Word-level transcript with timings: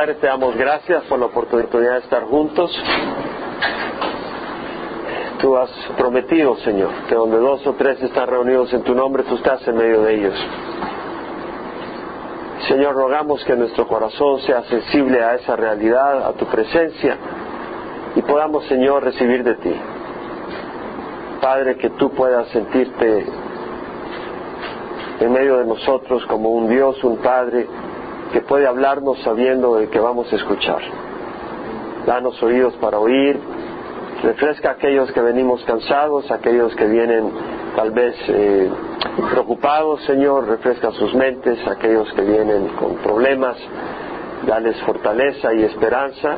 Padre, 0.00 0.14
te 0.14 0.28
damos 0.28 0.56
gracias 0.56 1.04
por 1.10 1.18
la 1.18 1.26
oportunidad 1.26 1.92
de 1.92 1.98
estar 1.98 2.22
juntos. 2.22 2.74
Tú 5.42 5.54
has 5.58 5.70
prometido, 5.98 6.56
Señor, 6.64 6.88
que 7.06 7.14
donde 7.14 7.36
dos 7.36 7.66
o 7.66 7.74
tres 7.74 8.02
están 8.02 8.26
reunidos 8.26 8.72
en 8.72 8.82
tu 8.82 8.94
nombre, 8.94 9.24
tú 9.24 9.34
estás 9.34 9.68
en 9.68 9.76
medio 9.76 10.00
de 10.00 10.14
ellos. 10.14 10.34
Señor, 12.66 12.94
rogamos 12.94 13.44
que 13.44 13.54
nuestro 13.54 13.86
corazón 13.86 14.40
sea 14.40 14.62
sensible 14.62 15.22
a 15.22 15.34
esa 15.34 15.54
realidad, 15.54 16.26
a 16.26 16.32
tu 16.32 16.46
presencia, 16.46 17.18
y 18.16 18.22
podamos, 18.22 18.64
Señor, 18.68 19.04
recibir 19.04 19.44
de 19.44 19.56
ti. 19.56 19.74
Padre, 21.42 21.76
que 21.76 21.90
tú 21.90 22.10
puedas 22.12 22.48
sentirte 22.48 23.26
en 25.20 25.30
medio 25.30 25.58
de 25.58 25.66
nosotros 25.66 26.24
como 26.24 26.48
un 26.52 26.70
Dios, 26.70 27.04
un 27.04 27.18
Padre, 27.18 27.68
que 28.32 28.40
puede 28.42 28.66
hablarnos 28.66 29.20
sabiendo 29.22 29.76
de 29.76 29.88
que 29.88 29.98
vamos 29.98 30.32
a 30.32 30.36
escuchar. 30.36 30.80
Danos 32.06 32.42
oídos 32.42 32.74
para 32.76 32.98
oír, 32.98 33.38
refresca 34.22 34.70
a 34.70 34.72
aquellos 34.72 35.10
que 35.12 35.20
venimos 35.20 35.62
cansados, 35.64 36.30
aquellos 36.30 36.74
que 36.76 36.86
vienen 36.86 37.30
tal 37.76 37.90
vez 37.90 38.14
eh, 38.28 38.70
preocupados, 39.30 40.02
Señor, 40.04 40.48
refresca 40.48 40.90
sus 40.92 41.14
mentes, 41.14 41.58
aquellos 41.66 42.12
que 42.12 42.22
vienen 42.22 42.68
con 42.68 42.96
problemas, 42.96 43.56
dales 44.46 44.80
fortaleza 44.82 45.52
y 45.54 45.62
esperanza, 45.64 46.36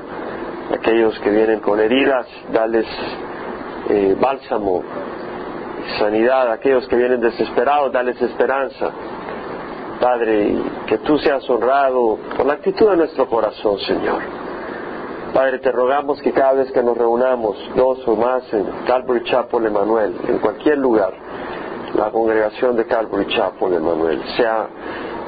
aquellos 0.74 1.18
que 1.20 1.30
vienen 1.30 1.60
con 1.60 1.80
heridas, 1.80 2.26
dales 2.52 2.86
eh, 3.88 4.16
bálsamo, 4.20 4.82
sanidad, 5.98 6.52
aquellos 6.52 6.86
que 6.88 6.96
vienen 6.96 7.20
desesperados, 7.20 7.92
dales 7.92 8.20
esperanza. 8.20 8.90
Padre, 10.02 10.56
que 10.88 10.98
tú 10.98 11.16
seas 11.18 11.48
honrado 11.48 12.18
por 12.36 12.44
la 12.44 12.54
actitud 12.54 12.90
de 12.90 12.96
nuestro 12.96 13.28
corazón, 13.28 13.78
Señor. 13.78 14.20
Padre, 15.32 15.60
te 15.60 15.70
rogamos 15.70 16.20
que 16.20 16.32
cada 16.32 16.54
vez 16.54 16.72
que 16.72 16.82
nos 16.82 16.98
reunamos, 16.98 17.56
dos 17.76 18.00
o 18.08 18.16
más 18.16 18.52
en 18.52 18.66
Calvary 18.84 19.22
Chapel 19.22 19.64
Emanuel, 19.66 20.16
en 20.26 20.38
cualquier 20.38 20.78
lugar, 20.78 21.14
la 21.94 22.10
congregación 22.10 22.74
de 22.74 22.84
Calvary 22.84 23.28
Chapel 23.28 23.74
Emanuel, 23.74 24.20
sea 24.36 24.66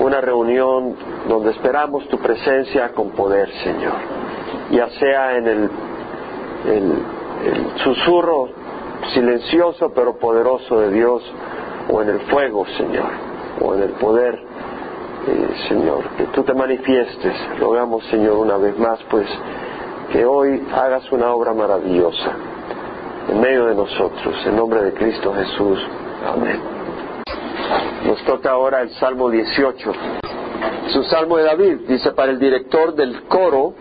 una 0.01 0.21
reunión 0.21 0.97
donde 1.29 1.53
esperamos 1.53 2.09
tu 2.09 2.19
presencia 2.19 2.89
con 2.95 3.11
poder, 3.11 3.49
Señor. 3.63 3.95
Ya 4.73 4.89
sea 4.99 5.37
en 5.37 5.47
el, 5.47 5.71
el 6.67 7.79
susurro 7.85 8.49
silencioso 9.13 9.93
pero 9.95 10.17
poderoso 10.17 10.81
de 10.81 10.91
Dios, 10.91 11.23
o 11.89 12.03
en 12.03 12.09
el 12.09 12.21
fuego, 12.23 12.67
Señor, 12.77 13.11
o 13.61 13.75
en 13.75 13.83
el 13.85 13.91
poder 13.91 14.55
Señor, 15.69 16.05
que 16.17 16.25
tú 16.27 16.43
te 16.43 16.53
manifiestes. 16.53 17.35
Rogamos, 17.59 18.05
Señor, 18.07 18.37
una 18.37 18.57
vez 18.57 18.79
más, 18.79 18.99
pues, 19.11 19.27
que 20.13 20.25
hoy 20.25 20.63
hagas 20.75 21.11
una 21.13 21.33
obra 21.33 21.55
maravillosa 21.55 22.33
en 23.31 23.41
medio 23.41 23.67
de 23.67 23.75
nosotros. 23.75 24.35
En 24.47 24.57
nombre 24.57 24.83
de 24.83 24.93
Cristo 24.93 25.33
Jesús. 25.33 25.79
Amén. 26.27 26.61
Nos 28.07 28.23
toca 28.25 28.51
ahora 28.51 28.83
el 28.83 28.91
Salmo 28.91 29.31
18. 29.31 29.93
Es 30.87 30.97
un 30.97 31.05
Salmo 31.05 31.39
de 31.39 31.45
David. 31.45 31.79
Dice 31.89 32.13
para 32.13 32.31
el 32.31 32.39
director 32.39 32.95
del 32.95 33.23
coro, 33.25 33.75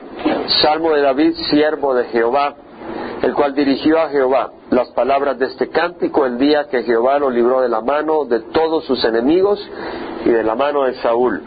Salmo 0.61 0.91
de 0.91 1.01
David, 1.01 1.33
siervo 1.49 1.93
de 1.93 2.05
Jehová, 2.05 2.55
el 3.21 3.33
cual 3.33 3.53
dirigió 3.53 3.99
a 3.99 4.09
Jehová 4.09 4.51
las 4.69 4.89
palabras 4.91 5.37
de 5.37 5.45
este 5.47 5.69
cántico 5.69 6.25
el 6.25 6.37
día 6.37 6.67
que 6.69 6.83
Jehová 6.83 7.19
lo 7.19 7.29
libró 7.29 7.61
de 7.61 7.69
la 7.69 7.81
mano 7.81 8.25
de 8.25 8.39
todos 8.39 8.85
sus 8.85 9.03
enemigos 9.03 9.59
y 10.25 10.29
de 10.29 10.43
la 10.43 10.55
mano 10.55 10.83
de 10.83 10.95
Saúl. 10.95 11.41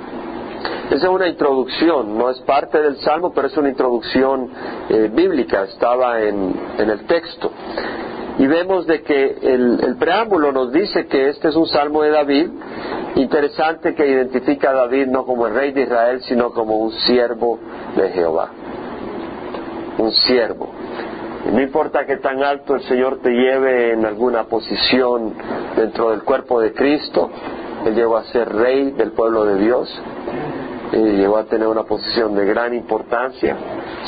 Esa 0.91 1.07
es 1.07 1.13
una 1.13 1.27
introducción, 1.27 2.17
no 2.17 2.31
es 2.31 2.39
parte 2.41 2.81
del 2.81 2.97
Salmo, 2.99 3.33
pero 3.35 3.49
es 3.49 3.57
una 3.57 3.69
introducción 3.69 4.49
eh, 4.89 5.11
bíblica, 5.13 5.65
estaba 5.65 6.21
en, 6.21 6.55
el 6.79 7.07
texto. 7.07 7.51
Y 8.39 8.47
vemos 8.47 8.87
de 8.87 9.03
que 9.03 9.39
el, 9.43 9.81
el, 9.83 9.97
preámbulo 9.97 10.53
nos 10.53 10.71
dice 10.71 11.07
que 11.07 11.31
este 11.31 11.49
es 11.49 11.57
un 11.57 11.67
salmo 11.67 12.03
de 12.03 12.11
David, 12.11 12.51
interesante 13.17 13.95
que 13.95 14.07
identifica 14.07 14.71
a 14.71 14.75
David 14.75 15.07
no 15.07 15.25
como 15.25 15.47
el 15.47 15.55
rey 15.55 15.73
de 15.73 15.83
Israel, 15.83 16.21
sino 16.23 16.53
como 16.53 16.77
un 16.77 16.93
siervo 16.93 17.59
de 17.97 18.11
Jehová. 18.11 18.51
Un 19.99 20.13
siervo. 20.13 20.71
No 21.53 21.61
importa 21.61 22.07
que 22.07 22.17
tan 22.19 22.43
alto 22.43 22.75
el 22.75 22.83
Señor 22.83 23.21
te 23.23 23.31
lleve 23.31 23.93
en 23.93 24.05
alguna 24.05 24.45
posición 24.45 25.33
dentro 25.77 26.11
del 26.11 26.23
cuerpo 26.23 26.61
de 26.61 26.73
Cristo, 26.73 27.31
Él 27.87 27.95
llegó 27.95 28.17
a 28.17 28.25
ser 28.25 28.53
rey 28.53 28.91
del 28.91 29.13
pueblo 29.13 29.45
de 29.45 29.59
Dios, 29.59 29.89
llegó 30.93 31.39
a 31.39 31.45
tener 31.45 31.69
una 31.69 31.85
posición 31.85 32.35
de 32.35 32.45
gran 32.45 32.75
importancia, 32.75 33.57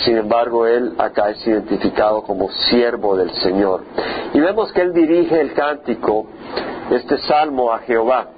sin 0.04 0.16
embargo 0.16 0.66
Él 0.66 0.94
acá 0.98 1.30
es 1.30 1.46
identificado 1.46 2.22
como 2.22 2.50
siervo 2.50 3.16
del 3.16 3.30
Señor. 3.34 3.82
Y 4.34 4.40
vemos 4.40 4.72
que 4.72 4.82
Él 4.82 4.92
dirige 4.92 5.40
el 5.40 5.54
cántico, 5.54 6.26
este 6.90 7.18
salmo 7.18 7.72
a 7.72 7.78
Jehová. 7.80 8.28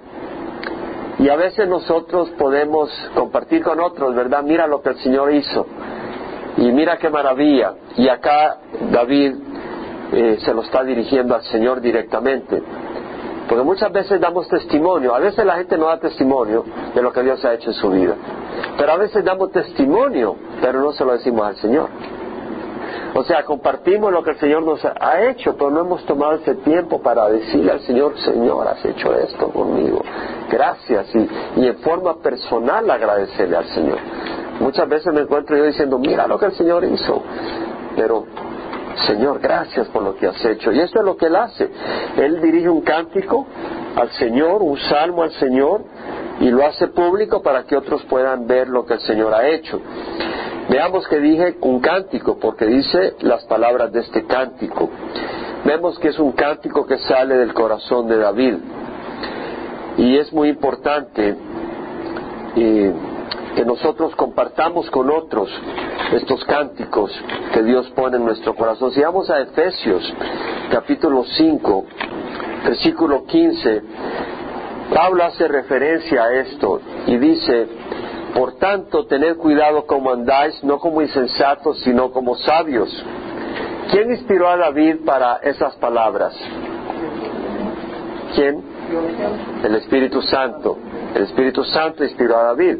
Y 1.18 1.28
a 1.28 1.36
veces 1.36 1.68
nosotros 1.68 2.30
podemos 2.38 2.90
compartir 3.14 3.62
con 3.62 3.80
otros, 3.80 4.14
¿verdad? 4.14 4.42
Mira 4.42 4.66
lo 4.66 4.80
que 4.82 4.90
el 4.90 4.96
Señor 4.96 5.32
hizo 5.32 5.66
y 6.56 6.72
mira 6.72 6.98
qué 6.98 7.08
maravilla. 7.08 7.74
Y 7.96 8.08
acá 8.08 8.58
David 8.90 9.34
eh, 10.12 10.38
se 10.40 10.52
lo 10.52 10.62
está 10.62 10.82
dirigiendo 10.84 11.34
al 11.34 11.42
Señor 11.44 11.80
directamente. 11.80 12.62
Porque 13.48 13.64
muchas 13.64 13.92
veces 13.92 14.20
damos 14.20 14.48
testimonio, 14.48 15.14
a 15.14 15.18
veces 15.18 15.44
la 15.44 15.56
gente 15.56 15.76
no 15.76 15.86
da 15.86 15.98
testimonio 15.98 16.64
de 16.94 17.02
lo 17.02 17.12
que 17.12 17.22
Dios 17.22 17.44
ha 17.44 17.54
hecho 17.54 17.70
en 17.70 17.74
su 17.74 17.90
vida. 17.90 18.14
Pero 18.76 18.92
a 18.92 18.96
veces 18.96 19.24
damos 19.24 19.50
testimonio, 19.50 20.36
pero 20.60 20.80
no 20.80 20.92
se 20.92 21.04
lo 21.04 21.12
decimos 21.12 21.46
al 21.46 21.56
Señor. 21.56 21.88
O 23.14 23.24
sea, 23.24 23.44
compartimos 23.44 24.12
lo 24.12 24.22
que 24.22 24.30
el 24.30 24.38
Señor 24.38 24.62
nos 24.62 24.84
ha 24.84 25.22
hecho, 25.28 25.56
pero 25.56 25.70
no 25.70 25.80
hemos 25.80 26.04
tomado 26.04 26.34
ese 26.34 26.54
tiempo 26.56 27.02
para 27.02 27.28
decirle 27.28 27.72
al 27.72 27.80
Señor, 27.80 28.16
Señor, 28.20 28.68
has 28.68 28.84
hecho 28.84 29.12
esto 29.18 29.48
conmigo. 29.48 30.00
Gracias. 30.48 31.12
Y, 31.14 31.28
y 31.56 31.66
en 31.66 31.78
forma 31.78 32.18
personal 32.18 32.88
agradecerle 32.88 33.56
al 33.56 33.66
Señor. 33.66 33.98
Muchas 34.60 34.88
veces 34.88 35.12
me 35.12 35.22
encuentro 35.22 35.56
yo 35.56 35.64
diciendo, 35.64 35.98
mira 35.98 36.26
lo 36.28 36.38
que 36.38 36.46
el 36.46 36.52
Señor 36.52 36.84
hizo. 36.84 37.22
Pero, 37.96 38.26
Señor, 39.06 39.40
gracias 39.40 39.88
por 39.88 40.02
lo 40.02 40.16
que 40.16 40.26
has 40.26 40.44
hecho. 40.44 40.72
Y 40.72 40.80
esto 40.80 41.00
es 41.00 41.04
lo 41.04 41.16
que 41.16 41.26
Él 41.26 41.36
hace. 41.36 41.70
Él 42.16 42.40
dirige 42.40 42.68
un 42.68 42.82
cántico 42.82 43.46
al 43.96 44.10
Señor, 44.12 44.62
un 44.62 44.78
salmo 44.78 45.22
al 45.22 45.32
Señor, 45.32 45.84
y 46.40 46.50
lo 46.50 46.64
hace 46.64 46.88
público 46.88 47.42
para 47.42 47.64
que 47.64 47.76
otros 47.76 48.02
puedan 48.04 48.46
ver 48.46 48.68
lo 48.68 48.84
que 48.84 48.94
el 48.94 49.00
Señor 49.00 49.34
ha 49.34 49.46
hecho. 49.48 49.80
Veamos 50.68 51.06
que 51.08 51.18
dije 51.18 51.56
un 51.62 51.80
cántico, 51.80 52.38
porque 52.38 52.66
dice 52.66 53.14
las 53.20 53.44
palabras 53.44 53.92
de 53.92 54.00
este 54.00 54.24
cántico. 54.26 54.88
Vemos 55.64 55.98
que 55.98 56.08
es 56.08 56.18
un 56.18 56.32
cántico 56.32 56.86
que 56.86 56.98
sale 56.98 57.36
del 57.36 57.52
corazón 57.52 58.08
de 58.08 58.16
David. 58.16 58.54
Y 59.98 60.16
es 60.16 60.32
muy 60.32 60.48
importante 60.48 61.36
que 62.54 63.64
nosotros 63.66 64.14
compartamos 64.16 64.90
con 64.90 65.10
otros 65.10 65.50
estos 66.12 66.44
cánticos 66.44 67.12
que 67.52 67.62
Dios 67.62 67.88
pone 67.90 68.16
en 68.16 68.24
nuestro 68.24 68.54
corazón. 68.54 68.90
Si 68.92 69.00
vamos 69.00 69.30
a 69.30 69.40
Efesios 69.40 70.12
capítulo 70.70 71.24
5, 71.24 71.84
versículo 72.64 73.24
15, 73.24 73.82
Pablo 74.94 75.24
hace 75.24 75.46
referencia 75.46 76.24
a 76.24 76.32
esto 76.34 76.80
y 77.06 77.16
dice, 77.16 77.68
por 78.34 78.56
tanto, 78.58 79.06
tened 79.06 79.36
cuidado 79.36 79.86
como 79.86 80.10
andáis, 80.10 80.62
no 80.64 80.78
como 80.78 81.02
insensatos, 81.02 81.80
sino 81.80 82.10
como 82.10 82.36
sabios. 82.36 82.90
¿Quién 83.90 84.10
inspiró 84.10 84.48
a 84.48 84.56
David 84.56 85.04
para 85.04 85.36
esas 85.38 85.74
palabras? 85.76 86.34
¿Quién? 88.34 88.62
El 89.64 89.74
Espíritu 89.76 90.22
Santo. 90.22 90.78
El 91.14 91.22
Espíritu 91.22 91.64
Santo 91.64 92.04
inspiró 92.04 92.38
a 92.38 92.44
David. 92.44 92.78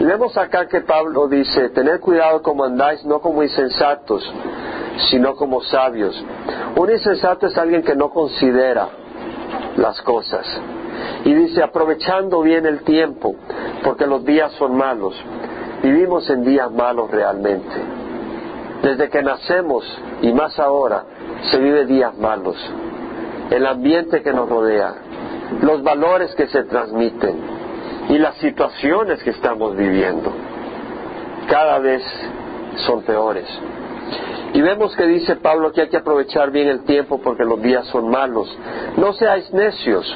Y 0.00 0.04
vemos 0.04 0.36
acá 0.36 0.66
que 0.66 0.80
Pablo 0.80 1.28
dice, 1.28 1.68
tened 1.70 2.00
cuidado 2.00 2.42
como 2.42 2.64
andáis, 2.64 3.04
no 3.04 3.20
como 3.20 3.42
insensatos, 3.42 4.28
sino 5.10 5.36
como 5.36 5.62
sabios. 5.62 6.22
Un 6.76 6.90
insensato 6.90 7.46
es 7.46 7.56
alguien 7.56 7.82
que 7.82 7.94
no 7.94 8.10
considera 8.10 8.88
las 9.76 10.00
cosas. 10.02 10.46
Y 11.24 11.32
dice, 11.34 11.62
aprovechando 11.62 12.42
bien 12.42 12.66
el 12.66 12.82
tiempo, 12.82 13.36
porque 13.84 14.06
los 14.06 14.24
días 14.24 14.52
son 14.52 14.76
malos. 14.76 15.14
Vivimos 15.82 16.28
en 16.30 16.44
días 16.44 16.70
malos 16.72 17.10
realmente. 17.10 17.76
Desde 18.82 19.08
que 19.08 19.22
nacemos, 19.22 19.84
y 20.22 20.32
más 20.32 20.58
ahora, 20.58 21.04
se 21.50 21.58
vive 21.58 21.86
días 21.86 22.16
malos. 22.18 22.56
El 23.50 23.66
ambiente 23.66 24.22
que 24.22 24.32
nos 24.32 24.48
rodea, 24.48 24.94
los 25.62 25.82
valores 25.82 26.34
que 26.34 26.48
se 26.48 26.64
transmiten, 26.64 27.57
y 28.08 28.18
las 28.18 28.36
situaciones 28.36 29.22
que 29.22 29.30
estamos 29.30 29.76
viviendo 29.76 30.32
cada 31.48 31.78
vez 31.78 32.02
son 32.86 33.02
peores. 33.02 33.46
Y 34.54 34.62
vemos 34.62 34.96
que 34.96 35.06
dice 35.06 35.36
Pablo 35.36 35.72
que 35.72 35.82
hay 35.82 35.88
que 35.88 35.98
aprovechar 35.98 36.50
bien 36.50 36.68
el 36.68 36.84
tiempo 36.84 37.20
porque 37.22 37.44
los 37.44 37.60
días 37.60 37.86
son 37.88 38.08
malos. 38.08 38.48
No 38.96 39.12
seáis 39.12 39.52
necios, 39.52 40.06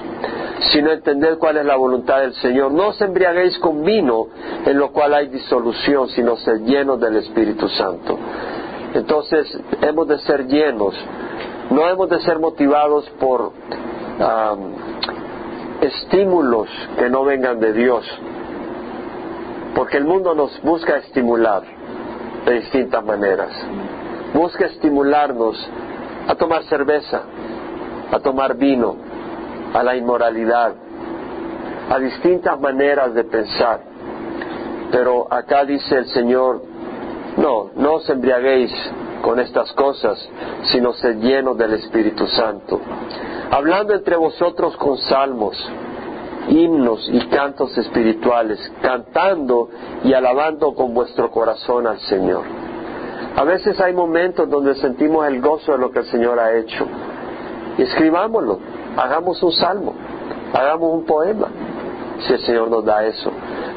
sino 0.71 0.91
entender 0.91 1.37
cuál 1.39 1.59
es 1.59 1.67
la 1.67 1.77
voluntad 1.77 2.21
del 2.21 2.33
Señor. 2.35 2.73
No 2.73 2.89
os 2.89 3.01
embriaguéis 3.01 3.59
con 3.59 3.85
vino, 3.85 4.29
en 4.65 4.79
lo 4.79 4.91
cual 4.93 5.15
hay 5.15 5.29
disolución, 5.29 6.09
sino 6.09 6.37
ser 6.37 6.61
llenos 6.61 6.99
del 6.99 7.17
Espíritu 7.17 7.69
Santo. 7.69 8.19
Entonces 8.95 9.59
hemos 9.83 10.09
de 10.09 10.19
ser 10.21 10.47
llenos, 10.47 10.95
no 11.71 11.89
hemos 11.89 12.09
de 12.09 12.21
ser 12.21 12.39
motivados 12.39 13.09
por 13.21 13.53
estímulos 15.83 16.69
que 16.97 17.11
no 17.11 17.25
vengan 17.25 17.59
de 17.59 17.73
Dios, 17.73 18.07
porque 19.75 19.97
el 19.97 20.05
mundo 20.05 20.35
nos 20.35 20.63
busca 20.63 20.97
estimular 20.99 21.63
de 22.47 22.55
distintas 22.55 23.05
maneras. 23.05 23.51
Busca 24.33 24.67
estimularnos 24.67 25.57
a 26.29 26.35
tomar 26.37 26.63
cerveza, 26.65 27.23
a 28.13 28.19
tomar 28.21 28.57
vino, 28.57 28.97
a 29.75 29.83
la 29.83 29.97
inmoralidad, 29.97 30.73
a 31.91 31.99
distintas 31.99 32.61
maneras 32.61 33.13
de 33.15 33.25
pensar. 33.25 33.81
Pero 34.93 35.27
acá 35.33 35.65
dice 35.65 35.97
el 35.97 36.07
Señor, 36.07 36.63
no, 37.37 37.71
no 37.75 37.95
os 37.95 38.09
embriaguéis 38.09 38.73
con 39.23 39.41
estas 39.41 39.73
cosas, 39.73 40.19
sino 40.65 40.93
sed 40.93 41.17
llenos 41.19 41.57
del 41.57 41.75
Espíritu 41.75 42.27
Santo. 42.27 42.81
Hablando 43.51 43.95
entre 43.95 44.17
vosotros 44.17 44.77
con 44.77 44.99
salmos, 44.99 45.57
himnos 46.49 47.09
y 47.11 47.21
cantos 47.29 47.77
espirituales, 47.79 48.59
cantando 48.83 49.69
y 50.05 50.13
alabando 50.13 50.75
con 50.75 50.93
vuestro 50.93 51.31
corazón 51.31 51.87
al 51.87 52.01
Señor. 52.01 52.45
A 53.37 53.45
veces 53.45 53.81
hay 53.81 53.95
momentos 53.95 54.51
donde 54.51 54.75
sentimos 54.75 55.27
el 55.27 55.41
gozo 55.41 55.73
de 55.73 55.79
lo 55.79 55.91
que 55.91 56.01
el 56.01 56.07
Señor 56.07 56.39
ha 56.39 56.55
hecho. 56.55 56.87
Escribámoslo, 57.79 58.59
hagamos 58.97 59.43
un 59.43 59.53
salmo, 59.53 59.95
hagamos 60.53 60.93
un 60.93 61.07
poema, 61.07 61.49
si 62.27 62.35
el 62.35 62.41
Señor 62.41 62.69
nos 62.69 62.85
da 62.85 63.07
eso. 63.07 63.31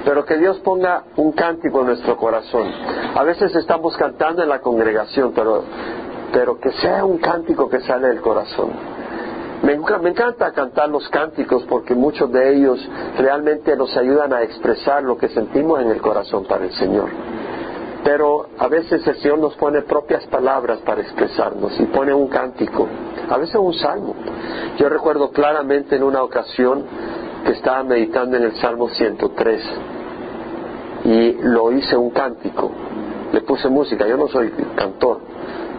Pero 0.06 0.24
que 0.24 0.38
Dios 0.38 0.60
ponga 0.60 1.04
un 1.18 1.34
cántico 1.34 1.82
en 1.82 1.88
nuestro 1.88 2.16
corazón. 2.16 2.72
A 3.16 3.24
veces 3.24 3.54
estamos 3.56 3.98
cantando 3.98 4.44
en 4.44 4.50
la 4.50 4.60
congregación, 4.60 5.34
pero, 5.34 5.64
pero 6.32 6.60
que 6.60 6.72
sea 6.74 7.04
un 7.04 7.18
cántico 7.18 7.68
que 7.68 7.82
sale 7.82 8.08
del 8.08 8.22
corazón 8.22 8.96
me, 9.66 9.74
encanta 9.74 10.52
cantar 10.52 10.90
los 10.90 11.10
cánticos 11.10 11.64
porque 11.64 11.96
muchos 11.96 12.32
de 12.32 12.56
ellos 12.56 12.80
realmente 13.18 13.76
nos 13.76 13.96
ayudan 13.98 14.32
a 14.34 14.44
expresar 14.44 15.04
lo 15.04 15.18
que 15.18 15.28
sentimos 15.30 15.82
en 15.82 15.90
el 15.90 16.02
corazón 16.02 16.46
para 16.46 16.66
el 16.66 16.74
Señor. 16.74 17.10
Pero 18.04 18.48
a 18.60 18.68
veces 18.68 19.06
el 19.08 19.16
Señor 19.16 19.40
nos 19.40 19.56
pone 19.56 19.82
propias 19.82 20.26
palabras 20.28 20.80
para 20.80 21.02
expresarnos 21.02 21.80
y 21.80 21.86
pone 21.86 22.14
un 22.14 22.28
cántico, 22.28 22.88
a 23.28 23.38
veces 23.38 23.56
un 23.56 23.74
salmo. 23.74 24.16
Yo 24.78 24.88
recuerdo 24.90 25.32
claramente 25.32 25.96
en 25.96 26.04
una 26.04 26.22
ocasión 26.22 26.84
que 27.44 27.54
estaba 27.54 27.84
meditando 27.84 28.38
en 28.38 28.44
el 28.44 28.56
Salmo 28.58 28.90
103 28.90 29.64
y 31.06 31.38
lo 31.42 31.72
hice 31.72 31.96
un 31.96 32.10
cántico, 32.10 32.72
le 33.32 33.42
puse 33.42 33.70
música, 33.70 34.08
yo 34.08 34.18
no 34.18 34.28
soy 34.28 34.52
cantor, 34.76 35.20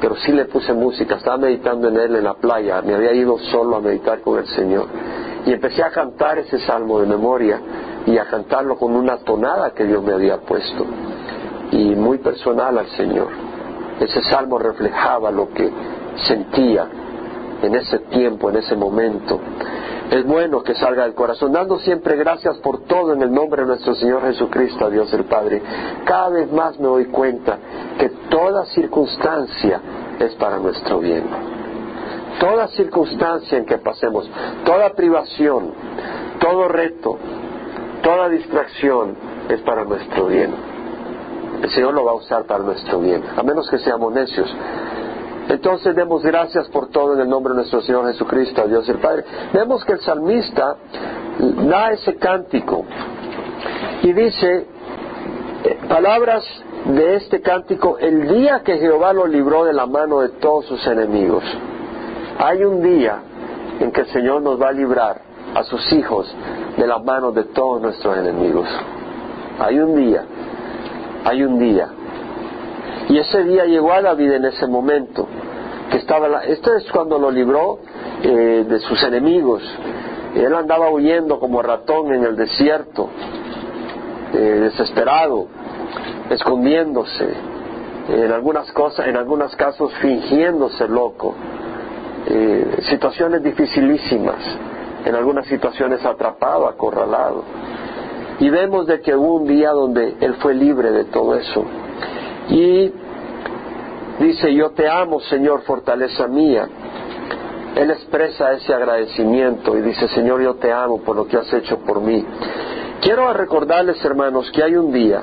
pero 0.01 0.15
sí 0.17 0.33
le 0.33 0.45
puse 0.47 0.73
música, 0.73 1.17
estaba 1.17 1.37
meditando 1.37 1.89
en 1.89 1.97
él 1.97 2.17
en 2.17 2.25
la 2.25 2.35
playa, 2.35 2.81
me 2.83 2.95
había 2.95 3.13
ido 3.13 3.39
solo 3.39 3.77
a 3.77 3.81
meditar 3.81 4.21
con 4.21 4.39
el 4.39 4.47
Señor. 4.47 4.87
Y 5.45 5.53
empecé 5.53 5.83
a 5.83 5.91
cantar 5.91 6.39
ese 6.39 6.59
salmo 6.61 7.01
de 7.01 7.07
memoria 7.07 7.61
y 8.07 8.19
a 8.19 8.25
cantarlo 8.27 8.77
con 8.77 8.95
una 8.95 9.19
tonada 9.19 9.73
que 9.73 9.85
Dios 9.85 10.03
me 10.03 10.13
había 10.13 10.39
puesto 10.39 10.87
y 11.71 11.95
muy 11.95 12.19
personal 12.19 12.79
al 12.79 12.89
Señor. 12.91 13.29
Ese 14.01 14.23
salmo 14.23 14.59
reflejaba 14.59 15.31
lo 15.31 15.51
que 15.51 15.71
sentía 16.27 16.87
en 17.63 17.75
ese 17.75 17.99
tiempo, 18.01 18.51
en 18.51 18.57
ese 18.57 18.77
momento. 18.77 19.41
Es 20.11 20.25
bueno 20.25 20.63
que 20.63 20.75
salga 20.75 21.03
del 21.03 21.15
corazón, 21.15 21.53
dando 21.53 21.79
siempre 21.81 22.17
gracias 22.17 22.59
por 22.59 22.85
todo 22.85 23.13
en 23.13 23.23
el 23.23 23.33
nombre 23.33 23.63
de 23.63 23.69
nuestro 23.69 23.95
Señor 23.95 24.23
Jesucristo, 24.23 24.89
Dios 24.89 25.13
el 25.13 25.25
Padre. 25.25 25.61
Cada 26.05 26.29
vez 26.29 26.51
más 26.53 26.79
me 26.79 26.87
doy 26.87 27.07
cuenta 27.07 27.59
que 27.99 28.11
toda 28.31 28.67
circunstancia 28.67 29.81
es 30.21 30.35
para 30.37 30.59
nuestro 30.59 31.01
bien. 31.01 31.25
Toda 32.39 32.69
circunstancia 32.69 33.59
en 33.59 33.67
que 33.67 33.79
pasemos, 33.79 34.31
toda 34.65 34.91
privación, 34.91 35.73
todo 36.39 36.69
reto, 36.69 37.19
toda 38.03 38.29
distracción 38.29 39.17
es 39.49 39.61
para 39.63 39.85
nuestro 39.85 40.27
bien. 40.27 40.55
El 41.63 41.71
Señor 41.71 41.95
lo 41.95 42.05
va 42.05 42.13
a 42.13 42.17
usar 42.17 42.45
para 42.45 42.63
nuestro 42.63 43.01
bien, 43.01 43.25
a 43.37 43.43
menos 43.43 43.69
que 43.69 43.79
seamos 43.79 44.13
necios. 44.13 44.55
Entonces 45.49 45.95
demos 45.95 46.23
gracias 46.23 46.69
por 46.69 46.89
todo 46.89 47.15
en 47.15 47.21
el 47.21 47.29
nombre 47.29 47.53
de 47.53 47.59
nuestro 47.59 47.81
Señor 47.83 48.07
Jesucristo, 48.07 48.67
Dios 48.67 48.89
el 48.89 48.99
Padre. 48.99 49.25
Vemos 49.53 49.85
que 49.85 49.93
el 49.93 50.01
salmista 50.01 50.77
da 51.39 51.93
ese 51.93 52.17
cántico 52.17 52.85
y 54.03 54.13
dice 54.13 54.67
eh, 55.65 55.79
palabras 55.89 56.45
de 56.87 57.17
este 57.17 57.41
cántico 57.41 57.99
el 57.99 58.29
día 58.29 58.63
que 58.65 58.79
Jehová 58.79 59.13
lo 59.13 59.27
libró 59.27 59.65
de 59.65 59.73
la 59.73 59.87
mano 59.87 60.21
de 60.21 60.31
todos 60.31 60.67
sus 60.67 60.85
enemigos. 60.87 61.45
Hay 62.39 62.65
un 62.65 62.83
día 62.83 63.21
en 63.79 63.93
que 63.93 64.01
el 64.01 64.07
Señor 64.09 64.43
nos 64.43 64.61
va 64.61 64.69
a 64.69 64.73
librar 64.73 65.21
a 65.55 65.63
sus 65.63 65.93
hijos 65.93 66.33
de 66.77 66.87
la 66.87 66.99
mano 66.99 67.31
de 67.31 67.45
todos 67.45 67.81
nuestros 67.81 68.17
enemigos. 68.19 68.69
Hay 69.61 69.79
un 69.79 69.95
día, 69.95 70.25
hay 71.25 71.43
un 71.45 71.59
día 71.59 71.89
y 73.09 73.19
ese 73.19 73.45
día 73.45 73.65
llegó 73.67 73.93
a 73.93 74.03
David 74.03 74.33
en 74.33 74.45
ese 74.47 74.67
momento, 74.67 75.29
que 75.91 75.99
estaba, 75.99 76.45
esto 76.45 76.75
es 76.75 76.91
cuando 76.91 77.19
lo 77.19 77.31
libró 77.31 77.79
eh, 78.23 78.65
de 78.69 78.81
sus 78.81 79.01
enemigos. 79.05 79.63
Él 80.35 80.53
andaba 80.53 80.91
huyendo 80.91 81.39
como 81.39 81.63
ratón 81.63 82.13
en 82.13 82.25
el 82.25 82.37
desierto, 82.37 83.09
eh, 84.35 84.37
desesperado, 84.37 85.47
escondiéndose, 86.31 87.29
en 88.09 88.33
algunas 88.33 88.71
cosas, 88.73 89.07
en 89.07 89.17
algunos 89.17 89.55
casos 89.55 89.93
fingiéndose 90.01 90.89
loco. 90.89 91.35
Eh, 92.29 92.79
situaciones 92.91 93.41
dificilísimas, 93.43 94.43
en 95.05 95.15
algunas 95.15 95.47
situaciones 95.47 96.05
atrapado, 96.05 96.67
acorralado. 96.67 97.45
Y 98.41 98.51
vemos 98.51 98.87
de 98.89 99.01
que 99.01 99.15
hubo 99.15 99.37
un 99.37 99.47
día 99.47 99.71
donde 99.71 100.17
él 100.21 100.35
fue 100.41 100.55
libre 100.55 100.91
de 100.91 101.05
todo 101.05 101.37
eso 101.37 101.65
y 102.49 102.93
dice, 104.21 104.55
yo 104.55 104.71
te 104.71 104.89
amo, 104.89 105.21
Señor, 105.21 105.63
fortaleza 105.63 106.27
mía. 106.29 106.69
Él 107.75 107.91
expresa 107.91 108.53
ese 108.53 108.73
agradecimiento 108.73 109.77
y 109.77 109.83
dice, 109.83 110.09
Señor, 110.09 110.41
yo 110.43 110.55
te 110.55 110.73
amo 110.73 111.01
por 111.03 111.17
lo 111.17 111.27
que 111.27 111.37
has 111.37 111.53
hecho 111.53 111.79
por 111.81 112.01
mí. 112.01 112.25
Quiero 113.03 113.33
recordarles, 113.35 114.03
hermanos, 114.05 114.51
que 114.51 114.63
hay 114.63 114.77
un 114.77 114.93
día 114.93 115.23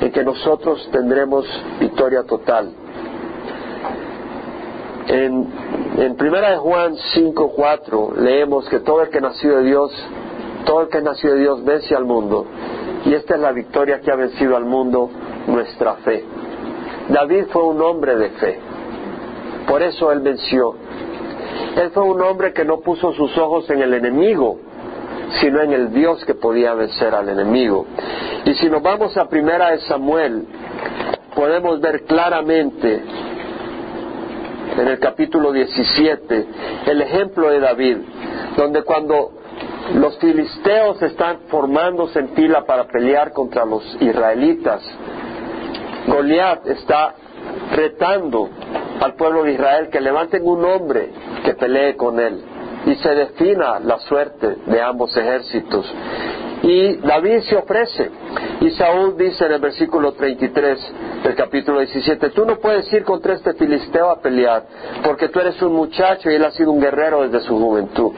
en 0.00 0.10
que 0.10 0.24
nosotros 0.24 0.88
tendremos 0.90 1.46
victoria 1.78 2.22
total. 2.24 2.70
En, 5.08 5.46
en 5.98 6.16
Primera 6.16 6.50
de 6.50 6.56
Juan 6.56 6.94
5.4 6.94 8.16
leemos 8.16 8.68
que 8.68 8.80
todo 8.80 9.02
el 9.02 9.10
que 9.10 9.20
nació 9.20 9.58
de 9.58 9.64
Dios, 9.64 9.92
todo 10.64 10.82
el 10.82 10.88
que 10.88 11.00
nació 11.00 11.34
de 11.34 11.40
Dios 11.40 11.64
vence 11.64 11.94
al 11.94 12.04
mundo. 12.06 12.46
Y 13.06 13.14
esta 13.14 13.36
es 13.36 13.40
la 13.40 13.52
victoria 13.52 14.00
que 14.00 14.10
ha 14.10 14.16
vencido 14.16 14.56
al 14.56 14.64
mundo, 14.64 15.08
nuestra 15.46 15.94
fe. 15.96 16.24
David 17.08 17.44
fue 17.52 17.62
un 17.62 17.80
hombre 17.80 18.16
de 18.16 18.30
fe, 18.30 18.58
por 19.68 19.80
eso 19.82 20.10
él 20.10 20.20
venció. 20.20 20.74
Él 21.76 21.90
fue 21.90 22.02
un 22.02 22.20
hombre 22.20 22.52
que 22.52 22.64
no 22.64 22.80
puso 22.80 23.12
sus 23.12 23.36
ojos 23.38 23.70
en 23.70 23.80
el 23.80 23.94
enemigo, 23.94 24.58
sino 25.40 25.60
en 25.62 25.72
el 25.72 25.92
Dios 25.92 26.24
que 26.24 26.34
podía 26.34 26.74
vencer 26.74 27.14
al 27.14 27.28
enemigo. 27.28 27.86
Y 28.44 28.54
si 28.54 28.68
nos 28.68 28.82
vamos 28.82 29.16
a 29.16 29.28
primera 29.28 29.70
de 29.70 29.78
Samuel, 29.80 30.46
podemos 31.34 31.80
ver 31.80 32.04
claramente 32.04 33.02
en 34.78 34.88
el 34.88 34.98
capítulo 34.98 35.52
17 35.52 36.46
el 36.86 37.02
ejemplo 37.02 37.50
de 37.50 37.60
David, 37.60 37.98
donde 38.56 38.82
cuando 38.82 39.30
los 39.94 40.18
filisteos 40.18 41.00
están 41.02 41.40
formándose 41.48 42.18
en 42.18 42.30
fila 42.30 42.64
para 42.64 42.84
pelear 42.86 43.32
contra 43.32 43.64
los 43.64 43.82
israelitas, 44.00 44.82
Goliat 46.06 46.66
está 46.66 47.14
retando 47.72 48.48
al 49.00 49.14
pueblo 49.14 49.44
de 49.44 49.52
Israel 49.52 49.88
que 49.90 50.00
levanten 50.00 50.46
un 50.46 50.64
hombre 50.64 51.10
que 51.44 51.54
pelee 51.54 51.96
con 51.96 52.18
él 52.20 52.42
y 52.86 52.94
se 52.96 53.14
defina 53.14 53.80
la 53.80 53.98
suerte 53.98 54.56
de 54.66 54.80
ambos 54.80 55.16
ejércitos. 55.16 55.92
Y 56.62 56.96
David 56.96 57.40
se 57.40 57.56
ofrece. 57.56 58.10
Y 58.60 58.70
Saúl 58.70 59.16
dice 59.16 59.44
en 59.44 59.52
el 59.52 59.60
versículo 59.60 60.12
33 60.12 60.92
del 61.24 61.34
capítulo 61.34 61.80
17, 61.80 62.30
tú 62.30 62.44
no 62.46 62.56
puedes 62.58 62.90
ir 62.92 63.04
contra 63.04 63.34
este 63.34 63.54
filisteo 63.54 64.10
a 64.10 64.20
pelear, 64.20 64.64
porque 65.04 65.28
tú 65.28 65.40
eres 65.40 65.60
un 65.62 65.74
muchacho 65.74 66.30
y 66.30 66.34
él 66.34 66.44
ha 66.44 66.52
sido 66.52 66.70
un 66.70 66.80
guerrero 66.80 67.28
desde 67.28 67.46
su 67.46 67.58
juventud. 67.58 68.12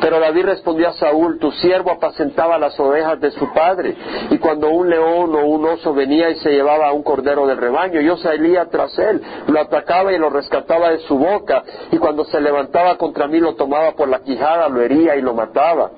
Pero 0.00 0.20
David 0.20 0.44
respondió 0.44 0.88
a 0.88 0.92
Saúl, 0.92 1.38
tu 1.38 1.50
siervo 1.52 1.90
apacentaba 1.90 2.58
las 2.58 2.78
ovejas 2.78 3.20
de 3.20 3.30
su 3.32 3.52
padre, 3.52 3.96
y 4.30 4.38
cuando 4.38 4.70
un 4.70 4.88
león 4.88 5.34
o 5.34 5.46
un 5.46 5.64
oso 5.66 5.92
venía 5.92 6.30
y 6.30 6.36
se 6.36 6.50
llevaba 6.50 6.88
a 6.88 6.92
un 6.92 7.02
cordero 7.02 7.46
del 7.46 7.58
rebaño, 7.58 8.00
yo 8.00 8.16
salía 8.16 8.66
tras 8.66 8.96
él, 8.98 9.20
lo 9.48 9.60
atacaba 9.60 10.12
y 10.12 10.18
lo 10.18 10.30
rescataba 10.30 10.90
de 10.90 10.98
su 11.00 11.18
boca, 11.18 11.62
y 11.90 11.98
cuando 11.98 12.24
se 12.24 12.40
levantaba 12.40 12.96
contra 12.96 13.26
mí 13.26 13.40
lo 13.40 13.54
tomaba 13.54 13.92
por 13.92 14.08
la 14.08 14.20
quijada, 14.20 14.68
lo 14.68 14.80
hería 14.80 15.16
y 15.16 15.22
lo 15.22 15.34
mataba. 15.34 15.90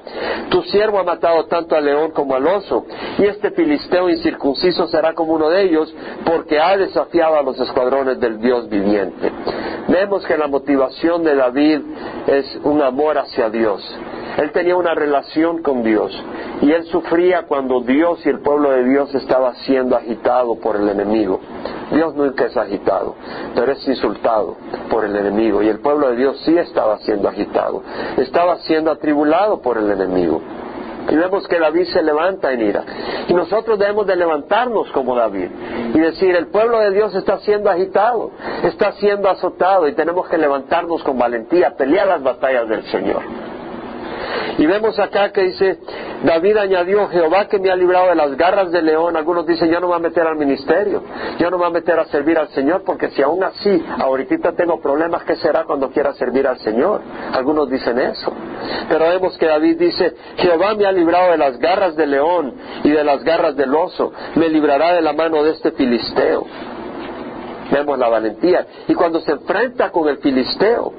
Tu 0.51 0.63
siervo 0.65 0.99
ha 0.99 1.05
matado 1.05 1.45
tanto 1.47 1.77
al 1.77 1.85
león 1.85 2.13
como 2.13 2.35
al 2.35 2.47
oso, 2.47 2.87
y 3.19 3.25
este 3.27 3.51
filisteo 3.51 4.09
incircunciso 4.09 4.89
será 4.89 5.15
como 5.15 5.35
uno 5.35 5.51
de 5.51 5.63
ellos, 5.63 5.95
porque 6.25 6.59
ha 6.59 6.77
desafiado 6.77 7.37
a 7.37 7.43
los 7.43 7.59
escuadrones 7.61 8.19
del 8.19 8.41
Dios 8.41 8.69
viviente. 8.69 9.31
Vemos 9.89 10.25
que 10.25 10.37
la 10.37 10.47
motivación 10.47 11.25
de 11.25 11.35
David 11.35 11.81
es 12.27 12.61
un 12.63 12.81
amor 12.81 13.19
hacia 13.19 13.51
Dios. 13.51 13.90
Él 14.39 14.53
tenía 14.53 14.77
una 14.77 14.95
relación 14.95 15.63
con 15.63 15.83
Dios 15.83 16.13
y 16.63 16.73
él 16.73 16.85
sufría 16.85 17.43
cuando 17.43 17.81
Dios 17.81 18.25
y 18.25 18.29
el 18.29 18.41
pueblo 18.41 18.71
de 18.71 18.85
Dios 18.85 19.15
estaba 19.15 19.55
siendo 19.67 19.97
agitado 19.97 20.57
por 20.57 20.77
el 20.77 20.89
enemigo. 20.89 21.41
Dios 21.91 22.15
nunca 22.15 22.47
es 22.47 22.57
agitado, 22.57 23.17
pero 23.55 23.73
es 23.73 23.87
insultado 23.87 24.57
por 24.89 25.05
el 25.05 25.17
enemigo 25.17 25.63
y 25.63 25.69
el 25.69 25.81
pueblo 25.81 26.11
de 26.11 26.17
Dios 26.17 26.41
sí 26.45 26.57
estaba 26.57 26.99
siendo 26.99 27.29
agitado, 27.29 27.83
estaba 28.17 28.59
siendo 28.61 28.91
atribulado 28.91 29.61
por 29.61 29.79
el 29.79 29.91
enemigo. 29.91 30.41
Y 31.09 31.17
vemos 31.17 31.49
que 31.49 31.59
David 31.59 31.87
se 31.93 32.03
levanta 32.03 32.53
en 32.53 32.61
ira. 32.61 32.85
Y 33.27 33.35
nosotros 33.35 33.79
debemos 33.79 34.07
de 34.07 34.17
levantarnos 34.17 34.91
como 34.93 35.17
David 35.17 35.49
y 35.95 35.99
decir, 35.99 36.37
el 36.37 36.49
pueblo 36.49 36.79
de 36.79 36.93
Dios 36.93 37.15
está 37.15 37.39
siendo 37.39 37.71
agitado, 37.71 38.31
está 38.63 38.93
siendo 38.93 39.29
azotado 39.29 39.89
y 39.89 39.95
tenemos 39.95 40.29
que 40.29 40.39
levantarnos 40.39 41.03
con 41.03 41.19
valentía, 41.19 41.75
pelear 41.77 42.07
las 42.07 42.23
batallas 42.23 42.69
del 42.69 42.85
Señor. 42.85 43.23
Y 44.61 44.67
vemos 44.67 44.99
acá 44.99 45.33
que 45.33 45.41
dice, 45.41 45.79
David 46.23 46.59
añadió, 46.59 47.09
Jehová 47.09 47.49
que 47.49 47.59
me 47.59 47.71
ha 47.71 47.77
librado 47.77 48.11
de 48.11 48.15
las 48.15 48.37
garras 48.37 48.71
del 48.71 48.85
león. 48.85 49.17
Algunos 49.17 49.47
dicen, 49.47 49.71
yo 49.71 49.81
no 49.81 49.87
me 49.87 49.95
voy 49.95 49.97
a 49.97 50.09
meter 50.09 50.27
al 50.27 50.37
ministerio, 50.37 51.03
yo 51.39 51.51
no 51.51 51.57
me 51.57 51.63
voy 51.65 51.71
a 51.71 51.81
meter 51.81 51.99
a 51.99 52.05
servir 52.09 52.37
al 52.37 52.49
Señor, 52.51 52.83
porque 52.85 53.09
si 53.09 53.23
aún 53.23 53.43
así, 53.43 53.83
ahorita 53.99 54.53
tengo 54.53 54.79
problemas, 54.79 55.25
¿qué 55.25 55.37
será 55.37 55.65
cuando 55.65 55.89
quiera 55.89 56.13
servir 56.13 56.47
al 56.47 56.59
Señor? 56.59 57.01
Algunos 57.33 57.71
dicen 57.71 57.99
eso. 58.01 58.35
Pero 58.87 59.09
vemos 59.09 59.39
que 59.39 59.47
David 59.47 59.79
dice, 59.79 60.15
Jehová 60.37 60.75
me 60.75 60.85
ha 60.85 60.93
librado 60.93 61.31
de 61.31 61.39
las 61.39 61.59
garras 61.59 61.97
del 61.97 62.11
león 62.11 62.53
y 62.85 62.91
de 62.91 63.03
las 63.03 63.25
garras 63.25 63.57
del 63.57 63.75
oso, 63.75 64.13
me 64.35 64.51
librará 64.51 64.93
de 64.93 65.01
la 65.01 65.15
mano 65.15 65.43
de 65.43 65.53
este 65.53 65.71
filisteo 65.73 66.45
vemos 67.71 67.99
la 67.99 68.09
valentía. 68.09 68.67
Y 68.89 68.95
cuando 68.95 69.21
se 69.21 69.33
enfrenta 69.33 69.91
con 69.91 70.09
el 70.09 70.19
filisteo, 70.19 70.93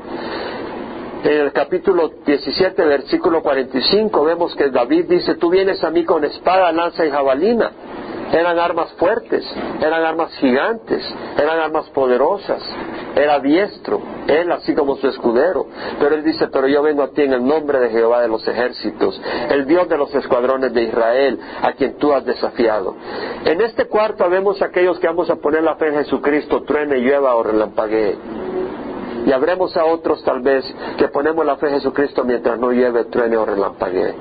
en 1.23 1.41
el 1.41 1.51
capítulo 1.51 2.11
17, 2.25 2.83
versículo 2.83 3.41
45, 3.43 4.23
vemos 4.23 4.55
que 4.55 4.69
David 4.69 5.05
dice, 5.05 5.35
tú 5.35 5.49
vienes 5.49 5.83
a 5.83 5.91
mí 5.91 6.03
con 6.03 6.23
espada, 6.23 6.71
lanza 6.71 7.05
y 7.05 7.11
jabalina. 7.11 7.71
Eran 8.31 8.57
armas 8.57 8.93
fuertes, 8.93 9.45
eran 9.81 10.05
armas 10.05 10.33
gigantes, 10.37 11.03
eran 11.37 11.59
armas 11.59 11.89
poderosas. 11.89 12.61
Era 13.13 13.39
diestro, 13.39 14.01
él 14.25 14.49
así 14.53 14.73
como 14.73 14.95
su 14.95 15.09
escudero. 15.09 15.67
Pero 15.99 16.15
él 16.15 16.23
dice, 16.23 16.47
pero 16.47 16.67
yo 16.67 16.81
vengo 16.81 17.03
a 17.03 17.11
ti 17.11 17.23
en 17.23 17.33
el 17.33 17.45
nombre 17.45 17.79
de 17.79 17.89
Jehová 17.89 18.21
de 18.21 18.29
los 18.29 18.47
ejércitos, 18.47 19.21
el 19.49 19.67
Dios 19.67 19.89
de 19.89 19.97
los 19.97 20.15
escuadrones 20.15 20.73
de 20.73 20.83
Israel, 20.83 21.39
a 21.61 21.73
quien 21.73 21.97
tú 21.97 22.13
has 22.13 22.23
desafiado. 22.25 22.95
En 23.43 23.59
este 23.59 23.85
cuarto 23.85 24.29
vemos 24.29 24.61
aquellos 24.61 24.97
que 24.99 25.07
vamos 25.07 25.29
a 25.29 25.35
poner 25.35 25.61
la 25.63 25.75
fe 25.75 25.89
en 25.89 25.95
Jesucristo, 25.95 26.63
truene, 26.63 26.99
llueva 26.99 27.35
o 27.35 27.43
relampaguee. 27.43 28.15
Y 29.25 29.31
habremos 29.31 29.75
a 29.77 29.85
otros 29.85 30.23
tal 30.23 30.41
vez 30.41 30.65
que 30.97 31.07
ponemos 31.09 31.45
la 31.45 31.57
fe 31.57 31.67
en 31.67 31.75
Jesucristo 31.75 32.23
mientras 32.23 32.59
no 32.59 32.71
lleve 32.71 33.05
truene 33.05 33.37
o 33.37 33.45
relampaguee. 33.45 34.13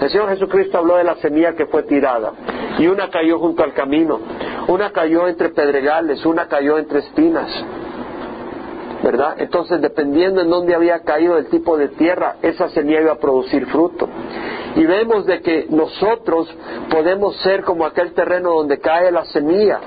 El 0.00 0.10
Señor 0.10 0.30
Jesucristo 0.30 0.78
habló 0.78 0.96
de 0.96 1.04
la 1.04 1.16
semilla 1.16 1.54
que 1.54 1.66
fue 1.66 1.82
tirada 1.84 2.32
y 2.78 2.86
una 2.86 3.10
cayó 3.10 3.38
junto 3.38 3.62
al 3.62 3.74
camino, 3.74 4.18
una 4.68 4.90
cayó 4.92 5.28
entre 5.28 5.50
pedregales, 5.50 6.24
una 6.24 6.48
cayó 6.48 6.78
entre 6.78 7.00
espinas. 7.00 7.50
¿Verdad? 9.02 9.36
Entonces, 9.38 9.80
dependiendo 9.80 10.42
en 10.42 10.50
dónde 10.50 10.74
había 10.74 11.00
caído 11.00 11.38
el 11.38 11.46
tipo 11.46 11.78
de 11.78 11.88
tierra, 11.88 12.36
esa 12.42 12.68
semilla 12.68 13.00
iba 13.00 13.12
a 13.12 13.18
producir 13.18 13.64
fruto. 13.66 14.06
Y 14.76 14.84
vemos 14.84 15.24
de 15.24 15.40
que 15.40 15.66
nosotros 15.70 16.54
podemos 16.90 17.34
ser 17.36 17.62
como 17.62 17.86
aquel 17.86 18.12
terreno 18.12 18.50
donde 18.50 18.78
cae 18.78 19.10
la 19.10 19.24
semilla 19.24 19.80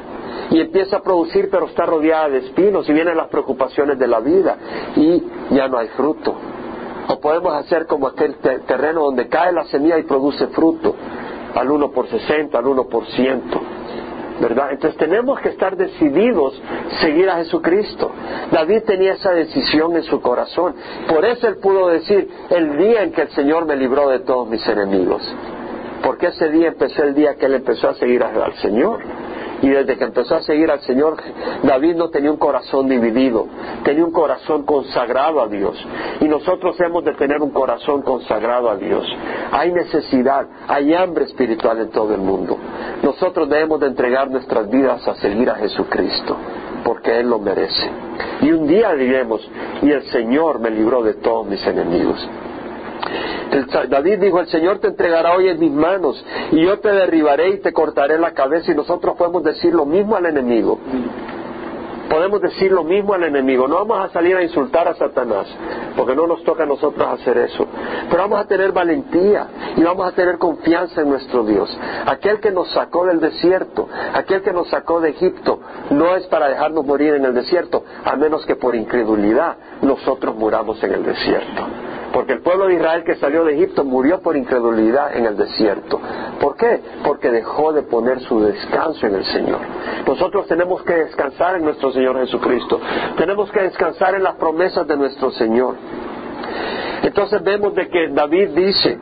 y 0.52 0.60
empieza 0.62 0.98
a 0.98 1.02
producir 1.02 1.50
pero 1.52 1.68
está 1.68 1.86
rodeada 1.86 2.30
de 2.30 2.40
espinos 2.40 2.88
y 2.90 2.94
vienen 2.94 3.18
las 3.18 3.28
preocupaciones 3.28 3.98
de 3.98 4.08
la 4.08 4.20
vida 4.20 4.58
y 4.96 5.24
ya 5.52 5.68
no 5.68 5.78
hay 5.78 5.88
fruto. 5.90 6.36
O 7.08 7.20
podemos 7.20 7.54
hacer 7.54 7.86
como 7.86 8.08
aquel 8.08 8.36
terreno 8.38 9.04
donde 9.04 9.28
cae 9.28 9.52
la 9.52 9.66
semilla 9.66 9.98
y 9.98 10.04
produce 10.04 10.48
fruto, 10.48 10.96
al 11.54 11.70
1 11.70 11.92
por 11.92 12.08
60, 12.08 12.58
al 12.58 12.66
1 12.66 12.86
por 12.86 13.06
ciento. 13.08 13.62
¿verdad? 14.42 14.72
Entonces 14.72 14.98
tenemos 14.98 15.40
que 15.40 15.50
estar 15.50 15.76
decididos 15.78 16.60
seguir 17.02 17.30
a 17.30 17.38
Jesucristo. 17.38 18.12
David 18.52 18.84
tenía 18.86 19.14
esa 19.14 19.32
decisión 19.32 19.96
en 19.96 20.04
su 20.04 20.22
corazón. 20.22 20.76
Por 21.08 21.24
eso 21.26 21.48
él 21.48 21.58
pudo 21.58 21.88
decir, 21.88 22.30
el 22.50 22.78
día 22.78 23.04
en 23.04 23.12
que 23.12 23.24
el 23.24 23.30
Señor 23.30 23.66
me 23.66 23.76
libró 23.76 24.10
de 24.10 24.20
todos 24.20 24.48
mis 24.50 24.66
enemigos. 24.68 25.22
Porque 26.04 26.28
ese 26.28 26.50
día 26.50 26.70
empezó 26.70 27.04
el 27.04 27.14
día 27.14 27.36
que 27.36 27.46
él 27.46 27.54
empezó 27.54 27.90
a 27.90 27.94
seguir 27.96 28.24
al 28.24 28.54
Señor. 28.56 29.00
Y 29.64 29.70
desde 29.70 29.98
que 29.98 30.04
empezó 30.04 30.36
a 30.36 30.42
seguir 30.42 30.70
al 30.70 30.82
Señor, 30.82 31.16
David 31.64 31.96
no 31.96 32.10
tenía 32.10 32.30
un 32.30 32.38
corazón 32.38 32.90
dividido, 32.90 33.48
tenía 33.86 34.04
un 34.04 34.12
corazón 34.12 34.64
consagrado 34.64 35.42
a 35.42 35.48
Dios. 35.48 35.82
Y 36.20 36.28
nosotros 36.28 36.76
hemos 36.82 37.06
de 37.06 37.14
tener 37.14 37.42
un 37.42 37.52
corazón 37.52 38.02
consagrado 38.02 38.70
a 38.70 38.76
Dios. 38.76 39.06
Hay 39.52 39.72
necesidad, 39.72 40.48
hay 40.68 40.94
hambre 40.94 41.24
espiritual 41.24 41.80
en 41.80 41.92
todo 41.92 42.14
el 42.14 42.20
mundo. 42.20 42.58
Nosotros 43.02 43.48
debemos 43.48 43.80
de 43.80 43.88
entregar 43.88 44.30
nuestras 44.30 44.70
vidas 44.70 45.08
a 45.08 45.16
seguir 45.16 45.50
a 45.50 45.56
Jesucristo, 45.56 46.36
porque 46.84 47.22
Él 47.22 47.30
lo 47.30 47.40
merece. 47.40 47.90
Y 48.42 48.52
un 48.52 48.68
día 48.68 48.94
diremos, 48.96 49.50
y 49.82 49.92
el 49.92 50.04
Señor 50.08 50.60
me 50.60 50.72
libró 50.72 51.04
de 51.04 51.14
todos 51.14 51.48
mis 51.48 51.66
enemigos. 51.66 52.20
David 53.90 54.20
dijo, 54.20 54.40
el 54.40 54.48
Señor 54.48 54.80
te 54.80 54.88
entregará 54.88 55.36
hoy 55.36 55.50
en 55.50 55.60
mis 55.60 55.72
manos 55.72 56.24
y 56.52 56.64
yo 56.64 56.80
te 56.80 56.90
derribaré 56.90 57.50
y 57.50 57.58
te 57.60 57.74
cortaré 57.74 58.18
la 58.18 58.32
cabeza 58.32 58.72
y 58.72 58.76
nosotros 58.76 59.16
podemos 59.18 59.44
decir 59.44 59.74
lo 59.74 59.86
mismo 59.86 60.16
al 60.16 60.26
enemigo. 60.26 60.80
Podemos 62.10 62.42
decir 62.42 62.72
lo 62.72 62.84
mismo 62.84 63.14
al 63.14 63.24
enemigo. 63.24 63.68
No 63.68 63.78
vamos 63.86 64.06
a 64.06 64.14
salir 64.14 64.36
a 64.36 64.44
insultar 64.44 64.88
a 64.88 64.94
Satanás, 64.94 65.48
porque 65.96 66.16
no 66.16 66.28
nos 66.28 66.44
toca 66.44 66.64
a 66.64 66.66
nosotros 66.66 67.08
hacer 67.08 67.38
eso. 67.38 67.66
Pero 68.10 68.22
vamos 68.22 68.40
a 68.40 68.46
tener 68.46 68.72
valentía 68.72 69.48
y 69.76 69.82
vamos 69.82 70.06
a 70.08 70.12
tener 70.12 70.38
confianza 70.38 71.02
en 71.02 71.10
nuestro 71.10 71.44
Dios. 71.44 71.76
Aquel 72.06 72.40
que 72.40 72.52
nos 72.52 72.72
sacó 72.72 73.06
del 73.06 73.20
desierto, 73.20 73.88
aquel 74.14 74.44
que 74.44 74.54
nos 74.54 74.70
sacó 74.70 75.00
de 75.00 75.10
Egipto, 75.10 75.60
no 75.92 76.16
es 76.16 76.28
para 76.28 76.50
dejarnos 76.50 76.86
morir 76.86 77.16
en 77.16 77.26
el 77.26 77.34
desierto, 77.34 77.84
a 78.06 78.16
menos 78.16 78.46
que 78.46 78.58
por 78.58 78.76
incredulidad 78.76 79.56
nosotros 79.82 80.36
muramos 80.36 80.84
en 80.84 80.94
el 80.94 81.04
desierto. 81.04 81.64
Porque 82.14 82.34
el 82.34 82.42
pueblo 82.42 82.68
de 82.68 82.76
Israel 82.76 83.04
que 83.04 83.16
salió 83.16 83.44
de 83.44 83.56
Egipto 83.56 83.84
murió 83.84 84.22
por 84.22 84.38
incredulidad 84.38 85.18
en 85.18 85.26
el 85.26 85.36
desierto. 85.36 86.00
¿Por 86.40 86.56
qué? 86.56 86.80
Porque 87.04 87.32
dejó 87.32 87.74
de 87.74 87.82
poner 87.82 88.20
su 88.22 88.40
descanso 88.40 89.08
en 89.08 89.16
el 89.16 89.26
Señor. 89.26 89.60
Nosotros 90.06 90.48
tenemos 90.48 90.84
que 90.84 90.94
descansar 90.94 91.56
en 91.56 91.64
nuestro 91.64 91.92
Señor 91.92 92.20
Jesucristo. 92.20 92.80
Tenemos 93.18 93.52
que 93.52 93.64
descansar 93.64 94.14
en 94.14 94.24
las 94.24 94.36
promesas 94.36 94.88
de 94.88 94.96
nuestro 94.96 95.32
Señor. 95.32 95.76
Entonces 97.02 97.44
vemos 97.44 97.74
de 97.76 97.90
que 97.90 98.10
David 98.10 98.50
dice, 98.50 98.98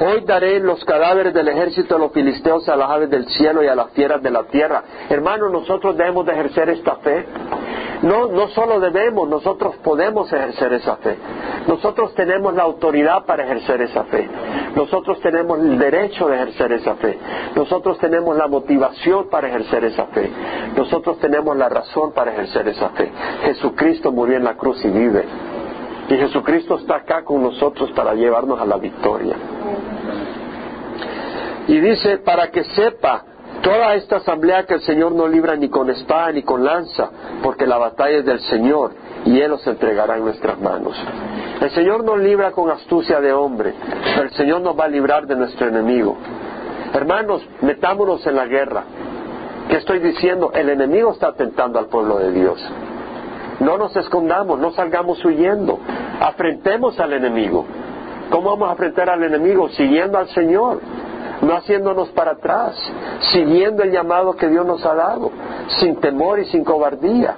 hoy 0.00 0.22
daré 0.24 0.60
los 0.60 0.84
cadáveres 0.84 1.32
del 1.34 1.48
ejército 1.48 1.94
de 1.94 2.00
los 2.00 2.12
filisteos 2.12 2.68
a 2.68 2.76
las 2.76 2.90
aves 2.90 3.10
del 3.10 3.26
cielo 3.26 3.62
y 3.62 3.68
a 3.68 3.74
las 3.74 3.90
fieras 3.90 4.22
de 4.22 4.30
la 4.30 4.44
tierra. 4.44 4.82
Hermanos, 5.08 5.50
nosotros 5.52 5.96
debemos 5.96 6.26
de 6.26 6.32
ejercer 6.32 6.68
esta 6.70 6.96
fe. 6.96 7.26
No, 8.02 8.26
no 8.26 8.48
solo 8.48 8.80
debemos, 8.80 9.28
nosotros 9.28 9.76
podemos 9.76 10.32
ejercer 10.32 10.72
esa 10.72 10.96
fe. 10.96 11.16
Nosotros 11.68 12.14
tenemos 12.14 12.52
la 12.54 12.64
autoridad 12.64 13.24
para 13.24 13.44
ejercer 13.44 13.80
esa 13.82 14.04
fe. 14.04 14.28
Nosotros 14.74 15.20
tenemos 15.20 15.60
el 15.60 15.78
derecho 15.78 16.28
de 16.28 16.34
ejercer 16.34 16.72
esa 16.72 16.96
fe. 16.96 17.18
Nosotros 17.54 17.98
tenemos 17.98 18.36
la 18.36 18.48
motivación 18.48 19.28
para 19.30 19.48
ejercer 19.48 19.84
esa 19.84 20.06
fe. 20.06 20.30
Nosotros 20.76 21.18
tenemos 21.20 21.56
la 21.56 21.68
razón 21.68 22.12
para 22.12 22.32
ejercer 22.32 22.66
esa 22.68 22.88
fe. 22.90 23.10
Jesucristo 23.44 24.10
murió 24.10 24.36
en 24.36 24.44
la 24.44 24.56
cruz 24.56 24.84
y 24.84 24.88
vive. 24.88 25.24
Y 26.08 26.16
Jesucristo 26.16 26.78
está 26.78 26.96
acá 26.96 27.24
con 27.24 27.42
nosotros 27.42 27.90
para 27.92 28.14
llevarnos 28.14 28.60
a 28.60 28.66
la 28.66 28.76
victoria. 28.76 29.36
Y 31.68 31.80
dice, 31.80 32.18
para 32.18 32.50
que 32.50 32.64
sepa 32.64 33.24
toda 33.62 33.94
esta 33.94 34.16
asamblea 34.16 34.66
que 34.66 34.74
el 34.74 34.80
Señor 34.80 35.12
no 35.12 35.28
libra 35.28 35.54
ni 35.56 35.68
con 35.68 35.88
espada 35.90 36.32
ni 36.32 36.42
con 36.42 36.64
lanza, 36.64 37.10
porque 37.42 37.66
la 37.66 37.78
batalla 37.78 38.18
es 38.18 38.24
del 38.24 38.40
Señor 38.40 38.92
y 39.24 39.40
Él 39.40 39.50
los 39.50 39.66
entregará 39.66 40.16
en 40.16 40.24
nuestras 40.24 40.58
manos. 40.60 40.96
El 41.60 41.70
Señor 41.70 42.04
no 42.04 42.16
libra 42.16 42.50
con 42.50 42.70
astucia 42.70 43.20
de 43.20 43.32
hombre, 43.32 43.74
pero 44.04 44.22
el 44.22 44.30
Señor 44.32 44.62
nos 44.62 44.78
va 44.78 44.84
a 44.84 44.88
librar 44.88 45.26
de 45.26 45.36
nuestro 45.36 45.68
enemigo. 45.68 46.16
Hermanos, 46.92 47.46
metámonos 47.60 48.26
en 48.26 48.34
la 48.34 48.46
guerra. 48.46 48.84
¿Qué 49.68 49.76
estoy 49.76 50.00
diciendo? 50.00 50.50
El 50.52 50.68
enemigo 50.68 51.12
está 51.12 51.28
atentando 51.28 51.78
al 51.78 51.86
pueblo 51.86 52.18
de 52.18 52.32
Dios. 52.32 52.60
No 53.60 53.78
nos 53.78 53.94
escondamos, 53.96 54.58
no 54.58 54.72
salgamos 54.72 55.24
huyendo. 55.24 55.78
Afrentemos 56.20 56.98
al 56.98 57.12
enemigo. 57.12 57.64
¿Cómo 58.30 58.50
vamos 58.50 58.68
a 58.68 58.72
enfrentar 58.72 59.08
al 59.08 59.22
enemigo? 59.22 59.68
Siguiendo 59.70 60.18
al 60.18 60.28
Señor, 60.30 60.80
no 61.42 61.56
haciéndonos 61.56 62.08
para 62.10 62.32
atrás, 62.32 62.76
siguiendo 63.32 63.82
el 63.82 63.90
llamado 63.90 64.34
que 64.36 64.48
Dios 64.48 64.64
nos 64.64 64.84
ha 64.86 64.94
dado, 64.94 65.30
sin 65.80 65.96
temor 65.96 66.38
y 66.38 66.44
sin 66.46 66.64
cobardía, 66.64 67.34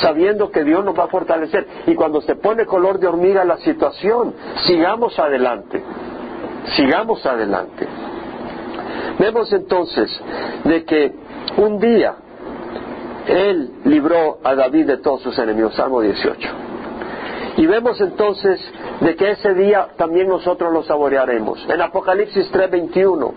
sabiendo 0.00 0.50
que 0.50 0.62
Dios 0.64 0.84
nos 0.84 0.98
va 0.98 1.04
a 1.04 1.08
fortalecer. 1.08 1.66
Y 1.86 1.94
cuando 1.94 2.20
se 2.22 2.36
pone 2.36 2.64
color 2.66 2.98
de 2.98 3.08
hormiga 3.08 3.44
la 3.44 3.58
situación, 3.58 4.34
sigamos 4.64 5.18
adelante, 5.18 5.82
sigamos 6.76 7.26
adelante. 7.26 7.86
Vemos 9.18 9.52
entonces 9.52 10.10
de 10.64 10.84
que 10.84 11.12
un 11.56 11.78
día 11.80 12.14
Él 13.26 13.72
libró 13.84 14.38
a 14.44 14.54
David 14.54 14.86
de 14.86 14.96
todos 14.98 15.20
sus 15.22 15.36
enemigos, 15.38 15.74
Salmo 15.74 16.00
18. 16.00 16.48
Y 17.56 17.66
vemos 17.66 18.00
entonces 18.00 18.60
de 19.02 19.16
que 19.16 19.32
ese 19.32 19.54
día 19.54 19.88
también 19.96 20.28
nosotros 20.28 20.72
lo 20.72 20.82
saborearemos. 20.84 21.64
En 21.68 21.80
Apocalipsis 21.82 22.50
3:21, 22.52 23.34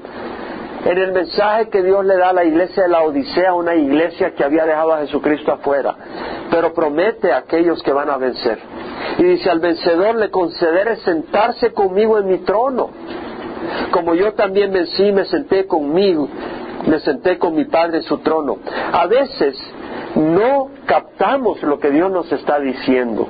en 0.86 0.98
el 0.98 1.12
mensaje 1.12 1.70
que 1.70 1.82
Dios 1.82 2.06
le 2.06 2.18
da 2.18 2.30
a 2.30 2.34
la 2.34 2.44
iglesia 2.44 2.84
de 2.84 2.90
la 2.90 3.02
Odisea, 3.02 3.54
una 3.54 3.74
iglesia 3.74 4.36
que 4.36 4.44
había 4.44 4.66
dejado 4.66 4.94
a 4.94 5.00
Jesucristo 5.00 5.52
afuera, 5.52 5.96
pero 6.52 6.74
promete 6.74 7.32
a 7.32 7.38
aquellos 7.38 7.82
que 7.82 7.92
van 7.92 8.10
a 8.10 8.18
vencer. 8.18 8.60
Y 9.18 9.24
dice, 9.24 9.50
al 9.50 9.60
vencedor 9.60 10.16
le 10.16 10.30
concederé 10.30 10.98
sentarse 10.98 11.74
conmigo 11.74 12.20
en 12.20 12.28
mi 12.28 12.38
trono, 12.40 12.92
como 13.92 14.14
yo 14.14 14.34
también 14.34 14.72
vencí, 14.72 15.12
me 15.12 15.26
senté 15.26 15.66
conmigo, 15.66 16.28
me 16.86 17.00
senté 17.00 17.40
con 17.40 17.56
mi 17.56 17.66
Padre 17.66 17.98
en 17.98 18.04
su 18.04 18.20
trono. 18.20 18.58
A 18.92 19.08
veces 19.08 19.58
no 20.16 20.70
captamos 20.86 21.64
lo 21.64 21.80
que 21.80 21.90
Dios 21.90 22.12
nos 22.12 22.32
está 22.32 22.60
diciendo. 22.60 23.28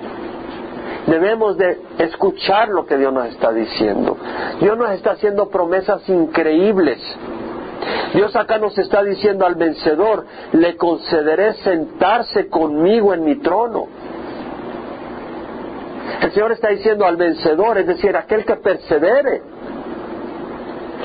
Debemos 1.08 1.58
de 1.58 1.80
escuchar 2.00 2.70
lo 2.70 2.86
que 2.86 2.98
Dios 2.98 3.14
nos 3.14 3.28
está 3.28 3.52
diciendo. 3.52 4.18
Dios 4.60 4.78
nos 4.78 4.92
está 4.92 5.12
haciendo 5.12 5.50
promesas 5.50 6.08
increíbles. 6.10 7.00
Dios 8.14 8.36
acá 8.36 8.58
nos 8.58 8.78
está 8.78 9.04
diciendo 9.04 9.46
al 9.46 9.56
vencedor, 9.56 10.26
le 10.54 10.78
concederé 10.78 11.54
sentarse 11.56 12.48
conmigo 12.48 13.14
en 13.14 13.24
mi 13.24 13.36
trono. 13.36 13.88
El 16.22 16.32
Señor 16.32 16.52
está 16.54 16.70
diciendo 16.70 17.06
al 17.06 17.18
vencedor, 17.18 17.78
es 17.78 17.88
decir, 17.88 18.16
aquel 18.16 18.46
que 18.46 18.56
persevere. 18.56 19.42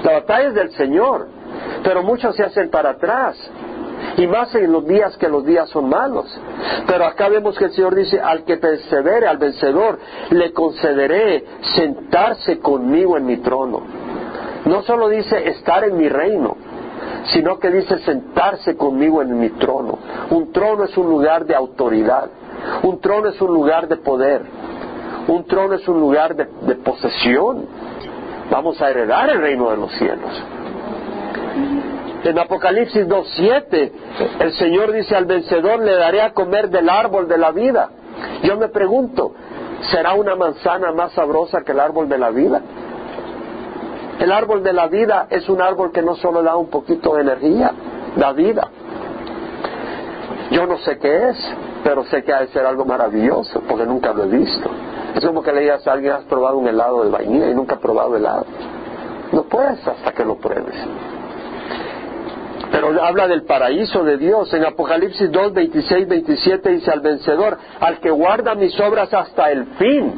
La 0.02 0.12
batalla 0.12 0.48
es 0.48 0.54
del 0.54 0.70
Señor, 0.72 1.28
pero 1.82 2.02
muchos 2.02 2.36
se 2.36 2.44
hacen 2.44 2.70
para 2.70 2.90
atrás. 2.90 3.36
Y 4.16 4.26
más 4.26 4.54
en 4.54 4.72
los 4.72 4.86
días 4.86 5.16
que 5.16 5.28
los 5.28 5.44
días 5.44 5.68
son 5.70 5.88
malos. 5.88 6.26
Pero 6.86 7.04
acá 7.04 7.28
vemos 7.28 7.58
que 7.58 7.66
el 7.66 7.72
Señor 7.72 7.94
dice, 7.94 8.20
al 8.20 8.44
que 8.44 8.56
persevere, 8.56 9.26
al 9.26 9.38
vencedor, 9.38 9.98
le 10.30 10.52
concederé 10.52 11.44
sentarse 11.74 12.58
conmigo 12.58 13.16
en 13.16 13.26
mi 13.26 13.38
trono. 13.38 13.82
No 14.64 14.82
solo 14.82 15.08
dice 15.08 15.48
estar 15.48 15.84
en 15.84 15.96
mi 15.96 16.08
reino, 16.08 16.56
sino 17.32 17.58
que 17.58 17.70
dice 17.70 17.98
sentarse 18.00 18.76
conmigo 18.76 19.22
en 19.22 19.38
mi 19.38 19.50
trono. 19.50 19.98
Un 20.30 20.52
trono 20.52 20.84
es 20.84 20.96
un 20.96 21.08
lugar 21.08 21.44
de 21.46 21.54
autoridad, 21.54 22.28
un 22.82 23.00
trono 23.00 23.28
es 23.28 23.40
un 23.40 23.52
lugar 23.52 23.88
de 23.88 23.96
poder, 23.96 24.42
un 25.28 25.44
trono 25.46 25.74
es 25.74 25.86
un 25.88 26.00
lugar 26.00 26.34
de, 26.34 26.74
posesión. 26.76 27.66
Vamos 28.50 28.80
a 28.82 28.90
heredar 28.90 29.30
el 29.30 29.40
reino 29.40 29.70
de 29.70 29.76
los 29.76 29.92
cielos. 29.92 30.42
En 32.24 32.38
Apocalipsis 32.38 33.06
2.7, 33.08 33.92
el 34.40 34.52
Señor 34.52 34.92
dice 34.92 35.16
al 35.16 35.24
vencedor, 35.24 35.80
le 35.80 35.94
daré 35.94 36.20
a 36.20 36.32
comer 36.34 36.68
del 36.68 36.88
árbol 36.88 37.28
de 37.28 37.38
la 37.38 37.50
vida. 37.50 37.88
Yo 38.42 38.58
me 38.58 38.68
pregunto, 38.68 39.32
¿será 39.90 40.12
una 40.14 40.36
manzana 40.36 40.92
más 40.92 41.12
sabrosa 41.12 41.62
que 41.62 41.72
el 41.72 41.80
árbol 41.80 42.08
de 42.08 42.18
la 42.18 42.30
vida? 42.30 42.60
El 44.18 44.32
árbol 44.32 44.62
de 44.62 44.74
la 44.74 44.86
vida 44.88 45.28
es 45.30 45.48
un 45.48 45.62
árbol 45.62 45.92
que 45.92 46.02
no 46.02 46.14
solo 46.14 46.42
da 46.42 46.56
un 46.56 46.68
poquito 46.68 47.14
de 47.14 47.22
energía, 47.22 47.72
da 48.16 48.32
vida. 48.32 48.68
Yo 50.50 50.66
no 50.66 50.76
sé 50.78 50.98
qué 50.98 51.30
es, 51.30 51.36
pero 51.82 52.04
sé 52.04 52.22
que 52.22 52.34
ha 52.34 52.40
de 52.40 52.48
ser 52.48 52.66
algo 52.66 52.84
maravilloso, 52.84 53.62
porque 53.66 53.86
nunca 53.86 54.12
lo 54.12 54.24
he 54.24 54.26
visto. 54.26 54.68
Es 55.14 55.24
como 55.24 55.42
que 55.42 55.52
le 55.52 55.62
digas 55.62 55.86
a 55.86 55.92
alguien, 55.92 56.12
has 56.12 56.24
probado 56.24 56.58
un 56.58 56.68
helado 56.68 57.02
de 57.02 57.10
vainilla 57.10 57.48
y 57.48 57.54
nunca 57.54 57.76
has 57.76 57.80
probado 57.80 58.14
helado. 58.14 58.44
No 59.32 59.44
puedes 59.44 59.86
hasta 59.86 60.12
que 60.12 60.24
lo 60.24 60.36
pruebes. 60.36 60.74
Pero 62.70 63.02
habla 63.02 63.26
del 63.26 63.42
paraíso 63.42 64.04
de 64.04 64.16
Dios. 64.16 64.52
En 64.54 64.64
Apocalipsis 64.64 65.30
2, 65.30 65.52
26, 65.52 66.08
27 66.08 66.70
dice 66.70 66.90
al 66.90 67.00
vencedor, 67.00 67.58
al 67.80 67.98
que 67.98 68.10
guarda 68.10 68.54
mis 68.54 68.78
obras 68.80 69.12
hasta 69.12 69.50
el 69.50 69.66
fin. 69.78 70.14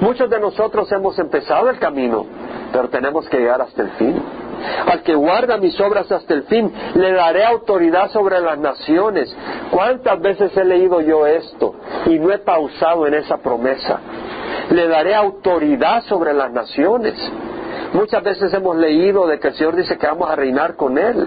Muchos 0.00 0.28
de 0.28 0.38
nosotros 0.38 0.90
hemos 0.92 1.18
empezado 1.18 1.70
el 1.70 1.78
camino, 1.78 2.26
pero 2.70 2.88
tenemos 2.90 3.26
que 3.28 3.38
llegar 3.38 3.62
hasta 3.62 3.82
el 3.82 3.90
fin. 3.92 4.22
Al 4.86 5.02
que 5.02 5.14
guarda 5.14 5.56
mis 5.56 5.78
obras 5.80 6.10
hasta 6.10 6.34
el 6.34 6.42
fin, 6.44 6.70
le 6.94 7.12
daré 7.12 7.44
autoridad 7.44 8.10
sobre 8.10 8.40
las 8.40 8.58
naciones. 8.58 9.34
¿Cuántas 9.70 10.20
veces 10.20 10.56
he 10.56 10.64
leído 10.64 11.00
yo 11.00 11.26
esto 11.26 11.74
y 12.06 12.18
no 12.18 12.30
he 12.32 12.38
pausado 12.38 13.06
en 13.06 13.14
esa 13.14 13.38
promesa? 13.38 14.00
Le 14.70 14.88
daré 14.88 15.14
autoridad 15.14 16.02
sobre 16.04 16.32
las 16.34 16.50
naciones. 16.52 17.14
Muchas 17.96 18.22
veces 18.22 18.52
hemos 18.52 18.76
leído 18.76 19.26
de 19.26 19.40
que 19.40 19.48
el 19.48 19.54
Señor 19.54 19.74
dice 19.74 19.96
que 19.96 20.06
vamos 20.06 20.28
a 20.28 20.36
reinar 20.36 20.76
con 20.76 20.98
Él. 20.98 21.26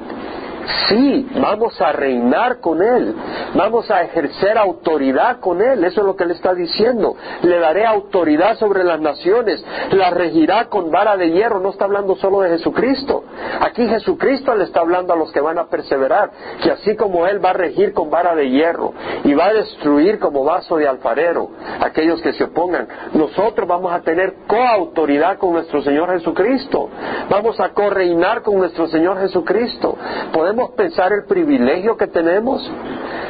Sí, 0.87 1.27
vamos 1.39 1.79
a 1.81 1.91
reinar 1.91 2.59
con 2.59 2.81
Él, 2.81 3.15
vamos 3.55 3.89
a 3.89 4.03
ejercer 4.03 4.57
autoridad 4.57 5.39
con 5.39 5.61
Él, 5.61 5.83
eso 5.83 6.01
es 6.01 6.07
lo 6.07 6.15
que 6.15 6.25
Él 6.25 6.31
está 6.31 6.53
diciendo. 6.53 7.15
Le 7.41 7.59
daré 7.59 7.85
autoridad 7.85 8.55
sobre 8.57 8.83
las 8.83 8.99
naciones, 8.99 9.63
la 9.91 10.11
regirá 10.11 10.65
con 10.65 10.91
vara 10.91 11.17
de 11.17 11.31
hierro, 11.31 11.59
no 11.59 11.69
está 11.69 11.85
hablando 11.85 12.15
solo 12.17 12.41
de 12.41 12.49
Jesucristo. 12.49 13.23
Aquí 13.61 13.87
Jesucristo 13.87 14.53
le 14.55 14.65
está 14.65 14.81
hablando 14.81 15.13
a 15.13 15.15
los 15.15 15.31
que 15.31 15.41
van 15.41 15.57
a 15.57 15.67
perseverar, 15.67 16.31
que 16.61 16.71
así 16.71 16.95
como 16.95 17.25
Él 17.25 17.43
va 17.43 17.51
a 17.51 17.53
regir 17.53 17.93
con 17.93 18.09
vara 18.09 18.35
de 18.35 18.49
hierro 18.49 18.93
y 19.23 19.33
va 19.33 19.47
a 19.47 19.53
destruir 19.53 20.19
como 20.19 20.43
vaso 20.43 20.77
de 20.77 20.87
alfarero 20.87 21.49
aquellos 21.81 22.21
que 22.21 22.33
se 22.33 22.43
opongan, 22.43 22.87
nosotros 23.13 23.67
vamos 23.67 23.91
a 23.91 24.01
tener 24.01 24.35
coautoridad 24.47 25.37
con 25.37 25.53
nuestro 25.53 25.81
Señor 25.81 26.11
Jesucristo, 26.11 26.89
vamos 27.29 27.59
a 27.59 27.69
correinar 27.69 28.41
con 28.41 28.57
nuestro 28.57 28.87
Señor 28.87 29.19
Jesucristo. 29.19 29.97
Podemos 30.33 30.58
pensar 30.71 31.11
el 31.13 31.25
privilegio 31.25 31.97
que 31.97 32.07
tenemos, 32.07 32.69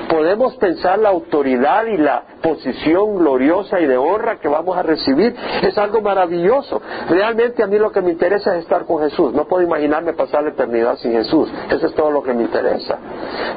podemos 0.09 0.55
pensar 0.57 0.99
la 0.99 1.09
autoridad 1.09 1.85
y 1.85 1.97
la 1.97 2.23
posición 2.41 3.17
gloriosa 3.17 3.79
y 3.79 3.85
de 3.85 3.97
honra 3.97 4.39
que 4.39 4.47
vamos 4.47 4.75
a 4.75 4.83
recibir. 4.83 5.35
Es 5.61 5.77
algo 5.77 6.01
maravilloso. 6.01 6.81
Realmente 7.09 7.63
a 7.63 7.67
mí 7.67 7.77
lo 7.77 7.91
que 7.91 8.01
me 8.01 8.11
interesa 8.11 8.55
es 8.55 8.63
estar 8.63 8.85
con 8.85 9.01
Jesús. 9.03 9.33
No 9.33 9.45
puedo 9.45 9.63
imaginarme 9.63 10.13
pasar 10.13 10.43
la 10.43 10.49
eternidad 10.49 10.97
sin 10.97 11.11
Jesús. 11.11 11.49
Eso 11.69 11.87
es 11.87 11.93
todo 11.93 12.11
lo 12.11 12.23
que 12.23 12.33
me 12.33 12.43
interesa. 12.43 12.97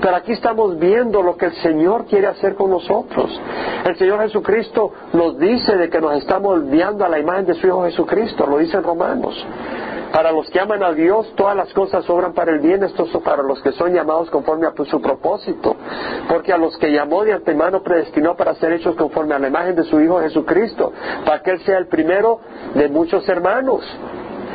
Pero 0.00 0.14
aquí 0.14 0.32
estamos 0.32 0.78
viendo 0.78 1.22
lo 1.22 1.36
que 1.36 1.46
el 1.46 1.54
Señor 1.56 2.04
quiere 2.06 2.26
hacer 2.26 2.54
con 2.54 2.70
nosotros. 2.70 3.40
El 3.84 3.96
Señor 3.96 4.20
Jesucristo 4.20 4.92
nos 5.12 5.38
dice 5.38 5.76
de 5.76 5.88
que 5.88 6.00
nos 6.00 6.16
estamos 6.18 6.58
enviando 6.58 7.04
a 7.04 7.08
la 7.08 7.18
imagen 7.18 7.46
de 7.46 7.54
su 7.54 7.66
Hijo 7.66 7.84
Jesucristo. 7.84 8.46
Lo 8.46 8.58
dice 8.58 8.76
en 8.76 8.82
Romanos. 8.82 9.46
Para 10.12 10.30
los 10.30 10.48
que 10.50 10.60
aman 10.60 10.82
a 10.82 10.92
Dios, 10.92 11.32
todas 11.36 11.56
las 11.56 11.72
cosas 11.72 12.08
obran 12.10 12.34
para 12.34 12.52
el 12.52 12.60
bien, 12.60 12.82
esto 12.82 13.04
es 13.04 13.22
para 13.22 13.42
los 13.42 13.62
que 13.62 13.72
son 13.72 13.94
llamados 13.94 14.30
conforme 14.30 14.66
a 14.66 14.74
su 14.84 15.00
propósito. 15.00 15.74
Porque 16.28 16.52
a 16.52 16.58
los 16.58 16.76
que 16.76 16.92
llamó 16.92 17.24
de 17.24 17.32
antemano 17.32 17.82
predestinó 17.82 18.36
para 18.36 18.54
ser 18.56 18.72
hechos 18.72 18.94
conforme 18.96 19.34
a 19.34 19.38
la 19.38 19.48
imagen 19.48 19.74
de 19.74 19.84
su 19.84 19.98
Hijo 20.00 20.20
Jesucristo, 20.20 20.92
para 21.24 21.42
que 21.42 21.52
Él 21.52 21.60
sea 21.60 21.78
el 21.78 21.86
primero 21.86 22.40
de 22.74 22.88
muchos 22.88 23.26
hermanos, 23.26 23.82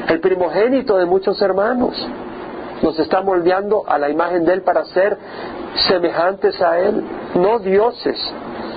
el 0.08 0.20
primogénito 0.20 0.96
de 0.98 1.06
muchos 1.08 1.42
hermanos. 1.42 2.08
Nos 2.84 3.00
está 3.00 3.24
moldeando 3.24 3.84
a 3.88 3.98
la 3.98 4.12
imagen 4.12 4.46
de 4.46 4.54
Él 4.54 4.62
para 4.62 4.86
ser 4.86 5.18
semejantes 5.88 6.62
a 6.62 6.78
Él, 6.78 7.04
no 7.34 7.58
dioses, 7.58 8.16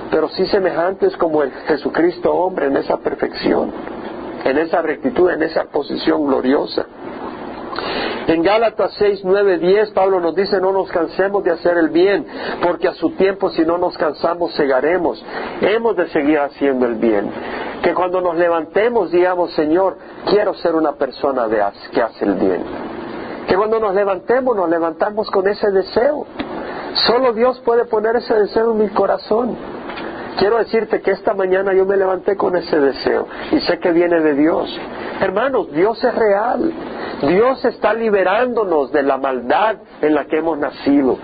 pero 0.09 0.29
sí 0.29 0.47
semejantes 0.47 1.15
como 1.17 1.43
el 1.43 1.51
Jesucristo 1.67 2.33
hombre 2.33 2.65
en 2.65 2.77
esa 2.77 2.97
perfección 2.97 4.00
en 4.43 4.57
esa 4.57 4.81
rectitud, 4.81 5.29
en 5.29 5.43
esa 5.43 5.65
posición 5.65 6.25
gloriosa. 6.25 6.85
En 8.27 8.43
Gálatas 8.43 8.93
6, 8.99 9.21
9, 9.23 9.57
10, 9.57 9.91
Pablo 9.91 10.19
nos 10.19 10.35
dice, 10.35 10.59
no 10.61 10.71
nos 10.71 10.89
cansemos 10.91 11.43
de 11.43 11.51
hacer 11.51 11.77
el 11.77 11.89
bien, 11.89 12.25
porque 12.61 12.87
a 12.87 12.93
su 12.93 13.11
tiempo 13.11 13.49
si 13.49 13.65
no 13.65 13.77
nos 13.77 13.97
cansamos, 13.97 14.55
cegaremos. 14.55 15.23
Hemos 15.61 15.95
de 15.95 16.07
seguir 16.09 16.39
haciendo 16.39 16.85
el 16.85 16.95
bien. 16.95 17.29
Que 17.81 17.93
cuando 17.93 18.21
nos 18.21 18.35
levantemos 18.35 19.11
digamos, 19.11 19.53
Señor, 19.53 19.97
quiero 20.27 20.53
ser 20.55 20.75
una 20.75 20.93
persona 20.93 21.47
de, 21.47 21.63
que 21.91 22.01
hace 22.01 22.25
el 22.25 22.35
bien. 22.35 22.63
Que 23.47 23.55
cuando 23.55 23.79
nos 23.79 23.95
levantemos, 23.95 24.55
nos 24.55 24.69
levantamos 24.69 25.29
con 25.31 25.47
ese 25.47 25.71
deseo. 25.71 26.25
Solo 27.07 27.33
Dios 27.33 27.59
puede 27.61 27.85
poner 27.85 28.15
ese 28.17 28.33
deseo 28.35 28.71
en 28.71 28.77
mi 28.77 28.89
corazón. 28.89 29.57
Quiero 30.41 30.57
decirte 30.57 31.01
que 31.01 31.11
esta 31.11 31.35
mañana 31.35 31.71
yo 31.71 31.85
me 31.85 31.95
levanté 31.95 32.35
con 32.35 32.55
ese 32.55 32.79
deseo 32.79 33.27
y 33.51 33.59
sé 33.59 33.77
que 33.77 33.91
viene 33.91 34.21
de 34.21 34.33
Dios. 34.33 34.75
Hermanos, 35.19 35.71
Dios 35.71 36.03
es 36.03 36.15
real. 36.15 36.73
Dios 37.21 37.63
está 37.63 37.93
liberándonos 37.93 38.91
de 38.91 39.03
la 39.03 39.19
maldad 39.19 39.75
en 40.01 40.15
la 40.15 40.25
que 40.25 40.39
hemos 40.39 40.57
nacido. 40.57 41.19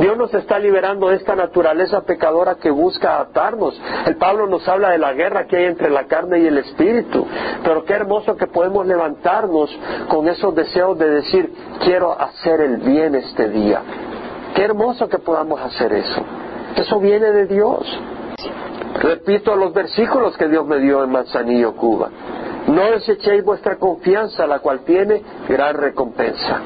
Dios 0.00 0.16
nos 0.16 0.34
está 0.34 0.58
liberando 0.58 1.10
de 1.10 1.14
esta 1.14 1.36
naturaleza 1.36 2.00
pecadora 2.00 2.56
que 2.56 2.72
busca 2.72 3.20
atarnos. 3.20 3.80
El 4.04 4.16
Pablo 4.16 4.48
nos 4.48 4.66
habla 4.66 4.90
de 4.90 4.98
la 4.98 5.12
guerra 5.12 5.46
que 5.46 5.58
hay 5.58 5.66
entre 5.66 5.88
la 5.88 6.08
carne 6.08 6.40
y 6.40 6.48
el 6.48 6.58
espíritu. 6.58 7.24
Pero 7.62 7.84
qué 7.84 7.92
hermoso 7.92 8.36
que 8.36 8.48
podemos 8.48 8.84
levantarnos 8.84 9.70
con 10.08 10.26
esos 10.26 10.56
deseos 10.56 10.98
de 10.98 11.08
decir, 11.08 11.52
quiero 11.84 12.20
hacer 12.20 12.60
el 12.62 12.78
bien 12.78 13.14
este 13.14 13.48
día. 13.48 13.80
Qué 14.56 14.64
hermoso 14.64 15.08
que 15.08 15.18
podamos 15.18 15.60
hacer 15.60 15.92
eso. 15.92 16.20
Eso 16.74 16.98
viene 16.98 17.30
de 17.30 17.46
Dios. 17.46 17.86
Repito 19.00 19.56
los 19.56 19.72
versículos 19.72 20.36
que 20.36 20.48
Dios 20.48 20.66
me 20.66 20.78
dio 20.78 21.04
en 21.04 21.10
Manzanillo, 21.10 21.74
Cuba. 21.74 22.10
No 22.68 22.90
desechéis 22.92 23.44
vuestra 23.44 23.76
confianza, 23.76 24.46
la 24.46 24.58
cual 24.60 24.80
tiene 24.80 25.22
gran 25.48 25.76
recompensa. 25.76 26.60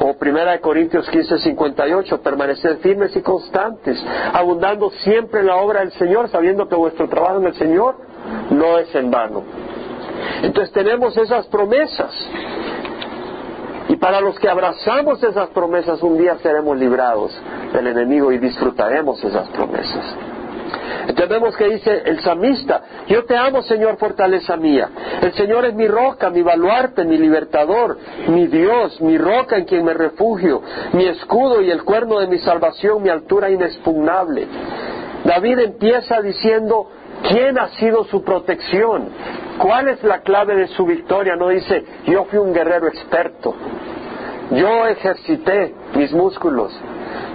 O 0.00 0.14
primera 0.14 0.52
de 0.52 0.60
Corintios 0.60 1.08
15, 1.08 1.38
58, 1.38 2.20
permaneced 2.20 2.78
firmes 2.78 3.14
y 3.16 3.22
constantes, 3.22 4.04
abundando 4.32 4.90
siempre 4.90 5.40
en 5.40 5.46
la 5.46 5.56
obra 5.56 5.80
del 5.80 5.92
Señor, 5.92 6.28
sabiendo 6.28 6.68
que 6.68 6.74
vuestro 6.74 7.08
trabajo 7.08 7.38
en 7.38 7.46
el 7.46 7.54
Señor 7.54 7.96
no 8.50 8.78
es 8.78 8.92
en 8.94 9.10
vano. 9.10 9.44
Entonces 10.42 10.72
tenemos 10.72 11.16
esas 11.16 11.46
promesas. 11.46 12.12
Y 13.88 13.96
para 13.96 14.20
los 14.20 14.38
que 14.40 14.48
abrazamos 14.48 15.22
esas 15.22 15.48
promesas, 15.50 16.02
un 16.02 16.18
día 16.18 16.36
seremos 16.42 16.76
librados 16.76 17.32
del 17.72 17.86
enemigo 17.86 18.32
y 18.32 18.38
disfrutaremos 18.38 19.22
esas 19.22 19.48
promesas. 19.50 20.33
Entonces 21.06 21.28
vemos 21.28 21.56
que 21.56 21.68
dice 21.68 22.02
el 22.06 22.20
samista, 22.20 22.82
yo 23.06 23.24
te 23.24 23.36
amo 23.36 23.62
Señor, 23.62 23.98
fortaleza 23.98 24.56
mía. 24.56 24.88
El 25.20 25.32
Señor 25.34 25.66
es 25.66 25.74
mi 25.74 25.86
roca, 25.86 26.30
mi 26.30 26.42
baluarte, 26.42 27.04
mi 27.04 27.18
libertador, 27.18 27.98
mi 28.28 28.46
Dios, 28.46 29.00
mi 29.00 29.18
roca 29.18 29.56
en 29.56 29.64
quien 29.64 29.84
me 29.84 29.92
refugio, 29.92 30.62
mi 30.92 31.06
escudo 31.06 31.60
y 31.60 31.70
el 31.70 31.84
cuerno 31.84 32.20
de 32.20 32.26
mi 32.26 32.38
salvación, 32.38 33.02
mi 33.02 33.10
altura 33.10 33.50
inexpugnable. 33.50 34.46
David 35.24 35.58
empieza 35.58 36.22
diciendo, 36.22 36.88
¿quién 37.28 37.58
ha 37.58 37.68
sido 37.68 38.04
su 38.04 38.22
protección? 38.22 39.08
¿Cuál 39.58 39.88
es 39.88 40.02
la 40.02 40.20
clave 40.20 40.56
de 40.56 40.68
su 40.68 40.86
victoria? 40.86 41.36
No 41.36 41.48
dice, 41.48 41.84
yo 42.06 42.24
fui 42.24 42.38
un 42.38 42.52
guerrero 42.52 42.88
experto, 42.88 43.54
yo 44.50 44.86
ejercité 44.86 45.74
mis 45.94 46.12
músculos, 46.12 46.72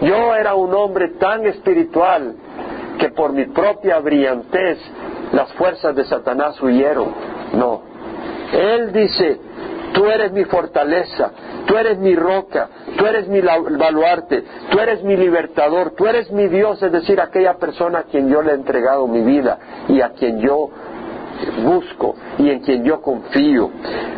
yo 0.01 0.35
era 0.35 0.55
un 0.55 0.73
hombre 0.73 1.09
tan 1.19 1.45
espiritual 1.45 2.35
que 2.99 3.09
por 3.09 3.33
mi 3.33 3.45
propia 3.45 3.99
brillantez 3.99 4.77
las 5.31 5.51
fuerzas 5.53 5.95
de 5.95 6.05
Satanás 6.05 6.61
huyeron. 6.61 7.07
No. 7.53 7.81
Él 8.51 8.91
dice, 8.91 9.39
tú 9.93 10.05
eres 10.05 10.31
mi 10.31 10.43
fortaleza, 10.45 11.31
tú 11.65 11.77
eres 11.77 11.97
mi 11.97 12.15
roca, 12.15 12.69
tú 12.97 13.05
eres 13.05 13.27
mi 13.27 13.41
baluarte, 13.41 14.43
tú 14.69 14.79
eres 14.79 15.03
mi 15.03 15.15
libertador, 15.15 15.91
tú 15.95 16.05
eres 16.05 16.31
mi 16.31 16.47
Dios, 16.47 16.81
es 16.83 16.91
decir, 16.91 17.19
aquella 17.19 17.55
persona 17.55 17.99
a 17.99 18.03
quien 18.03 18.29
yo 18.29 18.41
le 18.41 18.51
he 18.51 18.55
entregado 18.55 19.07
mi 19.07 19.21
vida 19.21 19.57
y 19.87 20.01
a 20.01 20.09
quien 20.09 20.39
yo 20.39 20.69
busco 21.63 22.15
y 22.37 22.49
en 22.49 22.59
quien 22.59 22.83
yo 22.83 23.01
confío, 23.01 23.71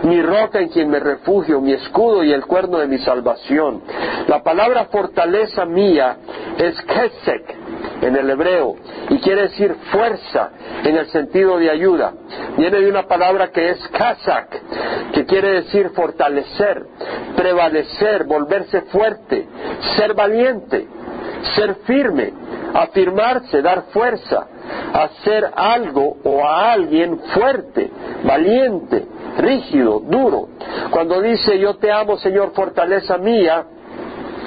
mi 0.04 0.22
roca 0.22 0.60
en 0.60 0.70
quien 0.70 0.90
me 0.90 1.00
refugio, 1.00 1.62
mi 1.62 1.74
escudo 1.74 2.24
y 2.24 2.32
el 2.32 2.46
cuerno 2.46 2.80
de 2.80 2.88
mi 2.88 2.98
salvación. 3.00 3.82
La 4.28 4.42
palabra 4.42 4.86
fortaleza 4.86 5.66
mía 5.66 6.18
es 6.58 6.82
kesek, 6.82 7.56
en 8.02 8.16
el 8.16 8.30
hebreo 8.30 8.76
y 9.10 9.20
quiere 9.20 9.44
decir 9.44 9.76
fuerza 9.92 10.50
en 10.84 10.98
el 10.98 11.08
sentido 11.08 11.58
de 11.58 11.70
ayuda. 11.70 12.14
Viene 12.58 12.80
de 12.82 12.90
una 12.90 13.08
palabra 13.08 13.52
que 13.52 13.70
es 13.70 13.88
kazak, 13.90 15.12
que 15.14 15.26
quiere 15.26 15.62
decir 15.62 15.92
fortalecer, 15.92 16.86
prevalecer, 17.36 18.24
volverse 18.26 18.82
fuerte, 18.84 19.48
ser 19.98 20.14
valiente, 20.14 20.88
ser 21.56 21.76
firme, 21.86 22.34
afirmarse, 22.74 23.62
dar 23.62 23.84
fuerza, 23.92 24.48
hacer 24.94 25.50
algo 25.56 26.18
o 26.24 26.46
a 26.46 26.72
alguien 26.72 27.20
fuerte, 27.34 27.90
valiente, 28.24 29.06
rígido, 29.38 30.00
duro. 30.00 30.50
Cuando 30.90 31.22
dice 31.22 31.60
yo 31.60 31.76
te 31.76 31.92
amo 31.92 32.18
Señor, 32.18 32.54
fortaleza 32.54 33.18
mía, 33.18 33.66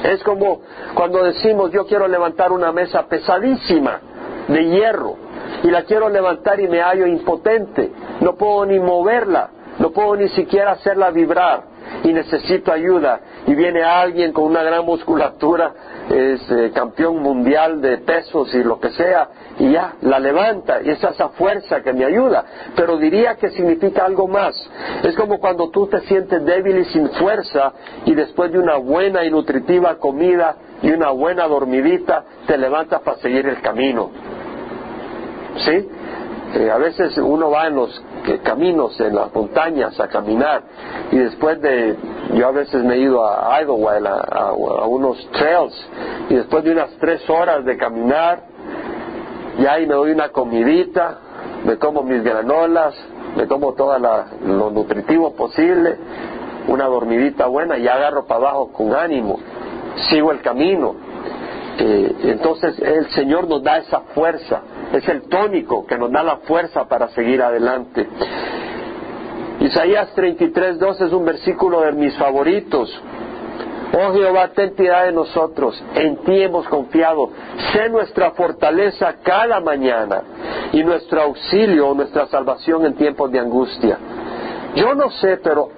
es 0.04 0.22
como 0.22 0.60
cuando 0.94 1.22
decimos 1.24 1.72
yo 1.72 1.86
quiero 1.86 2.06
levantar 2.06 2.52
una 2.52 2.72
mesa 2.72 3.06
pesadísima 3.06 4.00
de 4.48 4.64
hierro 4.66 5.16
y 5.62 5.70
la 5.70 5.84
quiero 5.84 6.10
levantar 6.10 6.60
y 6.60 6.68
me 6.68 6.82
hallo 6.82 7.06
impotente, 7.06 7.90
no 8.20 8.34
puedo 8.34 8.66
ni 8.66 8.78
moverla, 8.78 9.48
no 9.78 9.90
puedo 9.90 10.16
ni 10.16 10.28
siquiera 10.28 10.72
hacerla 10.72 11.10
vibrar 11.10 11.64
y 12.02 12.12
necesito 12.12 12.70
ayuda 12.70 13.20
y 13.46 13.54
viene 13.54 13.82
alguien 13.82 14.32
con 14.32 14.44
una 14.44 14.62
gran 14.62 14.84
musculatura, 14.84 15.72
es 16.08 16.50
eh, 16.50 16.70
campeón 16.74 17.22
mundial 17.22 17.80
de 17.80 17.98
pesos 17.98 18.54
y 18.54 18.62
lo 18.62 18.78
que 18.78 18.90
sea, 18.90 19.28
y 19.58 19.72
ya 19.72 19.94
la 20.02 20.18
levanta 20.18 20.82
y 20.82 20.90
es 20.90 21.02
esa 21.02 21.30
fuerza 21.30 21.82
que 21.82 21.92
me 21.92 22.04
ayuda. 22.04 22.44
Pero 22.74 22.96
diría 22.96 23.36
que 23.36 23.50
significa 23.50 24.04
algo 24.04 24.26
más. 24.26 24.54
Es 25.02 25.14
como 25.14 25.38
cuando 25.38 25.70
tú 25.70 25.86
te 25.86 26.00
sientes 26.00 26.44
débil 26.44 26.78
y 26.78 26.84
sin 26.86 27.08
fuerza 27.10 27.72
y 28.04 28.14
después 28.14 28.52
de 28.52 28.58
una 28.58 28.76
buena 28.76 29.24
y 29.24 29.30
nutritiva 29.30 29.96
comida 29.96 30.56
y 30.82 30.90
una 30.90 31.10
buena 31.10 31.46
dormidita 31.46 32.24
te 32.46 32.58
levantas 32.58 33.00
para 33.02 33.18
seguir 33.18 33.46
el 33.46 33.60
camino. 33.60 34.10
¿Sí? 35.58 35.88
Eh, 36.54 36.70
a 36.70 36.78
veces 36.78 37.16
uno 37.18 37.50
va 37.50 37.66
en 37.66 37.74
los 37.74 38.02
caminos, 38.44 38.98
en 39.00 39.16
las 39.16 39.34
montañas 39.34 39.98
a 39.98 40.06
caminar 40.06 40.62
y 41.10 41.18
después 41.18 41.60
de, 41.60 41.96
yo 42.34 42.46
a 42.46 42.52
veces 42.52 42.84
me 42.84 42.94
he 42.94 42.98
ido 42.98 43.26
a 43.26 43.60
Idlewild 43.60 44.06
a, 44.06 44.20
a, 44.20 44.52
unos 44.86 45.28
trails 45.32 45.74
y 46.28 46.34
después 46.34 46.62
de 46.62 46.70
unas 46.70 46.90
tres 47.00 47.28
horas 47.28 47.64
de 47.64 47.76
caminar, 47.76 48.44
ya 49.58 49.72
ahí 49.72 49.86
me 49.86 49.94
doy 49.94 50.12
una 50.12 50.28
comidita, 50.28 51.18
me 51.64 51.76
como 51.76 52.04
mis 52.04 52.22
granolas, 52.22 52.94
me 53.36 53.48
como 53.48 53.72
todo 53.72 53.98
lo 53.98 54.70
nutritivo 54.70 55.34
posible, 55.34 55.96
una 56.68 56.84
dormidita 56.84 57.46
buena 57.46 57.78
y 57.78 57.88
agarro 57.88 58.26
para 58.26 58.40
abajo 58.40 58.72
con 58.72 58.94
ánimo, 58.94 59.40
sigo 60.08 60.30
el 60.30 60.40
camino. 60.40 60.94
Eh, 61.78 62.16
entonces 62.24 62.78
el 62.78 63.10
Señor 63.10 63.48
nos 63.48 63.62
da 63.62 63.78
esa 63.78 64.00
fuerza 64.14 64.62
es 64.96 65.08
el 65.08 65.22
tónico 65.22 65.86
que 65.86 65.98
nos 65.98 66.10
da 66.10 66.22
la 66.22 66.36
fuerza 66.38 66.86
para 66.86 67.08
seguir 67.08 67.42
adelante. 67.42 68.06
Isaías 69.60 70.12
33, 70.14 70.78
12 70.78 71.06
es 71.06 71.12
un 71.12 71.24
versículo 71.24 71.80
de 71.82 71.92
mis 71.92 72.16
favoritos. 72.16 72.90
Oh 73.96 74.12
Jehová, 74.12 74.48
ten 74.48 74.74
piedad 74.74 75.04
de 75.04 75.12
nosotros, 75.12 75.82
en 75.94 76.16
ti 76.24 76.42
hemos 76.42 76.66
confiado. 76.66 77.30
Sé 77.72 77.88
nuestra 77.88 78.32
fortaleza 78.32 79.14
cada 79.22 79.60
mañana 79.60 80.22
y 80.72 80.82
nuestro 80.82 81.22
auxilio, 81.22 81.94
nuestra 81.94 82.26
salvación 82.26 82.86
en 82.86 82.94
tiempos 82.94 83.30
de 83.30 83.38
angustia. 83.38 83.98
Yo 84.74 84.94
no 84.94 85.10
sé, 85.10 85.36
pero 85.36 85.68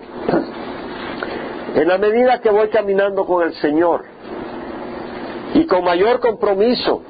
en 1.74 1.86
la 1.86 1.98
medida 1.98 2.40
que 2.40 2.48
voy 2.48 2.68
caminando 2.68 3.26
con 3.26 3.46
el 3.46 3.52
Señor 3.54 4.15
y 5.54 5.66
con 5.66 5.84
mayor 5.84 6.20
compromiso, 6.20 7.02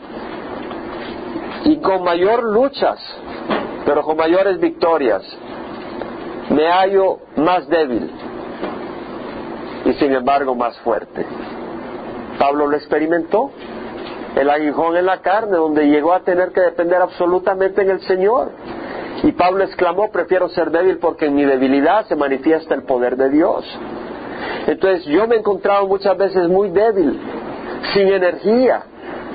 y 1.65 1.77
con 1.79 2.05
mayor 2.05 2.45
luchas, 2.45 2.99
pero 3.85 4.03
con 4.03 4.17
mayores 4.17 4.59
victorias, 4.61 5.23
me 6.51 6.69
hallo 6.69 7.19
más 7.37 7.69
débil 7.69 8.11
y 9.85 9.93
sin 9.95 10.13
embargo 10.13 10.55
más 10.55 10.79
fuerte. 10.81 11.27
Pablo 12.39 12.67
lo 12.67 12.77
experimentó, 12.77 13.51
el 14.37 14.51
aguijón 14.51 14.97
en 14.97 15.07
la 15.07 15.23
carne, 15.23 15.57
donde 15.57 15.89
llegó 15.89 16.13
a 16.13 16.21
tener 16.21 16.53
que 16.53 16.61
depender 16.61 17.01
absolutamente 17.01 17.83
en 17.83 17.91
el 17.91 18.01
Señor. 18.03 18.51
Y 19.23 19.33
Pablo 19.33 19.65
exclamó, 19.65 20.11
prefiero 20.11 20.49
ser 20.51 20.71
débil 20.71 20.99
porque 20.99 21.27
en 21.27 21.35
mi 21.35 21.45
debilidad 21.45 22.07
se 22.07 22.17
manifiesta 22.17 22.75
el 22.75 22.83
poder 22.83 23.17
de 23.17 23.31
Dios. 23.31 23.65
Entonces 24.67 25.07
yo 25.07 25.27
me 25.27 25.37
he 25.37 25.39
encontrado 25.39 25.87
muchas 25.87 26.17
veces 26.19 26.49
muy 26.49 26.69
débil, 26.71 27.19
sin 27.93 28.09
energía, 28.09 28.83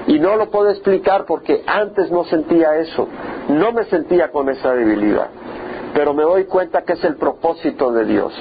y 0.07 0.19
no 0.19 0.35
lo 0.35 0.49
puedo 0.49 0.69
explicar 0.69 1.25
porque 1.25 1.63
antes 1.65 2.11
no 2.11 2.23
sentía 2.25 2.75
eso, 2.77 3.07
no 3.49 3.71
me 3.71 3.85
sentía 3.85 4.31
con 4.31 4.49
esa 4.49 4.73
debilidad. 4.73 5.29
Pero 5.93 6.13
me 6.13 6.23
doy 6.23 6.45
cuenta 6.45 6.83
que 6.83 6.93
es 6.93 7.03
el 7.03 7.17
propósito 7.17 7.91
de 7.91 8.05
Dios. 8.05 8.33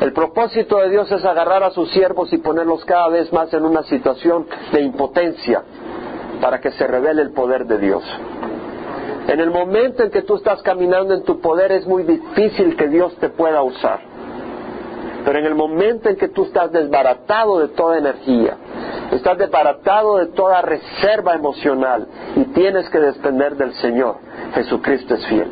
El 0.00 0.12
propósito 0.12 0.78
de 0.78 0.90
Dios 0.90 1.10
es 1.12 1.24
agarrar 1.24 1.62
a 1.62 1.70
sus 1.70 1.90
siervos 1.90 2.32
y 2.32 2.38
ponerlos 2.38 2.84
cada 2.84 3.08
vez 3.08 3.32
más 3.32 3.52
en 3.54 3.64
una 3.64 3.82
situación 3.84 4.46
de 4.72 4.82
impotencia 4.82 5.62
para 6.40 6.60
que 6.60 6.70
se 6.72 6.86
revele 6.86 7.22
el 7.22 7.32
poder 7.32 7.66
de 7.66 7.78
Dios. 7.78 8.02
En 9.28 9.40
el 9.40 9.50
momento 9.50 10.02
en 10.02 10.10
que 10.10 10.22
tú 10.22 10.36
estás 10.36 10.62
caminando 10.62 11.14
en 11.14 11.22
tu 11.24 11.40
poder 11.40 11.72
es 11.72 11.86
muy 11.86 12.04
difícil 12.04 12.76
que 12.76 12.88
Dios 12.88 13.16
te 13.16 13.28
pueda 13.28 13.62
usar. 13.62 14.00
Pero 15.26 15.38
en 15.40 15.44
el 15.44 15.54
momento 15.54 16.08
en 16.08 16.16
que 16.16 16.28
tú 16.28 16.44
estás 16.44 16.72
desbaratado 16.72 17.58
de 17.58 17.68
toda 17.68 17.98
energía, 17.98 18.56
Estás 19.12 19.38
desbaratado 19.38 20.16
de 20.16 20.26
toda 20.26 20.62
reserva 20.62 21.34
emocional 21.34 22.08
y 22.34 22.44
tienes 22.46 22.88
que 22.90 22.98
depender 22.98 23.56
del 23.56 23.72
Señor. 23.74 24.16
Jesucristo 24.54 25.14
es 25.14 25.26
fiel 25.26 25.48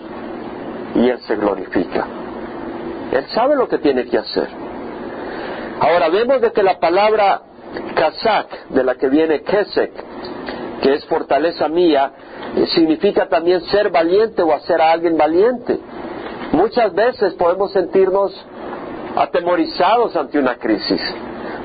y 0.97 1.09
Él 1.09 1.19
se 1.21 1.37
glorifica. 1.37 2.07
Él 3.13 3.25
sabe 3.29 3.55
lo 3.55 3.69
que 3.69 3.79
tiene 3.79 4.07
que 4.07 4.19
hacer. 4.19 4.49
Ahora 5.81 6.09
vemos 6.09 6.41
de 6.41 6.53
que 6.53 6.63
la 6.63 6.81
palabra 6.81 7.43
Kazak, 7.95 8.69
de 8.71 8.85
la 8.85 8.97
que 8.97 9.09
viene 9.09 9.43
Kesek, 9.43 9.93
que 10.83 10.95
es 10.95 11.05
fortaleza 11.07 11.69
mía, 11.69 12.13
significa 12.75 13.29
también 13.29 13.61
ser 13.63 13.91
valiente 13.91 14.43
o 14.43 14.53
hacer 14.53 14.81
a 14.81 14.91
alguien 14.91 15.17
valiente. 15.17 15.79
Muchas 16.53 16.93
veces 16.93 17.35
podemos 17.35 17.73
sentirnos 17.73 18.33
atemorizados 19.17 20.17
ante 20.17 20.39
una 20.39 20.57
crisis. 20.57 21.01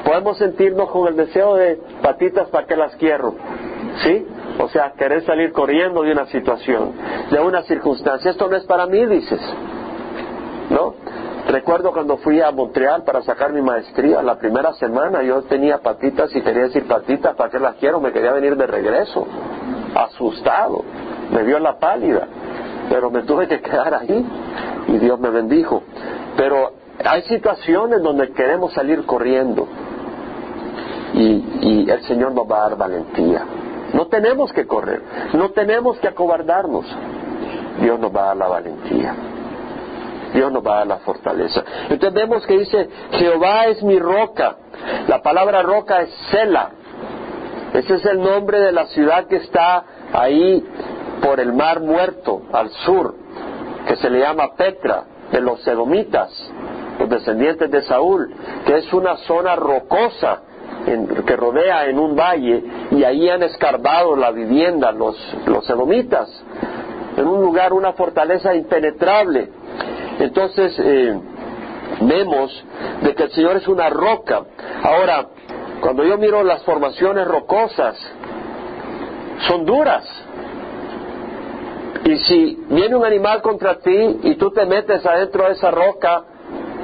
Podemos 0.03 0.37
sentirnos 0.37 0.89
con 0.89 1.07
el 1.07 1.15
deseo 1.15 1.55
de 1.55 1.79
patitas 2.01 2.47
para 2.49 2.65
que 2.65 2.75
las 2.75 2.95
quiero. 2.95 3.35
¿Sí? 4.03 4.25
O 4.59 4.69
sea, 4.69 4.93
querer 4.93 5.25
salir 5.25 5.51
corriendo 5.51 6.03
de 6.03 6.11
una 6.11 6.25
situación, 6.27 6.93
de 7.31 7.39
una 7.39 7.63
circunstancia. 7.63 8.31
Esto 8.31 8.49
no 8.49 8.55
es 8.55 8.63
para 8.65 8.85
mí, 8.85 9.05
dices. 9.05 9.39
¿No? 10.69 10.95
Recuerdo 11.47 11.91
cuando 11.91 12.17
fui 12.17 12.41
a 12.41 12.51
Montreal 12.51 13.03
para 13.03 13.23
sacar 13.23 13.51
mi 13.51 13.61
maestría, 13.61 14.21
la 14.21 14.37
primera 14.37 14.73
semana 14.73 15.23
yo 15.23 15.41
tenía 15.43 15.79
patitas 15.79 16.35
y 16.35 16.41
quería 16.41 16.63
decir 16.63 16.85
patitas, 16.87 17.35
¿para 17.35 17.49
qué 17.49 17.57
las 17.57 17.75
quiero? 17.75 17.99
Me 17.99 18.11
quería 18.11 18.33
venir 18.33 18.55
de 18.55 18.67
regreso, 18.67 19.25
asustado, 19.95 20.83
me 21.31 21.41
vio 21.43 21.57
la 21.57 21.79
pálida, 21.79 22.27
pero 22.89 23.09
me 23.09 23.23
tuve 23.23 23.47
que 23.47 23.61
quedar 23.63 23.95
ahí 23.95 24.25
y 24.89 24.97
Dios 24.99 25.19
me 25.19 25.31
bendijo. 25.31 25.81
Pero 26.37 26.73
hay 27.05 27.21
situaciones 27.23 28.01
donde 28.01 28.31
queremos 28.31 28.73
salir 28.73 29.05
corriendo 29.05 29.67
y, 31.13 31.89
el 31.89 32.03
Señor 32.03 32.33
nos 32.33 32.49
va 32.49 32.57
a 32.57 32.69
dar 32.69 32.77
valentía. 32.77 33.43
No 33.93 34.07
tenemos 34.07 34.53
que 34.53 34.67
correr, 34.67 35.01
no 35.33 35.49
tenemos 35.51 35.97
que 35.99 36.07
acobardarnos. 36.07 36.85
Dios 37.81 37.99
nos 37.99 38.15
va 38.15 38.23
a 38.23 38.25
dar 38.27 38.37
la 38.37 38.47
valentía. 38.47 39.15
Dios 40.33 40.51
nos 40.51 40.65
va 40.65 40.73
a 40.73 40.77
dar 40.79 40.87
la 40.87 40.97
fortaleza. 40.97 41.63
Entonces 41.89 42.13
vemos 42.13 42.45
que 42.45 42.59
dice, 42.59 42.89
Jehová 43.11 43.65
es 43.67 43.81
mi 43.81 43.97
roca. 43.97 44.57
La 45.07 45.21
palabra 45.23 45.63
roca 45.63 46.01
es 46.01 46.09
Sela. 46.29 46.69
Ese 47.73 47.95
es 47.95 48.05
el 48.05 48.21
nombre 48.21 48.59
de 48.59 48.71
la 48.71 48.85
ciudad 48.87 49.25
que 49.25 49.37
está 49.37 49.83
ahí 50.13 50.63
por 51.21 51.39
el 51.39 51.53
mar 51.53 51.79
muerto, 51.79 52.43
al 52.51 52.69
sur, 52.69 53.15
que 53.87 53.95
se 53.95 54.09
le 54.09 54.19
llama 54.19 54.55
Petra, 54.55 55.05
de 55.31 55.41
los 55.41 55.61
sedomitas, 55.61 56.31
los 56.99 57.09
descendientes 57.09 57.71
de 57.71 57.81
Saúl, 57.83 58.31
que 58.65 58.77
es 58.77 58.93
una 58.93 59.15
zona 59.17 59.55
rocosa 59.55 60.41
que 61.25 61.35
rodea 61.35 61.85
en 61.85 61.99
un 61.99 62.15
valle, 62.15 62.63
y 62.91 63.03
ahí 63.03 63.29
han 63.29 63.43
escarbado 63.43 64.15
la 64.15 64.31
vivienda 64.31 64.91
los, 64.91 65.15
los 65.45 65.65
sedomitas, 65.65 66.29
en 67.17 67.27
un 67.27 67.41
lugar, 67.41 67.73
una 67.73 67.93
fortaleza 67.93 68.55
impenetrable. 68.55 69.49
Entonces, 70.19 70.79
eh, 70.79 71.19
vemos 72.01 72.65
de 73.01 73.15
que 73.15 73.23
el 73.23 73.31
Señor 73.31 73.57
es 73.57 73.67
una 73.67 73.89
roca. 73.89 74.43
Ahora, 74.83 75.27
cuando 75.81 76.03
yo 76.03 76.17
miro 76.17 76.43
las 76.43 76.63
formaciones 76.63 77.27
rocosas, 77.27 77.97
son 79.47 79.65
duras. 79.65 80.05
Y 82.05 82.17
si 82.19 82.63
viene 82.69 82.95
un 82.95 83.05
animal 83.05 83.41
contra 83.41 83.79
ti 83.79 84.19
y 84.23 84.35
tú 84.35 84.51
te 84.51 84.65
metes 84.65 85.05
adentro 85.05 85.45
de 85.45 85.51
esa 85.51 85.71
roca, 85.71 86.23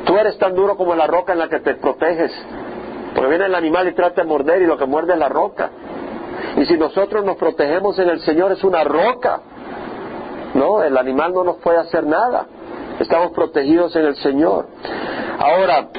tú 0.06 0.18
eres 0.18 0.38
tan 0.38 0.56
duro 0.56 0.78
como 0.78 0.96
la 0.96 1.08
roca 1.08 1.34
en 1.34 1.40
la 1.40 1.50
que 1.50 1.60
te 1.60 1.76
proteges. 1.76 2.32
Porque 3.14 3.30
viene 3.30 3.46
el 3.46 3.56
animal 3.56 3.88
y 3.88 3.94
trata 3.94 4.22
de 4.22 4.28
morder 4.28 4.62
y 4.62 4.66
lo 4.66 4.78
que 4.78 4.86
muerde 4.86 5.14
es 5.14 5.20
la 5.20 5.30
roca. 5.30 5.70
Y 6.58 6.66
si 6.66 6.78
nosotros 6.78 7.24
nos 7.24 7.38
protegemos 7.38 7.98
en 8.00 8.10
el 8.10 8.20
Señor 8.22 8.52
es 8.52 8.64
una 8.64 8.84
roca. 8.84 9.42
No, 10.54 10.84
el 10.84 10.98
animal 10.98 11.34
no 11.34 11.44
nos 11.44 11.58
puede 11.58 11.80
hacer 11.80 12.06
nada. 12.06 12.46
Estamos 13.00 13.32
protegidos 13.32 13.96
en 13.96 14.06
el 14.06 14.16
Señor. 14.18 14.68
Ahora, 15.38 15.90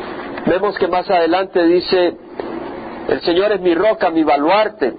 vemos 0.47 0.79
que 0.79 0.89
más 0.89 1.09
adelante 1.11 1.63
dice, 1.65 2.17
el 3.09 3.21
Señor 3.21 3.53
es 3.53 3.61
mi 3.61 3.75
roca, 3.75 4.11
mi 4.11 4.25
baluarte. 4.25 4.95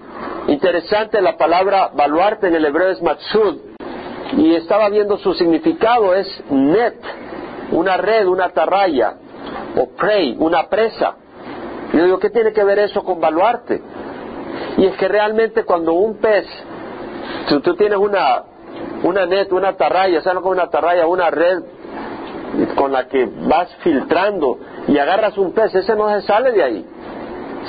Interesante 0.47 1.21
la 1.21 1.37
palabra 1.37 1.91
baluarte 1.93 2.47
en 2.47 2.55
el 2.55 2.65
hebreo 2.65 2.89
es 2.89 3.01
matsud. 3.01 3.57
Y 4.37 4.55
estaba 4.55 4.89
viendo 4.89 5.17
su 5.17 5.33
significado, 5.33 6.13
es 6.13 6.27
net, 6.49 6.95
una 7.71 7.97
red, 7.97 8.27
una 8.27 8.45
atarraya, 8.45 9.15
o 9.75 9.89
prey, 9.89 10.35
una 10.39 10.67
presa. 10.67 11.15
Y 11.93 11.97
yo 11.97 12.05
digo, 12.05 12.19
¿qué 12.19 12.29
tiene 12.29 12.53
que 12.53 12.63
ver 12.63 12.79
eso 12.79 13.03
con 13.03 13.19
baluarte? 13.19 13.81
Y 14.77 14.85
es 14.85 14.95
que 14.97 15.07
realmente 15.07 15.63
cuando 15.63 15.93
un 15.93 16.17
pez, 16.17 16.45
si 17.47 17.59
tú 17.59 17.75
tienes 17.75 17.97
una, 17.97 18.43
una 19.03 19.25
net, 19.25 19.51
una 19.51 19.69
atarraya, 19.69 20.21
¿sabes 20.21 20.41
con 20.41 20.53
una 20.53 20.63
atarraya? 20.63 21.07
Una 21.07 21.29
red 21.29 21.63
con 22.75 22.91
la 22.91 23.07
que 23.07 23.29
vas 23.47 23.73
filtrando 23.83 24.57
y 24.87 24.97
agarras 24.97 25.37
un 25.37 25.51
pez, 25.53 25.73
ese 25.75 25.95
no 25.95 26.09
se 26.09 26.25
sale 26.25 26.51
de 26.51 26.63
ahí. 26.63 26.85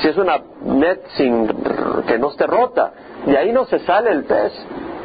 Si 0.00 0.08
es 0.08 0.16
una 0.16 0.40
net 0.62 1.00
sin, 1.16 1.48
que 2.06 2.18
no 2.18 2.30
esté 2.30 2.46
rota, 2.46 2.92
de 3.26 3.36
ahí 3.36 3.52
no 3.52 3.64
se 3.64 3.80
sale 3.80 4.10
el 4.10 4.24
pez, 4.24 4.52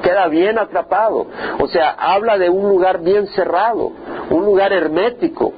queda 0.03 0.27
bien 0.27 0.59
atrapado. 0.59 1.25
O 1.59 1.67
sea, 1.67 1.91
habla 1.91 2.37
de 2.37 2.49
un 2.49 2.69
lugar 2.69 2.99
bien 2.99 3.25
cerrado, 3.27 3.91
un 4.29 4.45
lugar 4.45 4.71
hermético. 4.71 5.53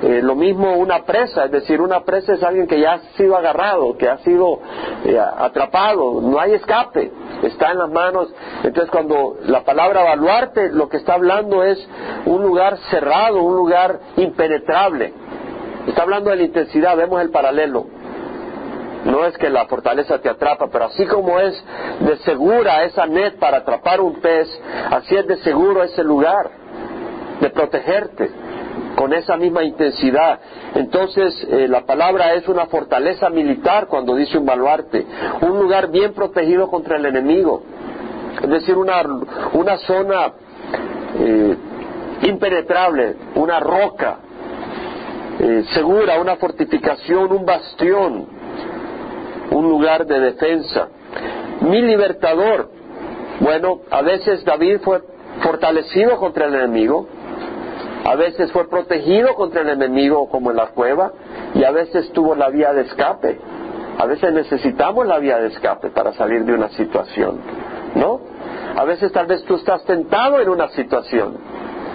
Eh, 0.00 0.20
lo 0.22 0.36
mismo 0.36 0.76
una 0.76 1.04
presa, 1.04 1.46
es 1.46 1.50
decir, 1.50 1.80
una 1.80 2.04
presa 2.04 2.32
es 2.34 2.42
alguien 2.42 2.68
que 2.68 2.80
ya 2.80 2.92
ha 2.94 2.98
sido 3.16 3.36
agarrado, 3.36 3.96
que 3.96 4.08
ha 4.08 4.18
sido 4.18 4.60
eh, 5.04 5.18
atrapado, 5.18 6.20
no 6.20 6.38
hay 6.38 6.54
escape, 6.54 7.10
está 7.42 7.72
en 7.72 7.78
las 7.78 7.90
manos. 7.90 8.32
Entonces 8.62 8.90
cuando 8.90 9.36
la 9.42 9.64
palabra 9.64 10.04
baluarte 10.04 10.70
lo 10.70 10.88
que 10.88 10.98
está 10.98 11.14
hablando 11.14 11.64
es 11.64 11.78
un 12.26 12.42
lugar 12.42 12.78
cerrado, 12.90 13.42
un 13.42 13.56
lugar 13.56 13.98
impenetrable. 14.16 15.12
Está 15.88 16.02
hablando 16.02 16.30
de 16.30 16.36
la 16.36 16.42
intensidad, 16.44 16.96
vemos 16.96 17.20
el 17.20 17.30
paralelo. 17.30 17.97
No 19.08 19.24
es 19.24 19.38
que 19.38 19.48
la 19.48 19.64
fortaleza 19.66 20.18
te 20.18 20.28
atrapa, 20.28 20.68
pero 20.70 20.84
así 20.86 21.06
como 21.06 21.40
es 21.40 21.54
de 22.00 22.16
segura 22.18 22.84
esa 22.84 23.06
net 23.06 23.38
para 23.38 23.58
atrapar 23.58 24.00
un 24.00 24.20
pez, 24.20 24.48
así 24.90 25.16
es 25.16 25.26
de 25.26 25.38
seguro 25.38 25.82
ese 25.82 26.04
lugar, 26.04 26.50
de 27.40 27.50
protegerte 27.50 28.30
con 28.96 29.14
esa 29.14 29.36
misma 29.36 29.62
intensidad. 29.62 30.40
Entonces, 30.74 31.46
eh, 31.48 31.68
la 31.68 31.86
palabra 31.86 32.34
es 32.34 32.48
una 32.48 32.66
fortaleza 32.66 33.30
militar 33.30 33.86
cuando 33.86 34.14
dice 34.14 34.36
un 34.36 34.44
baluarte, 34.44 35.06
un 35.40 35.58
lugar 35.58 35.88
bien 35.90 36.12
protegido 36.12 36.68
contra 36.68 36.96
el 36.96 37.06
enemigo, 37.06 37.62
es 38.42 38.48
decir, 38.50 38.76
una, 38.76 39.00
una 39.54 39.78
zona 39.78 40.32
eh, 41.18 41.56
impenetrable, 42.22 43.16
una 43.36 43.58
roca 43.60 44.18
eh, 45.40 45.64
segura, 45.72 46.20
una 46.20 46.36
fortificación, 46.36 47.32
un 47.32 47.46
bastión, 47.46 48.37
un 49.50 49.68
lugar 49.68 50.06
de 50.06 50.20
defensa. 50.20 50.88
Mi 51.60 51.82
libertador, 51.82 52.70
bueno, 53.40 53.80
a 53.90 54.02
veces 54.02 54.44
David 54.44 54.78
fue 54.82 55.02
fortalecido 55.42 56.16
contra 56.18 56.46
el 56.46 56.54
enemigo, 56.54 57.06
a 58.04 58.14
veces 58.16 58.50
fue 58.52 58.68
protegido 58.68 59.34
contra 59.34 59.62
el 59.62 59.68
enemigo 59.68 60.28
como 60.28 60.50
en 60.50 60.56
la 60.56 60.68
cueva 60.68 61.12
y 61.54 61.64
a 61.64 61.70
veces 61.70 62.10
tuvo 62.12 62.34
la 62.34 62.48
vía 62.48 62.72
de 62.72 62.82
escape. 62.82 63.38
A 63.98 64.06
veces 64.06 64.32
necesitamos 64.32 65.06
la 65.06 65.18
vía 65.18 65.38
de 65.38 65.48
escape 65.48 65.90
para 65.90 66.12
salir 66.12 66.44
de 66.44 66.54
una 66.54 66.68
situación, 66.70 67.40
¿no? 67.96 68.20
A 68.76 68.84
veces 68.84 69.10
tal 69.12 69.26
vez 69.26 69.42
tú 69.44 69.56
estás 69.56 69.84
tentado 69.84 70.40
en 70.40 70.48
una 70.48 70.68
situación 70.68 71.36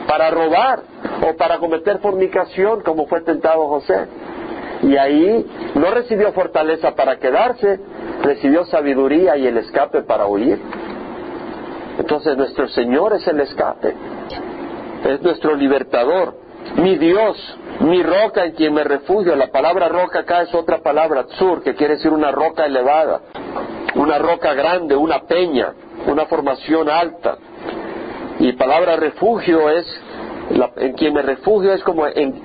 para 0.07 0.29
robar 0.29 0.81
o 1.25 1.35
para 1.37 1.59
cometer 1.59 1.99
fornicación 1.99 2.81
como 2.81 3.07
fue 3.07 3.21
tentado 3.21 3.67
José. 3.67 4.07
Y 4.83 4.97
ahí 4.97 5.45
no 5.75 5.91
recibió 5.91 6.31
fortaleza 6.33 6.95
para 6.95 7.17
quedarse, 7.17 7.79
recibió 8.21 8.65
sabiduría 8.65 9.37
y 9.37 9.47
el 9.47 9.57
escape 9.57 10.01
para 10.03 10.27
huir. 10.27 10.59
Entonces 11.97 12.37
nuestro 12.37 12.67
Señor 12.67 13.13
es 13.13 13.25
el 13.27 13.39
escape 13.39 13.93
es 15.05 15.21
nuestro 15.21 15.55
libertador, 15.55 16.35
mi 16.77 16.97
Dios, 16.97 17.37
mi 17.81 18.01
roca 18.03 18.45
en 18.45 18.53
quien 18.53 18.73
me 18.73 18.83
refugio. 18.83 19.35
La 19.35 19.47
palabra 19.47 19.89
roca 19.89 20.19
acá 20.19 20.43
es 20.43 20.53
otra 20.53 20.79
palabra, 20.79 21.25
tsur, 21.25 21.61
que 21.61 21.75
quiere 21.75 21.95
decir 21.95 22.11
una 22.11 22.31
roca 22.31 22.65
elevada, 22.65 23.21
una 23.95 24.17
roca 24.17 24.53
grande, 24.53 24.95
una 24.95 25.21
peña, 25.23 25.73
una 26.07 26.25
formación 26.25 26.89
alta. 26.89 27.37
Y 28.39 28.53
palabra 28.53 28.95
refugio 28.95 29.69
es, 29.69 29.85
en 30.77 30.93
quien 30.93 31.13
me 31.13 31.21
refugio 31.21 31.73
es 31.73 31.83
como 31.83 32.07
en, 32.07 32.41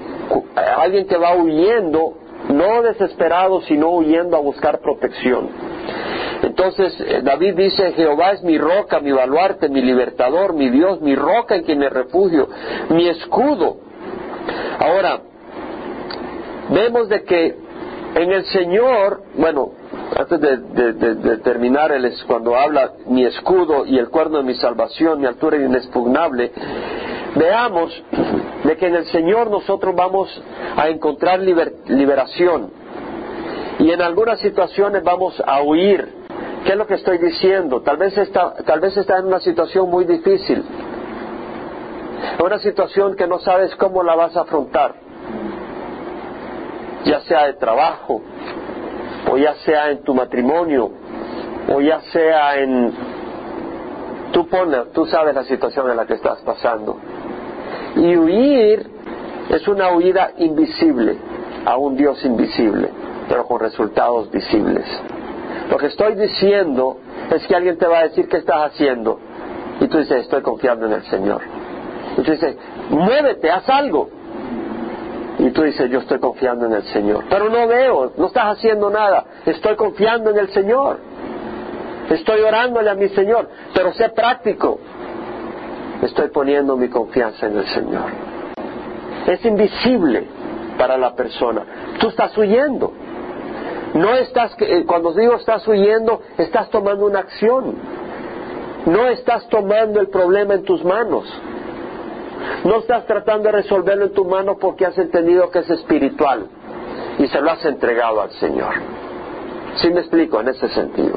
alguien 0.77 1.07
que 1.07 1.17
va 1.17 1.37
huyendo, 1.37 2.15
no 2.49 2.83
desesperado, 2.83 3.61
sino 3.63 3.91
huyendo 3.91 4.37
a 4.37 4.41
buscar 4.41 4.81
protección. 4.81 5.49
Entonces 6.43 6.99
eh, 7.01 7.21
David 7.23 7.55
dice, 7.55 7.93
Jehová 7.93 8.33
es 8.33 8.43
mi 8.43 8.59
roca, 8.59 9.01
mi 9.01 9.13
baluarte, 9.13 9.69
mi 9.69 9.83
libertador, 9.83 10.55
mi 10.55 10.71
Dios, 10.71 11.01
mi 11.01 11.15
roca 11.15 11.57
en 11.57 11.65
quien 11.65 11.79
me 11.79 11.89
refugio, 11.89 12.49
mi 12.91 13.09
escudo. 13.09 13.79
Ahora, 14.79 15.21
vemos 16.71 17.09
de 17.09 17.25
que 17.25 17.57
en 18.15 18.33
el 18.33 18.45
Señor, 18.47 19.23
bueno, 19.35 19.73
antes 20.17 20.41
de, 20.41 21.39
terminar, 21.39 21.93
el, 21.93 22.13
cuando 22.27 22.57
habla 22.57 22.93
mi 23.07 23.25
escudo 23.25 23.85
y 23.85 23.99
el 23.99 24.09
cuerno 24.09 24.39
de 24.39 24.45
mi 24.45 24.55
salvación, 24.55 25.21
mi 25.21 25.27
altura 25.27 25.57
inexpugnable, 25.59 26.53
veamos 27.37 28.03
de 28.65 28.77
que 28.77 28.87
en 28.87 28.97
el 28.97 29.07
Señor 29.07 29.51
nosotros 29.51 29.95
vamos 29.95 30.43
a 30.77 30.89
encontrar 30.89 31.41
liberación. 31.41 32.71
Y 33.79 33.91
en 33.91 34.03
algunas 34.03 34.41
situaciones 34.41 35.03
vamos 35.05 35.41
a 35.47 35.63
huir. 35.63 36.17
¿Qué 36.65 36.73
es 36.73 36.77
lo 36.77 36.87
que 36.87 36.95
estoy 36.95 37.19
diciendo? 37.19 37.83
Tal 37.83 37.97
vez 37.97 38.17
está, 38.19 38.55
tal 38.65 38.81
vez 38.81 38.97
está 38.97 39.19
en 39.19 39.27
una 39.27 39.41
situación 39.41 39.89
muy 39.89 40.05
difícil. 40.05 40.65
Una 42.43 42.59
situación 42.59 43.15
que 43.15 43.27
no 43.27 43.39
sabes 43.39 43.75
cómo 43.77 44.03
la 44.03 44.17
vas 44.17 44.37
a 44.37 44.41
afrontar. 44.41 44.95
Ya 47.05 47.21
sea 47.21 47.47
de 47.47 47.55
trabajo, 47.55 48.21
o 49.31 49.37
ya 49.37 49.55
sea 49.65 49.91
en 49.91 50.03
tu 50.03 50.15
matrimonio, 50.15 50.91
o 51.73 51.81
ya 51.81 52.01
sea 52.13 52.57
en... 52.57 52.93
Tú 54.33 54.47
pones, 54.47 54.93
tú 54.93 55.07
sabes 55.07 55.35
la 55.35 55.45
situación 55.45 55.91
en 55.91 55.97
la 55.97 56.07
que 56.07 56.15
estás 56.15 56.39
pasando. 56.41 56.99
Y 57.97 58.17
huir 58.17 58.87
es 59.51 59.67
una 59.67 59.91
huida 59.93 60.33
invisible 60.37 61.17
a 61.65 61.77
un 61.77 61.97
Dios 61.97 62.25
invisible, 62.25 62.91
pero 63.29 63.47
con 63.47 63.61
resultados 63.61 64.31
visibles. 64.31 64.85
Lo 65.71 65.77
que 65.77 65.87
estoy 65.87 66.15
diciendo 66.15 66.99
es 67.31 67.47
que 67.47 67.55
alguien 67.55 67.79
te 67.79 67.87
va 67.87 68.01
a 68.01 68.03
decir 68.05 68.29
qué 68.29 68.39
estás 68.39 68.73
haciendo. 68.73 69.19
Y 69.81 69.89
tú 69.89 69.99
dices, 69.99 70.23
estoy 70.23 70.43
confiando 70.43 70.87
en 70.87 70.93
el 70.93 71.03
Señor. 71.05 71.41
Y 72.17 72.23
tú 72.23 72.31
dices, 72.31 72.57
muévete, 72.91 73.51
haz 73.51 73.69
algo. 73.69 74.11
Y 75.49 75.51
tú 75.51 75.63
dices, 75.63 75.91
yo 75.91 76.01
estoy 76.01 76.19
confiando 76.19 76.67
en 76.67 76.75
el 76.75 76.83
Señor. 76.93 77.25
Pero 77.31 77.49
no 77.49 77.67
veo, 77.67 78.13
no 78.19 78.27
estás 78.27 78.59
haciendo 78.59 78.91
nada. 78.91 79.25
Estoy 79.47 79.77
confiando 79.77 80.29
en 80.29 80.37
el 80.37 80.51
Señor. 80.51 80.99
Estoy 82.11 82.43
orándole 82.43 82.91
a 82.91 82.95
mi 82.95 83.09
Señor. 83.09 83.49
Pero 83.73 83.95
sé 83.95 84.11
práctico. 84.11 84.79
Estoy 86.03 86.29
poniendo 86.29 86.77
mi 86.77 86.91
confianza 86.91 87.47
en 87.47 87.57
el 87.57 87.67
Señor. 87.69 88.11
Es 89.27 89.43
invisible 89.47 90.27
para 90.77 90.99
la 90.99 91.15
persona. 91.15 91.65
Tú 91.99 92.09
estás 92.09 92.37
huyendo. 92.37 92.93
No 93.95 94.15
estás, 94.17 94.55
eh, 94.61 94.85
cuando 94.87 95.15
digo 95.15 95.35
estás 95.37 95.67
huyendo, 95.67 96.21
estás 96.37 96.69
tomando 96.69 97.07
una 97.07 97.21
acción. 97.21 97.75
No 98.85 99.09
estás 99.09 99.49
tomando 99.49 99.99
el 99.99 100.09
problema 100.09 100.53
en 100.53 100.65
tus 100.65 100.85
manos. 100.85 101.25
No 102.65 102.79
estás 102.79 103.07
tratando 103.07 103.45
de 103.45 103.53
resolverlo 103.53 104.07
en 104.07 104.13
tu 104.13 104.25
mano 104.25 104.57
porque 104.59 104.87
has 104.87 104.99
entendido 104.99 105.51
que 105.51 105.61
es 105.61 105.71
espiritual 105.71 106.47
y 107.19 107.27
se 107.27 107.41
lo 107.41 107.51
has 107.51 107.65
entregado 107.65 108.21
al 108.21 108.31
Señor. 108.33 108.75
¿Sí 109.77 109.91
me 109.91 110.01
explico 110.01 110.41
en 110.41 110.49
ese 110.49 110.69
sentido? 110.69 111.17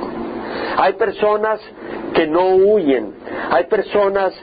Hay 0.78 0.94
personas 0.94 1.60
que 2.13 2.28
no 2.28 2.56
huyen, 2.56 3.13
hay 3.50 3.65
personas 3.65 4.34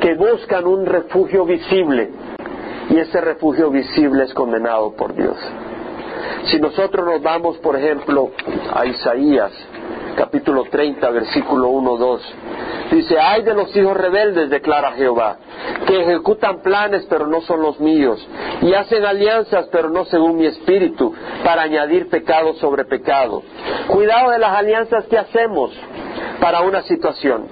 que 0.00 0.14
buscan 0.14 0.66
un 0.66 0.86
refugio 0.86 1.44
visible 1.44 2.10
y 2.88 2.98
ese 2.98 3.20
refugio 3.20 3.70
visible 3.70 4.24
es 4.24 4.34
condenado 4.34 4.92
por 4.92 5.14
Dios. 5.14 5.36
Si 6.44 6.58
nosotros 6.58 7.04
nos 7.04 7.22
vamos, 7.22 7.58
por 7.58 7.76
ejemplo, 7.76 8.30
a 8.72 8.86
Isaías, 8.86 9.52
capítulo 10.16 10.64
30, 10.64 11.10
versículo 11.10 11.68
1, 11.68 11.96
2, 11.96 12.34
dice, 12.92 13.18
hay 13.18 13.42
de 13.42 13.54
los 13.54 13.74
hijos 13.76 13.96
rebeldes, 13.96 14.50
declara 14.50 14.92
Jehová, 14.92 15.36
que 15.86 16.00
ejecutan 16.02 16.62
planes 16.62 17.06
pero 17.08 17.26
no 17.26 17.40
son 17.42 17.62
los 17.62 17.80
míos, 17.80 18.26
y 18.62 18.74
hacen 18.74 19.04
alianzas 19.04 19.68
pero 19.72 19.90
no 19.90 20.04
según 20.06 20.36
mi 20.36 20.46
espíritu, 20.46 21.14
para 21.44 21.62
añadir 21.62 22.08
pecado 22.08 22.54
sobre 22.54 22.84
pecado. 22.84 23.42
Cuidado 23.88 24.30
de 24.30 24.38
las 24.38 24.52
alianzas 24.52 25.06
que 25.06 25.18
hacemos 25.18 25.72
para 26.40 26.62
una 26.62 26.82
situación. 26.82 27.46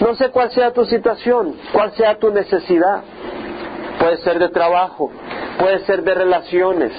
No 0.00 0.14
sé 0.14 0.30
cuál 0.30 0.50
sea 0.50 0.72
tu 0.72 0.84
situación, 0.84 1.56
cuál 1.72 1.92
sea 1.92 2.18
tu 2.18 2.30
necesidad. 2.30 3.02
Puede 3.98 4.16
ser 4.18 4.38
de 4.38 4.48
trabajo, 4.48 5.10
puede 5.58 5.80
ser 5.86 6.02
de 6.02 6.14
relaciones, 6.14 6.92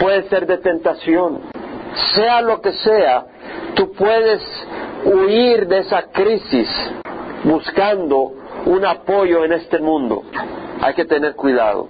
puede 0.00 0.28
ser 0.28 0.46
de 0.46 0.58
tentación. 0.58 1.40
Sea 2.14 2.40
lo 2.40 2.60
que 2.60 2.72
sea, 2.72 3.26
tú 3.74 3.92
puedes 3.92 4.42
huir 5.04 5.66
de 5.66 5.78
esa 5.78 6.02
crisis 6.10 6.68
buscando 7.44 8.32
un 8.66 8.84
apoyo 8.84 9.44
en 9.44 9.52
este 9.52 9.78
mundo. 9.78 10.22
Hay 10.80 10.94
que 10.94 11.04
tener 11.04 11.34
cuidado. 11.34 11.88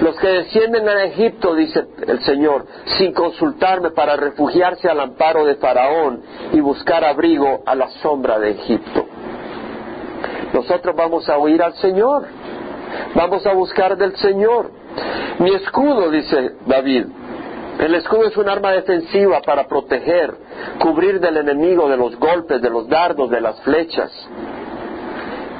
Los 0.00 0.16
que 0.18 0.28
descienden 0.28 0.88
a 0.88 1.04
Egipto, 1.04 1.54
dice 1.54 1.84
el 2.06 2.20
Señor, 2.20 2.66
sin 2.98 3.12
consultarme 3.12 3.90
para 3.90 4.16
refugiarse 4.16 4.88
al 4.88 5.00
amparo 5.00 5.44
de 5.44 5.56
Faraón 5.56 6.22
y 6.52 6.60
buscar 6.60 7.04
abrigo 7.04 7.62
a 7.66 7.74
la 7.74 7.88
sombra 8.00 8.38
de 8.38 8.50
Egipto. 8.50 9.06
Nosotros 10.52 10.94
vamos 10.94 11.28
a 11.28 11.38
huir 11.38 11.62
al 11.62 11.74
Señor, 11.74 12.26
vamos 13.14 13.44
a 13.46 13.52
buscar 13.52 13.96
del 13.96 14.14
Señor. 14.16 14.70
Mi 15.40 15.52
escudo, 15.54 16.10
dice 16.10 16.52
David, 16.66 17.06
el 17.78 17.94
escudo 17.94 18.28
es 18.28 18.36
un 18.36 18.48
arma 18.48 18.72
defensiva 18.72 19.40
para 19.40 19.66
proteger, 19.66 20.34
cubrir 20.80 21.20
del 21.20 21.36
enemigo, 21.36 21.88
de 21.88 21.96
los 21.96 22.16
golpes, 22.18 22.60
de 22.60 22.70
los 22.70 22.88
dardos, 22.88 23.30
de 23.30 23.40
las 23.40 23.60
flechas. 23.62 24.10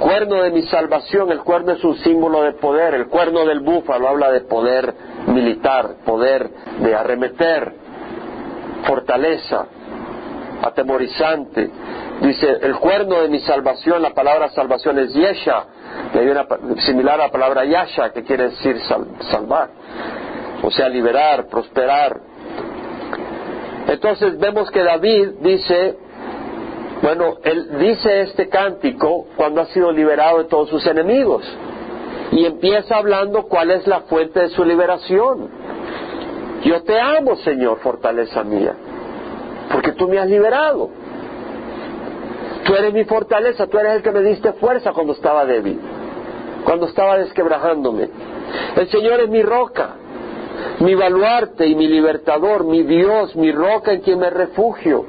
Cuerno 0.01 0.43
de 0.43 0.51
mi 0.51 0.63
salvación, 0.63 1.31
el 1.31 1.41
cuerno 1.41 1.73
es 1.73 1.85
un 1.85 1.97
símbolo 1.99 2.43
de 2.43 2.53
poder, 2.53 2.95
el 2.95 3.09
cuerno 3.09 3.45
del 3.45 3.61
búfalo 3.61 4.09
habla 4.09 4.31
de 4.31 4.41
poder 4.43 4.95
militar, 5.27 5.97
poder 6.05 6.51
de 6.81 6.95
arremeter, 6.95 7.73
fortaleza, 8.85 9.67
atemorizante. 10.63 11.71
Dice, 12.21 12.59
el 12.63 12.77
cuerno 12.77 13.23
de 13.23 13.29
mi 13.29 13.39
salvación, 13.41 14.03
la 14.03 14.11
palabra 14.11 14.49
salvación 14.51 14.99
es 14.99 15.15
yesha, 15.15 15.65
similar 16.79 17.21
a 17.21 17.27
la 17.27 17.31
palabra 17.31 17.65
yasha, 17.65 18.11
que 18.11 18.23
quiere 18.25 18.51
decir 18.51 18.81
salvar, 19.31 19.71
o 20.63 20.71
sea, 20.71 20.89
liberar, 20.89 21.47
prosperar. 21.49 22.21
Entonces 23.89 24.39
vemos 24.39 24.71
que 24.71 24.83
David 24.83 25.29
dice, 25.41 25.97
bueno, 27.03 27.37
él 27.45 27.79
dice 27.79 28.23
este 28.23 28.49
cántico 28.49 29.27
cuando 29.37 29.63
ha 29.63 29.67
sido 29.67 29.93
liberado 29.93 30.39
de 30.39 30.45
todos 30.45 30.69
sus 30.69 30.87
enemigos. 30.87 31.45
Y 32.33 32.45
empieza 32.45 32.97
hablando 32.97 33.45
cuál 33.45 33.71
es 33.71 33.87
la 33.87 34.01
fuente 34.01 34.41
de 34.41 34.49
su 34.51 34.65
liberación. 34.65 35.49
Yo 36.65 36.83
te 36.83 37.01
amo, 37.01 37.37
Señor, 37.37 37.79
fortaleza 37.79 38.43
mía, 38.45 38.75
porque 39.73 39.93
tú 39.93 40.09
me 40.09 40.19
has 40.19 40.29
liberado. 40.29 40.91
Tú 42.65 42.75
eres 42.75 42.93
mi 42.93 43.05
fortaleza, 43.05 43.67
tú 43.69 43.79
eres 43.79 43.95
el 43.95 44.03
que 44.03 44.11
me 44.11 44.21
diste 44.21 44.53
fuerza 44.55 44.93
cuando 44.93 45.15
estaba 45.15 45.47
débil, 45.47 45.81
cuando 46.65 46.87
estaba 46.87 47.17
desquebrajándome. 47.17 48.11
El 48.77 48.89
Señor 48.91 49.21
es 49.21 49.29
mi 49.31 49.43
roca, 49.43 49.95
mi 50.81 50.95
baluarte 50.95 51.67
y 51.67 51.75
mi 51.75 51.89
libertador, 51.89 52.65
mi 52.65 52.83
Dios, 52.83 53.35
mi 53.37 53.53
roca 53.53 53.93
en 53.93 54.01
quien 54.01 54.19
me 54.19 54.31
refugio 54.31 55.07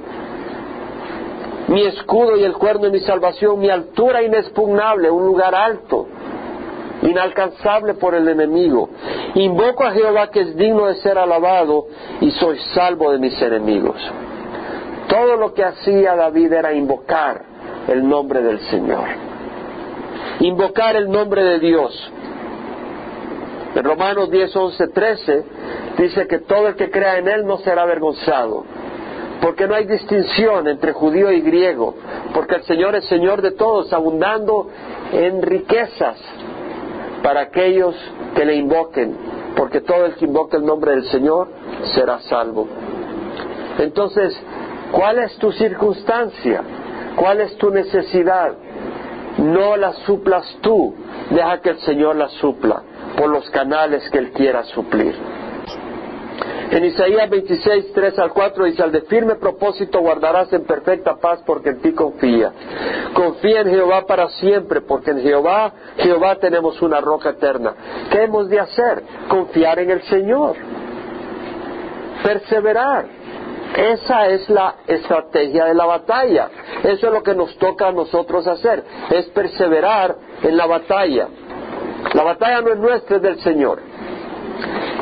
mi 1.69 1.85
escudo 1.85 2.35
y 2.35 2.43
el 2.43 2.53
cuerno 2.53 2.85
de 2.85 2.91
mi 2.91 2.99
salvación, 3.01 3.59
mi 3.59 3.69
altura 3.69 4.23
inexpugnable, 4.23 5.11
un 5.11 5.23
lugar 5.23 5.53
alto, 5.53 6.07
inalcanzable 7.03 7.93
por 7.93 8.15
el 8.15 8.27
enemigo. 8.27 8.89
Invoco 9.35 9.83
a 9.83 9.91
Jehová 9.91 10.31
que 10.31 10.41
es 10.41 10.57
digno 10.57 10.87
de 10.87 10.95
ser 10.95 11.19
alabado 11.19 11.85
y 12.21 12.31
soy 12.31 12.57
salvo 12.73 13.11
de 13.11 13.19
mis 13.19 13.39
enemigos. 13.39 13.97
Todo 15.07 15.35
lo 15.35 15.53
que 15.53 15.63
hacía 15.63 16.15
David 16.15 16.53
era 16.53 16.73
invocar 16.73 17.43
el 17.87 18.07
nombre 18.07 18.41
del 18.41 18.59
Señor. 18.61 19.07
Invocar 20.39 20.95
el 20.95 21.09
nombre 21.09 21.43
de 21.43 21.59
Dios. 21.59 22.11
En 23.79 23.85
Romanos 23.85 24.29
10, 24.29 24.53
11, 24.53 24.87
13 24.89 25.43
dice 25.97 26.27
que 26.27 26.39
todo 26.39 26.67
el 26.67 26.75
que 26.75 26.91
crea 26.91 27.17
en 27.17 27.29
Él 27.29 27.45
no 27.45 27.59
será 27.59 27.83
avergonzado 27.83 28.65
porque 29.41 29.69
no 29.69 29.73
hay 29.73 29.85
distinción 29.85 30.67
entre 30.67 30.91
judío 30.91 31.31
y 31.31 31.39
griego, 31.39 31.95
porque 32.33 32.55
el 32.55 32.63
Señor 32.63 32.93
es 32.95 33.05
Señor 33.05 33.41
de 33.41 33.51
todos, 33.51 33.93
abundando 33.93 34.67
en 35.13 35.41
riquezas 35.41 36.17
para 37.23 37.39
aquellos 37.43 37.95
que 38.35 38.43
le 38.43 38.55
invoquen, 38.55 39.15
porque 39.55 39.79
todo 39.79 40.07
el 40.07 40.15
que 40.15 40.25
invoque 40.25 40.57
el 40.57 40.65
nombre 40.65 40.91
del 40.91 41.05
Señor 41.05 41.47
será 41.95 42.19
salvo. 42.23 42.67
Entonces, 43.77 44.37
¿cuál 44.91 45.19
es 45.19 45.37
tu 45.37 45.53
circunstancia? 45.53 46.61
¿Cuál 47.15 47.39
es 47.39 47.55
tu 47.55 47.69
necesidad? 47.69 48.51
No 49.37 49.77
la 49.77 49.93
suplas 50.05 50.57
tú, 50.59 50.93
deja 51.29 51.61
que 51.61 51.69
el 51.69 51.79
Señor 51.79 52.17
la 52.17 52.27
supla 52.27 52.83
por 53.19 53.29
los 53.29 53.49
canales 53.49 54.09
que 54.09 54.17
Él 54.17 54.31
quiera 54.31 54.63
suplir. 54.63 55.13
En 56.71 56.85
Isaías 56.85 57.29
26, 57.29 57.91
3 57.93 58.17
al 58.17 58.31
4 58.31 58.63
dice, 58.63 58.81
al 58.81 58.93
de 58.93 59.01
firme 59.01 59.35
propósito 59.35 59.99
guardarás 59.99 60.53
en 60.53 60.63
perfecta 60.63 61.17
paz 61.17 61.41
porque 61.45 61.69
en 61.69 61.81
ti 61.81 61.91
confía. 61.91 62.53
Confía 63.13 63.61
en 63.61 63.71
Jehová 63.71 64.05
para 64.05 64.29
siempre 64.29 64.79
porque 64.79 65.11
en 65.11 65.19
Jehová, 65.21 65.73
Jehová 65.97 66.35
tenemos 66.35 66.81
una 66.81 67.01
roca 67.01 67.31
eterna. 67.31 67.73
¿Qué 68.09 68.23
hemos 68.23 68.47
de 68.47 68.61
hacer? 68.61 69.03
Confiar 69.27 69.79
en 69.79 69.89
el 69.89 70.01
Señor. 70.03 70.55
Perseverar. 72.23 73.05
Esa 73.75 74.27
es 74.27 74.49
la 74.49 74.75
estrategia 74.87 75.65
de 75.65 75.73
la 75.73 75.85
batalla. 75.85 76.49
Eso 76.83 77.07
es 77.07 77.13
lo 77.13 77.21
que 77.21 77.35
nos 77.35 77.57
toca 77.57 77.89
a 77.89 77.91
nosotros 77.91 78.47
hacer. 78.47 78.81
Es 79.09 79.25
perseverar 79.31 80.15
en 80.41 80.55
la 80.55 80.67
batalla. 80.67 81.27
La 82.13 82.23
batalla 82.23 82.61
no 82.61 82.69
es 82.69 82.77
nuestra, 82.77 83.17
es 83.17 83.21
del 83.21 83.39
Señor. 83.39 83.79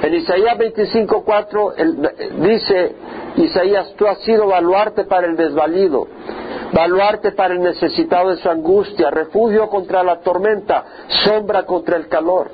En 0.02 0.14
Isaías 0.14 0.58
25.4 0.58 2.40
dice 2.40 2.96
Isaías, 3.38 3.94
tú 3.98 4.08
has 4.08 4.20
sido 4.20 4.48
baluarte 4.48 5.06
para 5.06 5.28
el 5.28 5.36
desvalido, 5.36 6.08
baluarte 6.74 7.32
para 7.32 7.54
el 7.54 7.62
necesitado 7.62 8.30
de 8.30 8.38
su 8.38 8.50
angustia, 8.50 9.10
refugio 9.10 9.70
contra 9.70 10.04
la 10.04 10.20
tormenta, 10.20 10.86
sombra 11.26 11.64
contra 11.64 11.98
el 11.98 12.08
calor. 12.08 12.52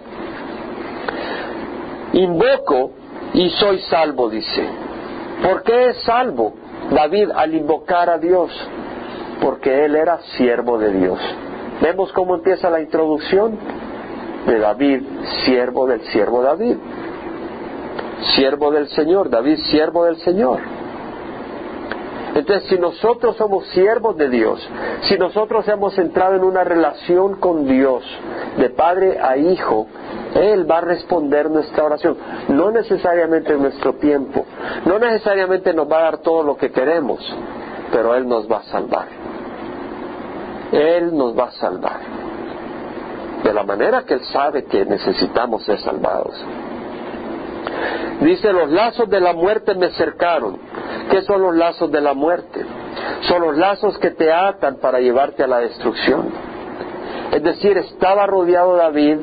Invoco 2.14 2.92
y 3.34 3.50
soy 3.50 3.80
salvo, 3.80 4.30
dice. 4.30 4.68
¿Por 5.42 5.64
qué 5.64 5.90
es 5.90 5.98
salvo 6.04 6.54
David 6.92 7.32
al 7.36 7.54
invocar 7.56 8.10
a 8.10 8.18
Dios? 8.18 8.52
Porque 9.42 9.86
él 9.86 9.96
era 9.96 10.20
siervo 10.38 10.78
de 10.78 10.94
Dios. 10.94 11.20
Vemos 11.82 12.14
cómo 12.14 12.36
empieza 12.36 12.70
la 12.70 12.82
introducción 12.82 13.58
de 14.46 14.60
David, 14.60 15.02
siervo 15.46 15.88
del 15.88 16.02
siervo 16.08 16.42
David. 16.42 16.78
Siervo 18.36 18.72
del 18.72 18.88
Señor, 18.90 19.30
David, 19.30 19.58
siervo 19.70 20.06
del 20.06 20.18
Señor. 20.18 20.60
Entonces, 22.36 22.68
si 22.68 22.80
nosotros 22.80 23.36
somos 23.38 23.68
siervos 23.68 24.18
de 24.18 24.28
Dios, 24.28 24.68
si 25.04 25.18
nosotros 25.18 25.68
hemos 25.68 25.98
entrado 26.00 26.36
en 26.36 26.44
una 26.44 26.64
relación 26.64 27.36
con 27.36 27.68
Dios, 27.68 28.04
de 28.58 28.70
padre 28.72 29.20
a 29.22 29.38
hijo, 29.38 29.88
Él 30.34 30.70
va 30.70 30.80
a 30.80 30.82
responder 30.82 31.50
nuestra 31.50 31.84
oración. 31.84 32.18
No 32.50 32.72
necesariamente 32.72 33.54
en 33.54 33.62
nuestro 33.62 33.94
tiempo, 33.96 34.46
no 34.86 34.98
necesariamente 34.98 35.74
nos 35.74 35.92
va 35.92 36.00
a 36.00 36.04
dar 36.04 36.18
todo 36.20 36.44
lo 36.44 36.58
que 36.58 36.72
queremos, 36.72 37.20
pero 37.92 38.16
Él 38.16 38.28
nos 38.28 38.52
va 38.52 38.58
a 38.58 38.64
salvar. 38.64 39.08
Él 40.72 41.16
nos 41.16 41.38
va 41.38 41.46
a 41.46 41.52
salvar. 41.52 42.23
De 43.44 43.54
la 43.54 43.64
manera 43.64 44.04
que 44.04 44.16
Él 44.16 44.24
sabe 44.32 44.66
que 44.66 44.86
necesitamos 44.86 45.64
ser 45.66 45.80
salvados. 45.80 46.34
Dice, 48.22 48.54
los 48.54 48.72
lazos 48.72 49.10
de 49.10 49.20
la 49.20 49.34
muerte 49.34 49.76
me 49.76 49.90
cercaron. 49.92 50.58
¿Qué 51.10 51.22
son 51.24 51.42
los 51.42 51.56
lazos 51.56 51.92
de 51.92 52.00
la 52.00 52.14
muerte? 52.14 52.66
Son 53.28 53.42
los 53.42 53.58
lazos 53.58 53.98
que 53.98 54.12
te 54.12 54.32
atan 54.32 54.78
para 54.78 55.00
llevarte 55.00 55.44
a 55.44 55.48
la 55.48 55.60
destrucción. 55.60 56.30
Es 57.32 57.44
decir, 57.44 57.78
estaba 57.78 58.26
rodeado 58.28 58.76
David 58.76 59.18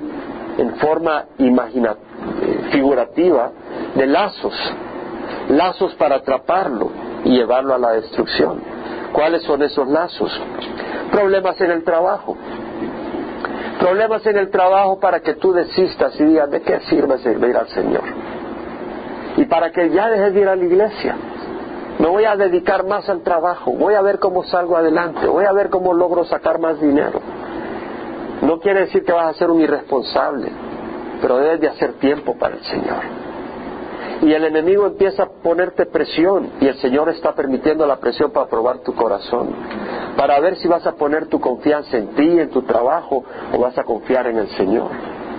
en 0.59 0.75
forma 0.77 1.27
figurativa 2.73 3.51
de 3.95 4.07
lazos, 4.07 4.55
lazos 5.49 5.95
para 5.95 6.17
atraparlo 6.17 6.91
y 7.25 7.31
llevarlo 7.31 7.75
a 7.75 7.79
la 7.79 7.93
destrucción. 7.93 8.61
¿Cuáles 9.13 9.43
son 9.43 9.63
esos 9.63 9.89
lazos? 9.89 10.31
Problemas 11.11 11.61
en 11.61 11.71
el 11.71 11.85
trabajo. 11.85 12.37
Problemas 13.81 14.27
en 14.27 14.37
el 14.37 14.51
trabajo 14.51 15.01
para 15.01 15.21
que 15.21 15.35
tú 15.35 15.55
desistas 15.55 16.15
y 16.21 16.25
digas, 16.25 16.51
¿de 16.51 16.61
qué 16.61 16.81
sirve 16.81 17.17
servir 17.19 17.57
al 17.57 17.67
Señor? 17.69 18.03
Y 19.39 19.47
para 19.47 19.73
que 19.73 19.89
ya 19.89 20.11
dejes 20.11 20.35
de 20.35 20.41
ir 20.41 20.49
a 20.49 20.55
la 20.55 20.65
iglesia. 20.65 21.17
Me 21.99 22.07
voy 22.07 22.25
a 22.25 22.37
dedicar 22.37 22.85
más 22.87 23.09
al 23.09 23.23
trabajo, 23.23 23.73
voy 23.73 23.95
a 23.95 24.03
ver 24.03 24.19
cómo 24.19 24.45
salgo 24.45 24.77
adelante, 24.77 25.27
voy 25.27 25.47
a 25.47 25.53
ver 25.53 25.71
cómo 25.71 25.95
logro 25.95 26.25
sacar 26.25 26.59
más 26.59 26.79
dinero. 26.79 27.21
No 28.43 28.61
quiere 28.61 28.81
decir 28.81 29.03
que 29.03 29.13
vas 29.13 29.35
a 29.35 29.39
ser 29.39 29.51
un 29.51 29.61
irresponsable, 29.61 30.51
pero 31.23 31.39
debes 31.39 31.61
de 31.61 31.69
hacer 31.69 31.95
tiempo 31.95 32.37
para 32.39 32.57
el 32.57 32.65
Señor. 32.65 33.30
Y 34.23 34.33
el 34.35 34.45
enemigo 34.45 34.87
empieza 34.87 35.23
a 35.23 35.29
ponerte 35.43 35.87
presión 35.87 36.51
y 36.61 36.67
el 36.67 36.77
Señor 36.77 37.09
está 37.09 37.35
permitiendo 37.35 37.87
la 37.87 37.97
presión 37.97 38.31
para 38.33 38.47
probar 38.49 38.81
tu 38.81 38.95
corazón, 38.95 39.49
para 40.17 40.39
ver 40.41 40.57
si 40.57 40.69
vas 40.69 40.87
a 40.87 40.93
poner 40.93 41.27
tu 41.27 41.41
confianza 41.41 41.97
en 41.97 42.09
ti, 42.09 42.39
en 42.39 42.51
tu 42.51 42.63
trabajo, 42.63 43.25
o 43.55 43.59
vas 43.59 43.79
a 43.79 43.85
confiar 43.85 44.27
en 44.27 44.37
el 44.37 44.49
Señor. 44.51 44.91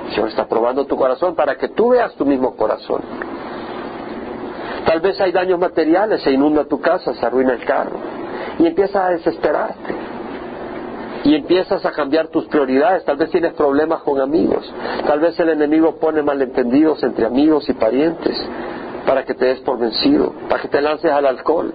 El 0.08 0.14
Señor 0.14 0.30
está 0.30 0.48
probando 0.48 0.86
tu 0.86 0.96
corazón 0.96 1.36
para 1.36 1.58
que 1.58 1.70
tú 1.70 1.90
veas 1.90 2.16
tu 2.16 2.26
mismo 2.26 2.56
corazón. 2.56 3.02
Tal 4.86 5.00
vez 5.00 5.22
hay 5.22 5.32
daños 5.32 5.60
materiales, 5.60 6.24
se 6.24 6.32
inunda 6.32 6.66
tu 6.66 6.82
casa, 6.82 7.14
se 7.14 7.24
arruina 7.24 7.54
el 7.54 7.64
carro. 7.64 7.98
Y 8.58 8.66
empiezas 8.66 8.96
a 8.96 9.10
desesperarte. 9.10 9.96
Y 11.24 11.36
empiezas 11.36 11.86
a 11.86 11.92
cambiar 11.92 12.30
tus 12.30 12.46
prioridades. 12.46 13.06
Tal 13.06 13.16
vez 13.16 13.30
tienes 13.30 13.54
problemas 13.54 14.02
con 14.02 14.20
amigos. 14.20 14.74
Tal 15.06 15.20
vez 15.20 15.40
el 15.40 15.50
enemigo 15.50 15.98
pone 15.98 16.24
malentendidos 16.24 17.04
entre 17.04 17.28
amigos 17.28 17.70
y 17.70 17.74
parientes 17.74 18.36
para 19.06 19.26
que 19.26 19.34
te 19.34 19.46
des 19.46 19.60
por 19.60 19.80
vencido, 19.80 20.34
para 20.50 20.62
que 20.62 20.68
te 20.68 20.82
lances 20.82 21.12
al 21.12 21.26
alcohol, 21.26 21.74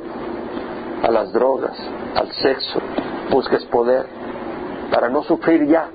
a 1.02 1.10
las 1.10 1.32
drogas, 1.32 1.76
al 2.14 2.30
sexo, 2.32 2.80
busques 3.30 3.64
poder, 3.66 4.06
para 4.90 5.08
no 5.08 5.22
sufrir 5.24 5.66
ya 5.66 5.88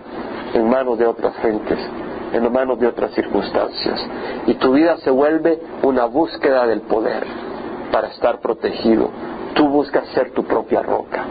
en 0.54 0.70
manos 0.70 0.98
de 0.98 1.06
otras 1.06 1.36
gentes 1.38 1.80
en 2.34 2.52
manos 2.52 2.80
de 2.80 2.88
otras 2.88 3.12
circunstancias. 3.12 4.00
Y 4.48 4.56
tu 4.56 4.74
vida 4.74 4.98
se 4.98 5.12
vuelve 5.12 5.60
una 5.84 6.06
búsqueda 6.06 6.66
del 6.66 6.82
poder 6.82 7.26
para 7.92 8.08
estar 8.08 8.40
protegido. 8.40 9.10
Tú 9.54 9.68
buscas 9.68 10.08
ser 10.10 10.32
tu 10.32 10.44
propia 10.44 10.82
roca 10.82 11.26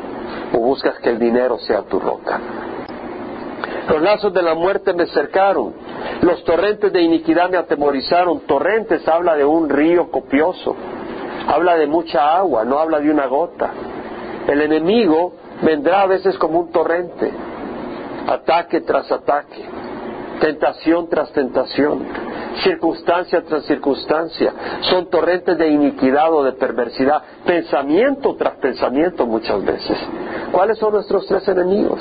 o 0.54 0.58
buscas 0.58 0.98
que 0.98 1.10
el 1.10 1.18
dinero 1.18 1.58
sea 1.58 1.82
tu 1.82 1.98
roca. 1.98 2.38
Los 3.90 4.02
lazos 4.02 4.32
de 4.32 4.42
la 4.42 4.54
muerte 4.54 4.92
me 4.92 5.06
cercaron, 5.06 5.74
los 6.22 6.44
torrentes 6.44 6.92
de 6.92 7.02
iniquidad 7.02 7.50
me 7.50 7.56
atemorizaron. 7.56 8.40
Torrentes 8.46 9.06
habla 9.08 9.34
de 9.34 9.44
un 9.44 9.68
río 9.68 10.12
copioso, 10.12 10.76
habla 11.48 11.76
de 11.76 11.88
mucha 11.88 12.36
agua, 12.36 12.64
no 12.64 12.78
habla 12.78 13.00
de 13.00 13.10
una 13.10 13.26
gota. 13.26 13.70
El 14.46 14.62
enemigo 14.62 15.32
vendrá 15.62 16.02
a 16.02 16.06
veces 16.06 16.38
como 16.38 16.60
un 16.60 16.70
torrente, 16.70 17.32
ataque 18.28 18.82
tras 18.82 19.10
ataque 19.10 19.64
tentación 20.40 21.08
tras 21.08 21.30
tentación, 21.32 22.02
circunstancia 22.64 23.44
tras 23.44 23.64
circunstancia, 23.66 24.52
son 24.80 25.08
torrentes 25.08 25.56
de 25.56 25.68
iniquidad 25.68 26.32
o 26.32 26.42
de 26.42 26.52
perversidad, 26.52 27.22
pensamiento 27.44 28.34
tras 28.34 28.54
pensamiento 28.54 29.26
muchas 29.26 29.62
veces. 29.64 29.98
¿Cuáles 30.50 30.78
son 30.78 30.94
nuestros 30.94 31.26
tres 31.26 31.46
enemigos? 31.46 32.00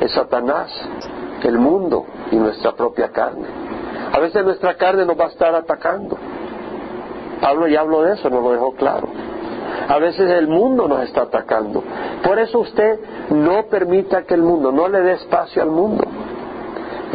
Es 0.00 0.10
Satanás, 0.12 0.70
el 1.44 1.58
mundo 1.58 2.06
y 2.30 2.36
nuestra 2.36 2.72
propia 2.72 3.10
carne. 3.10 3.46
A 4.12 4.18
veces 4.18 4.44
nuestra 4.44 4.76
carne 4.76 5.04
nos 5.04 5.18
va 5.18 5.24
a 5.24 5.28
estar 5.28 5.54
atacando. 5.54 6.16
Pablo 7.40 7.66
ya 7.68 7.80
habló 7.80 8.02
de 8.02 8.14
eso, 8.14 8.30
nos 8.30 8.42
lo 8.42 8.52
dejó 8.52 8.72
claro. 8.74 9.08
A 9.88 9.98
veces 9.98 10.30
el 10.30 10.48
mundo 10.48 10.88
nos 10.88 11.02
está 11.02 11.22
atacando. 11.22 11.82
Por 12.22 12.38
eso 12.38 12.60
usted 12.60 13.00
no 13.30 13.66
permita 13.66 14.22
que 14.22 14.34
el 14.34 14.42
mundo, 14.42 14.72
no 14.72 14.88
le 14.88 15.00
dé 15.00 15.12
espacio 15.12 15.62
al 15.62 15.70
mundo. 15.70 16.04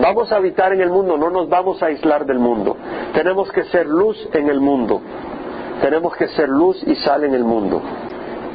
Vamos 0.01 0.31
a 0.31 0.37
habitar 0.37 0.71
en 0.73 0.81
el 0.81 0.89
mundo, 0.89 1.17
no 1.17 1.29
nos 1.29 1.49
vamos 1.49 1.81
a 1.81 1.87
aislar 1.87 2.25
del 2.25 2.39
mundo. 2.39 2.77
Tenemos 3.13 3.51
que 3.51 3.63
ser 3.65 3.87
luz 3.87 4.17
en 4.33 4.49
el 4.49 4.61
mundo. 4.61 5.01
Tenemos 5.81 6.15
que 6.15 6.27
ser 6.29 6.47
luz 6.47 6.81
y 6.85 6.95
sal 6.95 7.23
en 7.23 7.33
el 7.33 7.43
mundo. 7.43 7.81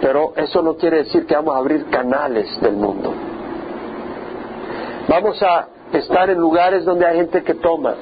Pero 0.01 0.33
eso 0.37 0.62
no 0.62 0.77
quiere 0.77 0.99
decir 0.99 1.27
que 1.27 1.35
vamos 1.35 1.55
a 1.55 1.59
abrir 1.59 1.87
canales 1.87 2.61
del 2.61 2.77
mundo. 2.77 3.12
Vamos 5.09 5.43
a 5.43 5.69
estar 5.93 6.31
en 6.31 6.39
lugares 6.39 6.85
donde 6.85 7.07
hay 7.07 7.17
gente 7.17 7.43
que 7.43 7.55
toma. 7.55 7.95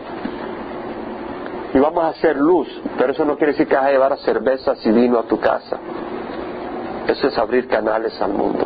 Y 1.75 1.79
vamos 1.79 2.05
a 2.05 2.09
hacer 2.09 2.37
luz, 2.37 2.69
pero 2.99 3.13
eso 3.13 3.25
no 3.25 3.37
quiere 3.37 3.53
decir 3.53 3.67
que 3.67 3.75
vas 3.75 3.87
a 3.87 3.91
llevar 3.91 4.19
cervezas 4.19 4.85
y 4.85 4.93
vino 4.93 5.19
a 5.19 5.23
tu 5.23 5.41
casa. 5.41 5.79
Eso 7.09 7.29
es 7.29 7.39
abrir 7.39 7.67
canales 7.67 8.21
al 8.21 8.33
mundo, 8.33 8.65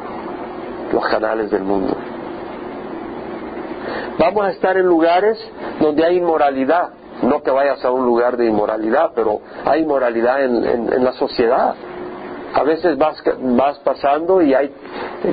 los 0.92 1.06
canales 1.08 1.50
del 1.50 1.62
mundo. 1.62 1.96
Vamos 4.18 4.44
a 4.44 4.50
estar 4.50 4.76
en 4.76 4.86
lugares 4.86 5.38
donde 5.80 6.04
hay 6.04 6.16
inmoralidad. 6.16 6.90
No 7.22 7.42
que 7.42 7.50
vayas 7.50 7.82
a 7.84 7.90
un 7.90 8.04
lugar 8.04 8.36
de 8.36 8.46
inmoralidad, 8.46 9.12
pero 9.14 9.40
hay 9.64 9.82
inmoralidad 9.82 10.44
en, 10.44 11.04
la 11.04 11.12
sociedad. 11.12 11.74
A 12.52 12.62
veces 12.62 12.98
vas, 12.98 13.22
vas 13.40 13.78
pasando 13.78 14.42
y 14.42 14.52
hay 14.52 14.70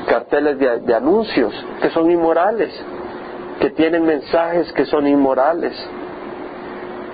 carteles 0.07 0.57
de 0.59 0.95
anuncios 0.95 1.53
que 1.81 1.89
son 1.89 2.09
inmorales, 2.09 2.71
que 3.59 3.69
tienen 3.71 4.05
mensajes 4.05 4.71
que 4.73 4.85
son 4.85 5.07
inmorales, 5.07 5.73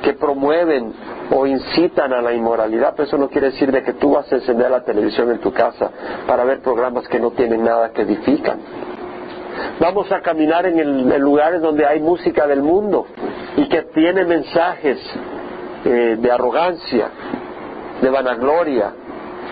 que 0.02 0.14
promueven 0.14 0.94
o 1.32 1.46
incitan 1.46 2.14
a 2.14 2.22
la 2.22 2.34
inmoralidad, 2.34 2.94
pero 2.96 3.08
eso 3.08 3.18
no 3.18 3.30
quiere 3.30 3.52
decir 3.52 3.72
de 3.72 3.84
que 3.84 3.94
tú 3.94 4.12
vas 4.12 4.32
a 4.32 4.36
encender 4.36 4.72
la 4.72 4.84
televisión 4.84 5.30
en 5.32 5.40
tu 5.40 5.52
casa 5.52 5.92
para 6.26 6.44
ver 6.44 6.62
programas 6.62 7.08
que 7.08 7.20
no 7.20 7.32
tienen 7.32 7.64
nada 7.64 7.92
que 7.92 8.02
edifican. 8.02 8.60
Vamos 9.80 10.12
a 10.12 10.22
caminar 10.22 10.66
en, 10.66 11.22
lugares 11.22 11.62
donde 11.62 11.86
hay 11.86 12.00
música 12.00 12.48
del 12.48 12.62
mundo 12.62 13.06
y 13.58 13.68
que 13.68 13.84
tiene 13.94 14.26
mensajes 14.26 15.00
eh, 15.86 16.18
de 16.20 16.32
arrogancia, 16.32 17.10
de 18.02 18.10
vanagloria. 18.10 18.92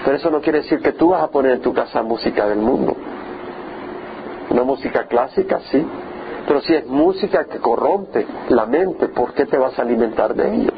Pero 0.04 0.18
eso 0.18 0.30
no 0.30 0.42
quiere 0.42 0.60
decir 0.60 0.80
que 0.80 0.94
tú 0.94 1.10
vas 1.10 1.24
a 1.24 1.28
poner 1.30 1.54
en 1.54 1.62
tu 1.62 1.74
casa 1.74 2.02
música 2.04 2.48
del 2.48 2.60
mundo. 2.60 2.96
Una 4.50 4.64
música 4.64 5.08
clásica, 5.08 5.60
sí. 5.72 5.86
Pero 6.48 6.62
si 6.62 6.74
es 6.74 6.88
música 6.88 7.45
que 7.45 7.60
corrompe 7.60 8.26
la 8.50 8.66
mente, 8.66 9.10
¿por 9.10 9.34
qué 9.34 9.45
te 9.45 9.58
vas 9.58 9.78
a 9.78 9.82
alimentar 9.82 10.34
de 10.34 10.56
ello? 10.56 10.72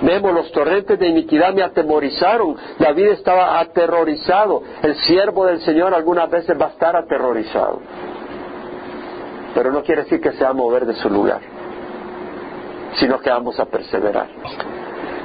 Vemos 0.00 0.32
los 0.32 0.50
torrentes 0.52 0.98
de 0.98 1.08
iniquidad 1.08 1.52
me 1.52 1.62
atemorizaron. 1.62 2.56
David 2.78 3.08
estaba 3.08 3.60
aterrorizado. 3.60 4.62
El 4.82 4.94
siervo 4.96 5.44
del 5.44 5.60
Señor 5.60 5.92
algunas 5.92 6.30
veces 6.30 6.58
va 6.58 6.66
a 6.66 6.70
estar 6.70 6.96
aterrorizado. 6.96 7.80
Pero 9.54 9.72
no 9.72 9.82
quiere 9.82 10.04
decir 10.04 10.20
que 10.20 10.32
se 10.32 10.44
va 10.44 10.50
a 10.50 10.54
mover 10.54 10.86
de 10.86 10.94
su 10.94 11.10
lugar. 11.10 11.40
sino 12.94 13.20
que 13.20 13.30
vamos 13.30 13.60
a 13.60 13.66
perseverar. 13.66 14.28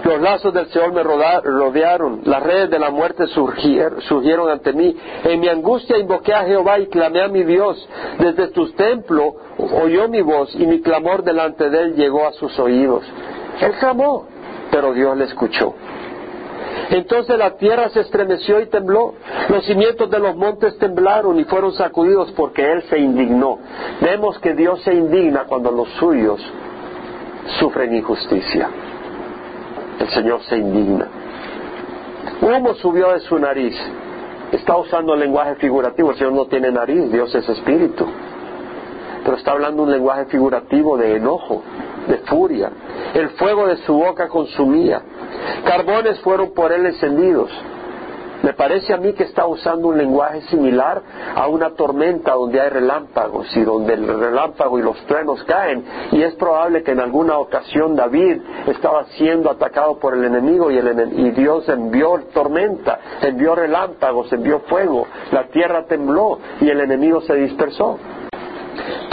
Los 0.04 0.20
lazos 0.20 0.54
del 0.54 0.68
Señor 0.68 0.91
me 0.91 1.01
rodearon, 1.01 2.22
las 2.26 2.43
redes 2.43 2.70
de 2.70 2.78
la 2.78 2.89
muerte 2.89 3.26
surgieron 3.28 4.49
ante 4.49 4.74
mí. 4.74 4.95
En 5.24 5.39
mi 5.39 5.47
angustia 5.47 5.97
invoqué 5.97 6.34
a 6.34 6.43
Jehová 6.43 6.80
y 6.80 6.88
clamé 6.88 7.22
a 7.22 7.30
mi 7.30 7.43
Dios. 7.43 7.88
Desde 8.20 8.49
tus 8.49 8.76
templos 8.76 9.36
oyó 9.58 10.10
mi 10.10 10.22
voz 10.22 10.54
y 10.56 10.66
mi 10.66 10.82
clamor 10.82 11.24
delante 11.24 11.70
de 11.70 11.82
él 11.84 11.95
llegó 11.95 12.28
a 12.28 12.34
sus 12.34 12.58
oídos. 12.60 13.04
Él 13.62 13.72
clamó, 13.80 14.28
pero 14.72 14.93
Dios 14.93 15.16
le 15.16 15.24
escuchó. 15.26 15.74
Entonces 16.89 17.38
la 17.38 17.56
tierra 17.56 17.88
se 17.89 18.01
estremeció 18.01 18.60
y 18.60 18.66
tembló, 18.66 19.14
los 19.47 19.66
cimientos 19.66 20.10
de 20.10 20.20
los 20.20 20.36
montes 20.36 20.78
temblaron 20.80 21.39
y 21.39 21.45
fueron 21.45 21.72
sacudidos 21.74 22.32
porque 22.34 22.72
Él 22.72 22.84
se 22.89 22.99
indignó. 22.99 23.58
Vemos 24.01 24.38
que 24.39 24.54
Dios 24.54 24.82
se 24.84 24.93
indigna 24.93 25.45
cuando 25.45 25.72
los 25.72 25.88
suyos 25.93 26.41
sufren 27.60 27.95
injusticia. 27.95 28.70
El 30.00 30.10
Señor 30.10 30.41
se 30.44 30.58
indigna. 30.58 31.08
Humo 32.41 32.74
subió 32.76 33.12
de 33.14 33.20
su 33.22 33.38
nariz. 33.38 33.76
Está 34.52 34.78
usando 34.78 35.14
el 35.14 35.22
lenguaje 35.22 35.56
figurativo. 35.56 36.12
El 36.12 36.18
Señor 36.18 36.34
no 36.34 36.46
tiene 36.46 36.72
nariz, 36.72 37.12
Dios 37.12 37.34
es 37.34 37.48
espíritu. 37.50 38.06
Pero 39.24 39.38
está 39.38 39.52
hablando 39.52 39.84
un 39.84 39.91
lenguaje 39.91 40.26
figurativo 40.26 40.98
de 40.98 41.16
enojo, 41.16 41.64
de 42.08 42.18
furia. 42.20 42.72
El 43.14 43.30
fuego 43.32 43.68
de 43.68 43.78
su 43.78 43.94
boca 43.94 44.28
consumía. 44.28 45.02
Carbones 45.66 46.20
fueron 46.20 46.54
por 46.54 46.72
él 46.72 46.86
encendidos. 46.86 47.50
Me 48.44 48.52
parece 48.52 48.94
a 48.94 48.98
mí 48.98 49.14
que 49.14 49.24
está 49.24 49.48
usando 49.48 49.88
un 49.88 49.98
lenguaje 49.98 50.41
similar 50.41 51.02
a 51.34 51.48
una 51.48 51.72
tormenta 51.76 52.34
donde 52.34 52.60
hay 52.60 52.70
relámpagos 52.70 53.48
y 53.56 53.62
donde 53.62 53.94
el 53.94 54.20
relámpago 54.20 54.78
y 54.78 54.82
los 54.82 54.98
truenos 55.06 55.41
caen. 55.46 55.86
Y 56.12 56.22
es 56.22 56.36
probable 56.36 56.84
que 56.84 56.91
en 56.91 57.00
alguna 57.00 57.38
ocasión 57.38 57.96
David 57.96 58.41
estaba 58.68 59.06
siendo 59.18 59.50
atacado 59.50 59.98
por 59.98 60.14
el 60.14 60.26
enemigo 60.26 60.70
y, 60.70 60.78
y 60.78 61.32
Dios 61.32 61.70
envió 61.70 62.20
tormenta, 62.34 63.00
envió 63.22 63.56
relámpagos, 63.56 64.32
envió 64.34 64.60
fuego, 64.68 65.08
la 65.32 65.48
tierra 65.48 65.86
tembló 65.86 66.38
y 66.60 66.70
el 66.70 66.82
enemigo 66.82 67.22
se 67.22 67.36
dispersó. 67.36 67.98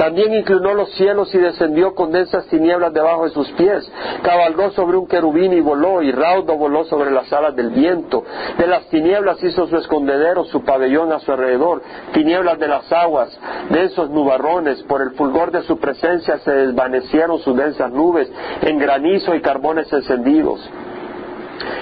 También 0.00 0.32
inclinó 0.32 0.72
los 0.72 0.90
cielos 0.92 1.34
y 1.34 1.36
descendió 1.36 1.94
con 1.94 2.10
densas 2.10 2.46
tinieblas 2.46 2.94
debajo 2.94 3.24
de 3.24 3.32
sus 3.32 3.50
pies. 3.50 3.86
Cabalgó 4.22 4.70
sobre 4.70 4.96
un 4.96 5.06
querubín 5.06 5.52
y 5.52 5.60
voló, 5.60 6.00
y 6.00 6.10
raudo 6.10 6.56
voló 6.56 6.84
sobre 6.84 7.10
las 7.10 7.30
alas 7.34 7.54
del 7.54 7.68
viento. 7.68 8.24
De 8.56 8.66
las 8.66 8.86
tinieblas 8.86 9.44
hizo 9.44 9.66
su 9.66 9.76
escondedero, 9.76 10.44
su 10.44 10.64
pabellón 10.64 11.12
a 11.12 11.18
su 11.18 11.30
alrededor. 11.30 11.82
Tinieblas 12.14 12.58
de 12.58 12.68
las 12.68 12.90
aguas, 12.90 13.38
densos 13.68 14.08
nubarrones. 14.08 14.82
Por 14.84 15.02
el 15.02 15.10
fulgor 15.10 15.50
de 15.50 15.64
su 15.64 15.78
presencia 15.78 16.38
se 16.38 16.50
desvanecieron 16.50 17.38
sus 17.40 17.54
densas 17.54 17.92
nubes, 17.92 18.32
en 18.62 18.78
granizo 18.78 19.34
y 19.34 19.42
carbones 19.42 19.92
encendidos. 19.92 20.66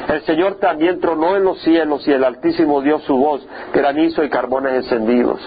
El 0.08 0.22
Señor 0.22 0.56
también 0.56 0.98
tronó 0.98 1.36
en 1.36 1.44
los 1.44 1.60
cielos 1.60 2.08
y 2.08 2.10
el 2.10 2.24
Altísimo 2.24 2.80
dio 2.80 2.98
su 2.98 3.16
voz, 3.16 3.46
granizo 3.72 4.24
y 4.24 4.28
carbones 4.28 4.72
encendidos 4.72 5.38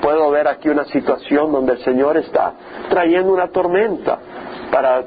puedo 0.00 0.30
ver 0.30 0.48
aquí 0.48 0.68
una 0.68 0.84
situación 0.84 1.52
donde 1.52 1.72
el 1.72 1.78
Señor 1.84 2.16
está 2.16 2.52
trayendo 2.88 3.32
una 3.32 3.48
tormenta 3.48 4.18
para, 4.70 5.02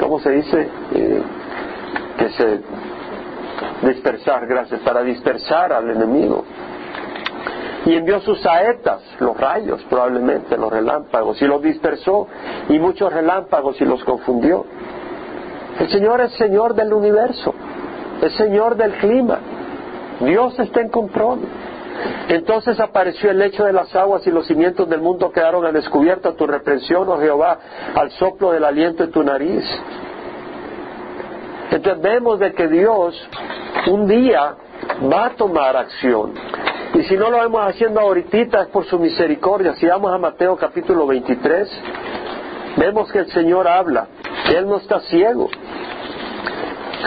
¿cómo 0.00 0.20
se 0.20 0.30
dice? 0.30 0.68
Eh, 0.94 1.22
que 2.18 2.28
se 2.30 2.60
dispersar, 3.82 4.46
gracias, 4.46 4.80
para 4.80 5.02
dispersar 5.02 5.72
al 5.72 5.90
enemigo. 5.90 6.44
Y 7.84 7.94
envió 7.94 8.20
sus 8.20 8.40
saetas, 8.40 9.00
los 9.20 9.36
rayos 9.38 9.82
probablemente, 9.88 10.56
los 10.56 10.72
relámpagos, 10.72 11.40
y 11.40 11.46
los 11.46 11.62
dispersó, 11.62 12.26
y 12.68 12.78
muchos 12.78 13.12
relámpagos 13.12 13.80
y 13.80 13.84
los 13.84 14.02
confundió. 14.04 14.64
El 15.78 15.88
Señor 15.90 16.20
es 16.20 16.32
Señor 16.32 16.74
del 16.74 16.92
universo, 16.92 17.54
es 18.22 18.32
Señor 18.34 18.76
del 18.76 18.94
clima. 18.94 19.38
Dios 20.20 20.58
está 20.58 20.80
en 20.80 20.88
control. 20.88 21.40
Entonces 22.28 22.80
apareció 22.80 23.30
el 23.30 23.38
lecho 23.38 23.64
de 23.64 23.72
las 23.72 23.94
aguas 23.94 24.26
y 24.26 24.30
los 24.30 24.46
cimientos 24.46 24.88
del 24.88 25.00
mundo 25.00 25.30
quedaron 25.30 25.64
a 25.64 25.72
descubierto 25.72 26.30
a 26.30 26.34
tu 26.34 26.46
reprensión, 26.46 27.08
oh 27.08 27.18
Jehová, 27.18 27.58
al 27.94 28.10
soplo 28.12 28.52
del 28.52 28.64
aliento 28.64 29.06
de 29.06 29.12
tu 29.12 29.22
nariz. 29.22 29.64
Entonces 31.70 32.02
vemos 32.02 32.38
de 32.38 32.52
que 32.52 32.68
Dios 32.68 33.28
un 33.88 34.06
día 34.06 34.54
va 35.12 35.26
a 35.26 35.30
tomar 35.30 35.76
acción. 35.76 36.34
Y 36.94 37.02
si 37.04 37.16
no 37.16 37.30
lo 37.30 37.38
vemos 37.38 37.60
haciendo 37.66 38.00
ahorita 38.00 38.62
es 38.62 38.68
por 38.68 38.84
su 38.86 38.98
misericordia. 38.98 39.74
Si 39.74 39.86
vamos 39.86 40.12
a 40.12 40.18
Mateo 40.18 40.56
capítulo 40.56 41.06
23, 41.06 41.68
vemos 42.76 43.10
que 43.12 43.18
el 43.20 43.30
Señor 43.30 43.68
habla, 43.68 44.06
Él 44.54 44.66
no 44.66 44.78
está 44.78 45.00
ciego 45.00 45.48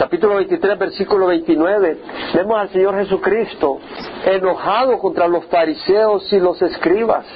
capítulo 0.00 0.36
23, 0.36 0.78
versículo 0.78 1.26
29, 1.26 1.98
vemos 2.32 2.58
al 2.58 2.70
Señor 2.70 2.96
Jesucristo 2.96 3.78
enojado 4.24 4.98
contra 4.98 5.28
los 5.28 5.44
fariseos 5.44 6.32
y 6.32 6.40
los 6.40 6.60
escribas. 6.62 7.26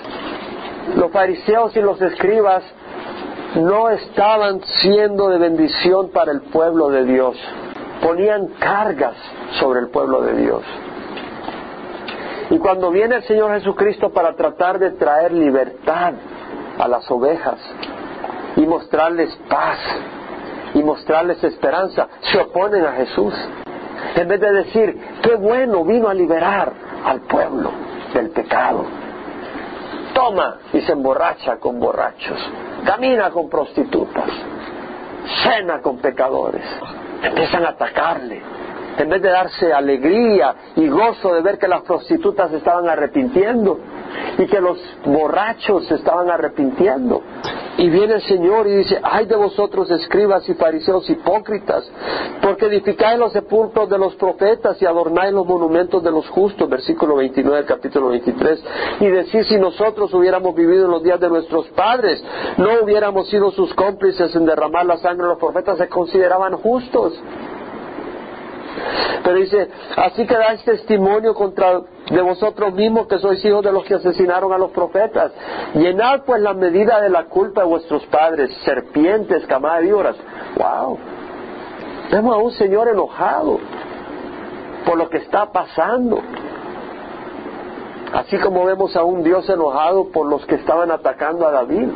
Los 0.97 1.13
fariseos 1.13 1.77
y 1.77 1.83
los 1.83 2.01
escribas 2.01 2.65
no 3.57 3.91
estaban 3.91 4.63
siendo 4.81 5.29
de 5.29 5.39
bendición 5.41 6.09
para 6.09 6.33
el 6.33 6.41
pueblo 6.41 6.89
de 6.89 7.05
Dios, 7.05 7.37
ponían 8.03 8.47
cargas 8.59 9.17
sobre 9.61 9.81
el 9.81 9.89
pueblo 9.89 10.23
de 10.23 10.33
Dios. 10.33 10.63
Y 12.49 12.57
cuando 12.57 12.91
viene 12.91 13.17
el 13.17 13.25
Señor 13.25 13.53
Jesucristo 13.59 14.11
para 14.11 14.37
tratar 14.37 14.79
de 14.79 14.93
traer 14.93 15.33
libertad 15.33 16.15
a 16.79 16.89
las 16.89 17.11
ovejas 17.11 17.59
y 18.57 18.63
mostrarles 18.63 19.39
paz, 19.51 19.79
mostrarles 20.85 21.43
esperanza, 21.43 22.09
se 22.21 22.39
oponen 22.39 22.85
a 22.85 22.93
Jesús. 22.93 23.35
En 24.17 24.29
vez 24.29 24.41
de 24.41 24.53
decir, 24.53 24.99
qué 25.23 25.35
bueno, 25.37 25.85
vino 25.85 26.09
a 26.09 26.15
liberar 26.15 26.73
al 27.05 27.21
pueblo 27.23 27.71
del 28.13 28.31
pecado. 28.31 28.85
Toma 30.15 30.59
y 30.73 30.81
se 30.83 30.93
emborracha 30.93 31.57
con 31.57 31.81
borrachos, 31.81 32.39
camina 32.85 33.31
con 33.31 33.49
prostitutas, 33.49 34.31
cena 35.43 35.81
con 35.81 35.99
pecadores. 35.99 36.65
Empiezan 37.23 37.65
a 37.65 37.71
atacarle. 37.71 38.41
En 38.97 39.09
vez 39.09 39.21
de 39.23 39.31
darse 39.31 39.73
alegría 39.73 40.55
y 40.77 40.89
gozo 40.89 41.35
de 41.35 41.43
ver 41.43 41.59
que 41.59 41.67
las 41.67 41.83
prostitutas 41.83 42.53
estaban 42.53 42.89
arrepintiendo 42.89 43.81
y 44.39 44.47
que 44.47 44.61
los 44.61 44.79
borrachos 45.05 45.87
se 45.87 45.97
estaban 45.97 46.31
arrepintiendo, 46.31 47.23
y 47.77 47.89
viene 47.89 48.15
el 48.15 48.23
Señor 48.23 48.67
y 48.67 48.77
dice, 48.77 49.01
ay 49.03 49.27
de 49.27 49.37
vosotros 49.37 49.91
escribas 49.91 50.49
y 50.49 50.55
fariseos 50.55 51.09
hipócritas, 51.11 51.91
porque 52.43 52.67
edificáis 52.67 53.19
los 53.19 53.33
sepulcros 53.33 53.89
de 53.89 53.99
los 53.99 54.15
profetas 54.17 54.81
y 54.81 54.87
adornáis 54.87 55.33
los 55.33 55.47
monumentos 55.47 56.03
de 56.03 56.11
los 56.11 56.29
justos, 56.29 56.69
versículo 56.69 57.17
29 57.17 57.57
del 57.59 57.67
capítulo 57.67 58.09
23, 58.09 58.65
y 59.01 59.07
decir 59.07 59.45
si 59.47 59.57
nosotros 59.59 60.13
hubiéramos 60.15 60.55
vivido 60.55 60.85
en 60.85 60.91
los 60.91 61.03
días 61.03 61.21
de 61.21 61.29
nuestros 61.29 61.67
padres, 61.69 62.23
no 62.57 62.69
hubiéramos 62.83 63.29
sido 63.29 63.51
sus 63.51 63.73
cómplices 63.75 64.35
en 64.35 64.47
derramar 64.47 64.87
la 64.87 64.99
sangre 64.99 65.25
de 65.25 65.31
los 65.31 65.39
profetas, 65.39 65.79
se 65.79 65.89
consideraban 65.89 66.57
justos. 66.59 67.13
Pero 69.23 69.37
dice, 69.37 69.69
así 69.97 70.27
que 70.27 70.35
dais 70.37 70.63
testimonio 70.65 71.35
contra 71.35 71.81
de 72.11 72.21
vosotros 72.21 72.75
mismos 72.75 73.07
que 73.07 73.19
sois 73.19 73.43
hijos 73.45 73.65
de 73.65 73.73
los 73.73 73.85
que 73.85 73.95
asesinaron 73.95 74.53
a 74.53 74.59
los 74.59 74.71
profetas. 74.71 75.33
Llenad 75.75 76.25
pues 76.25 76.43
la 76.43 76.53
medida 76.53 77.01
de 77.01 77.09
la 77.09 77.25
culpa 77.25 77.63
de 77.63 77.69
vuestros 77.69 78.05
padres, 78.07 78.51
serpientes, 78.65 79.47
camada 79.47 79.79
de 79.79 79.85
víboras. 79.85 80.17
¡Wow! 80.57 80.99
Vemos 82.13 82.35
a 82.35 82.39
un 82.39 82.53
Señor 82.53 82.89
enojado 82.89 83.59
por 84.85 84.99
lo 84.99 85.09
que 85.09 85.19
está 85.19 85.47
pasando. 85.51 86.21
Así 88.13 88.37
como 88.39 88.65
vemos 88.67 88.95
a 88.95 89.05
un 89.05 89.23
Dios 89.23 89.49
enojado 89.49 90.09
por 90.09 90.27
los 90.27 90.45
que 90.47 90.57
estaban 90.57 90.91
atacando 90.91 91.47
a 91.47 91.51
David. 91.51 91.89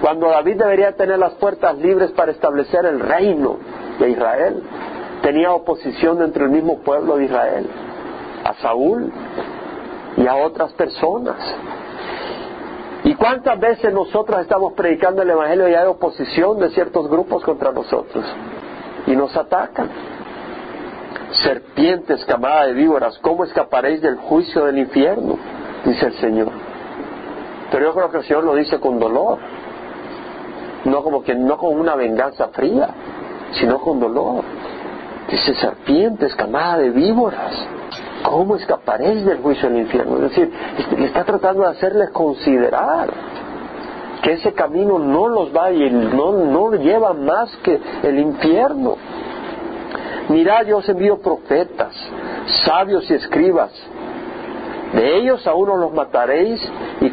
Cuando 0.00 0.28
David 0.28 0.56
debería 0.56 0.92
tener 0.92 1.18
las 1.18 1.34
puertas 1.34 1.78
libres 1.78 2.10
para 2.10 2.32
establecer 2.32 2.84
el 2.84 2.98
reino 2.98 3.56
de 4.00 4.10
Israel 4.10 4.62
tenía 5.24 5.52
oposición 5.52 6.18
dentro 6.18 6.42
del 6.42 6.52
mismo 6.52 6.80
pueblo 6.80 7.16
de 7.16 7.24
Israel, 7.24 7.66
a 8.44 8.54
Saúl 8.60 9.10
y 10.18 10.26
a 10.26 10.36
otras 10.36 10.74
personas. 10.74 11.36
¿Y 13.04 13.14
cuántas 13.14 13.58
veces 13.58 13.92
nosotros 13.92 14.42
estamos 14.42 14.74
predicando 14.74 15.22
el 15.22 15.30
Evangelio 15.30 15.68
y 15.68 15.74
hay 15.74 15.86
oposición 15.86 16.58
de 16.58 16.68
ciertos 16.70 17.08
grupos 17.08 17.42
contra 17.42 17.72
nosotros? 17.72 18.22
Y 19.06 19.16
nos 19.16 19.34
atacan. 19.34 19.88
Serpientes, 21.32 22.22
camada 22.26 22.66
de 22.66 22.74
víboras, 22.74 23.18
¿cómo 23.20 23.44
escaparéis 23.44 24.02
del 24.02 24.16
juicio 24.16 24.66
del 24.66 24.78
infierno? 24.78 25.38
Dice 25.86 26.06
el 26.06 26.14
Señor. 26.14 26.52
Pero 27.70 27.86
yo 27.86 27.94
creo 27.94 28.10
que 28.10 28.18
el 28.18 28.24
Señor 28.24 28.44
lo 28.44 28.54
dice 28.54 28.78
con 28.78 28.98
dolor. 28.98 29.38
No 30.84 31.02
como 31.02 31.22
que 31.22 31.34
no 31.34 31.56
con 31.56 31.80
una 31.80 31.94
venganza 31.94 32.48
fría, 32.48 32.88
sino 33.52 33.80
con 33.80 34.00
dolor. 34.00 34.44
Dice, 35.34 35.52
serpientes, 35.56 36.32
camada 36.36 36.78
de 36.78 36.90
víboras, 36.90 37.52
¿cómo 38.22 38.54
escaparéis 38.54 39.24
del 39.24 39.38
juicio 39.38 39.68
del 39.68 39.80
infierno? 39.80 40.14
Es 40.18 40.30
decir, 40.30 40.52
este, 40.78 40.96
le 40.96 41.06
está 41.06 41.24
tratando 41.24 41.62
de 41.62 41.70
hacerles 41.70 42.10
considerar 42.10 43.12
que 44.22 44.34
ese 44.34 44.52
camino 44.52 44.96
no 45.00 45.26
los 45.26 45.52
va 45.52 45.72
y 45.72 45.90
no, 45.90 46.30
no 46.30 46.70
lleva 46.74 47.14
más 47.14 47.50
que 47.64 47.80
el 48.04 48.20
infierno. 48.20 48.96
Mirad, 50.28 50.66
yo 50.66 50.76
os 50.76 50.88
envío 50.88 51.18
profetas, 51.18 51.96
sabios 52.64 53.10
y 53.10 53.14
escribas. 53.14 53.72
De 54.92 55.16
ellos 55.16 55.44
a 55.48 55.54
unos 55.54 55.80
los 55.80 55.92
mataréis 55.92 56.62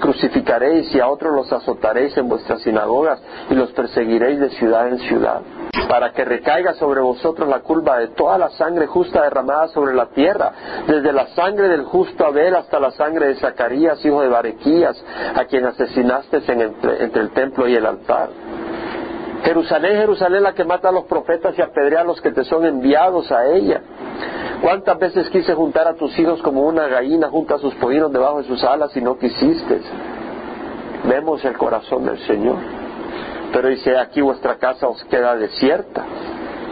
crucificaréis 0.02 0.94
y 0.94 1.00
a 1.00 1.08
otros 1.08 1.34
los 1.34 1.54
azotaréis 1.54 2.18
en 2.18 2.28
vuestras 2.28 2.62
sinagogas 2.62 3.22
y 3.50 3.54
los 3.54 3.72
perseguiréis 3.72 4.40
de 4.40 4.50
ciudad 4.50 4.90
en 4.90 5.00
ciudad 5.00 5.42
para 5.88 6.12
que 6.12 6.26
recaiga 6.26 6.74
sobre 6.74 7.02
vosotros 7.02 7.48
la 7.48 7.60
culpa 7.60 7.98
de 7.98 8.10
toda 8.10 8.38
la 8.38 8.50
sangre 8.52 8.88
justa 8.88 9.24
derramada 9.24 9.68
sobre 9.70 9.94
la 9.94 10.08
tierra, 10.08 10.52
desde 10.88 11.12
la 11.12 11.28
sangre 11.28 11.68
del 11.68 11.84
justo 11.84 12.26
Abel 12.26 12.56
hasta 12.56 12.80
la 12.80 12.92
sangre 12.92 13.28
de 13.28 13.36
Zacarías, 13.36 14.04
hijo 14.06 14.22
de 14.22 14.30
Barequías, 14.30 15.04
a 15.36 15.46
quien 15.46 15.66
asesinaste 15.66 16.42
entre 16.48 17.22
el 17.22 17.32
templo 17.32 17.68
y 17.68 17.76
el 17.76 17.86
altar. 17.86 18.30
Jerusalén, 19.44 19.98
Jerusalén, 19.98 20.44
la 20.44 20.54
que 20.54 20.64
mata 20.64 20.90
a 20.90 20.92
los 20.92 21.06
profetas 21.06 21.58
y 21.58 21.62
apedrea 21.62 22.02
a 22.02 22.04
los 22.04 22.22
que 22.22 22.32
te 22.32 22.44
son 22.44 22.66
enviados 22.66 23.32
a 23.32 23.46
ella. 23.48 23.82
¿Cuántas 24.62 25.00
veces 25.00 25.30
quise 25.32 25.56
juntar 25.56 25.88
a 25.88 25.96
tus 25.96 26.18
hijos 26.20 26.40
como 26.44 26.62
una 26.62 26.88
gallina 26.88 27.30
junta 27.30 27.56
a 27.56 27.58
sus 27.58 27.74
pollinos 27.76 28.14
debajo 28.14 28.44
de 28.44 28.48
sus 28.48 28.64
alas 28.64 28.96
y 28.96 29.02
no 29.02 29.18
quisiste? 29.18 29.82
Vemos 31.10 31.44
el 31.44 31.58
corazón 31.58 32.06
del 32.06 32.20
Señor. 32.28 32.58
Pero 33.52 33.70
dice, 33.70 33.98
aquí 33.98 34.22
vuestra 34.22 34.58
casa 34.58 34.88
os 34.88 35.04
queda 35.06 35.36
desierta. 35.36 36.06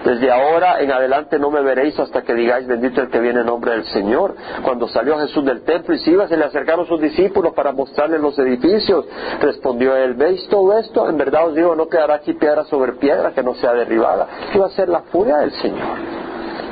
Desde 0.06 0.32
ahora 0.32 0.80
en 0.80 0.92
adelante 0.92 1.40
no 1.40 1.50
me 1.50 1.62
veréis 1.62 2.00
hasta 2.00 2.22
que 2.22 2.34
digáis 2.34 2.68
bendito 2.68 3.02
el 3.02 3.10
que 3.10 3.20
viene 3.20 3.42
en 3.42 3.48
nombre 3.48 3.72
del 3.72 3.86
Señor. 3.86 4.36
Cuando 4.64 4.88
salió 4.88 5.18
Jesús 5.18 5.44
del 5.44 5.64
templo 5.64 5.96
y 5.96 6.00
se 6.00 6.12
iba, 6.12 6.28
se 6.28 6.38
le 6.38 6.46
acercaron 6.46 6.86
sus 6.86 7.02
discípulos 7.02 7.54
para 7.54 7.72
mostrarle 7.72 8.20
los 8.20 8.38
edificios. 8.38 9.06
Respondió 9.42 9.96
él, 9.98 10.14
¿veis 10.14 10.48
todo 10.48 10.78
esto? 10.78 11.10
En 11.10 11.18
verdad 11.18 11.48
os 11.48 11.56
digo, 11.56 11.76
no 11.76 11.90
quedará 11.90 12.16
aquí 12.16 12.34
piedra 12.34 12.66
sobre 12.66 12.94
piedra 12.94 13.32
que 13.32 13.42
no 13.42 13.56
sea 13.56 13.74
derribada. 13.74 14.28
Iba 14.54 14.68
a 14.68 14.70
ser 14.70 14.90
la 14.90 15.02
furia 15.02 15.38
del 15.38 15.52
Señor. 15.54 16.29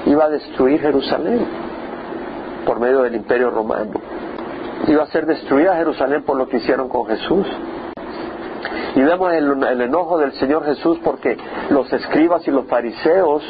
Iba 0.08 0.26
a 0.26 0.30
destruir 0.30 0.80
Jerusalén 0.80 1.46
por 2.66 2.80
medio 2.80 3.02
del 3.02 3.16
imperio 3.16 3.50
romano. 3.50 3.92
Iba 4.88 5.04
a 5.04 5.08
ser 5.08 5.26
destruida 5.26 5.76
Jerusalén 5.76 6.24
por 6.24 6.38
lo 6.38 6.48
que 6.48 6.58
hicieron 6.58 6.88
con 6.88 7.06
Jesús. 7.08 7.46
Y 8.96 9.02
vemos 9.02 9.34
el, 9.34 9.82
enojo 9.82 10.18
del 10.18 10.32
Señor 10.34 10.64
Jesús 10.66 10.98
porque 11.04 11.38
los 11.70 11.92
escribas 11.92 12.48
y 12.48 12.52
los 12.52 12.68
fariseos 12.68 13.44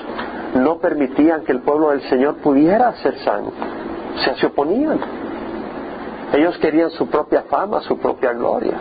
no 0.55 0.79
permitían 0.79 1.43
que 1.43 1.51
el 1.51 1.61
pueblo 1.61 1.91
del 1.91 2.01
Señor 2.09 2.37
pudiera 2.37 2.91
ser 3.03 3.19
santo. 3.19 3.51
O 4.15 4.19
sea, 4.19 4.35
se 4.35 4.47
oponían. 4.47 4.99
Ellos 6.33 6.57
querían 6.57 6.89
su 6.89 7.07
propia 7.07 7.43
fama, 7.43 7.81
su 7.81 7.99
propia 7.99 8.33
gloria. 8.33 8.73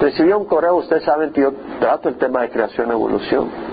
Recibí 0.00 0.32
un 0.32 0.46
correo, 0.46 0.76
ustedes 0.76 1.04
saben 1.04 1.32
que 1.32 1.42
yo 1.42 1.52
trato 1.78 2.08
el 2.08 2.16
tema 2.16 2.42
de 2.42 2.50
creación 2.50 2.88
y 2.88 2.90
evolución. 2.90 3.63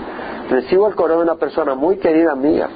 Recibo 0.52 0.86
el 0.86 0.94
correo 0.94 1.16
de 1.16 1.22
una 1.22 1.36
persona 1.36 1.74
muy 1.74 1.96
querida 1.96 2.34
mía 2.34 2.68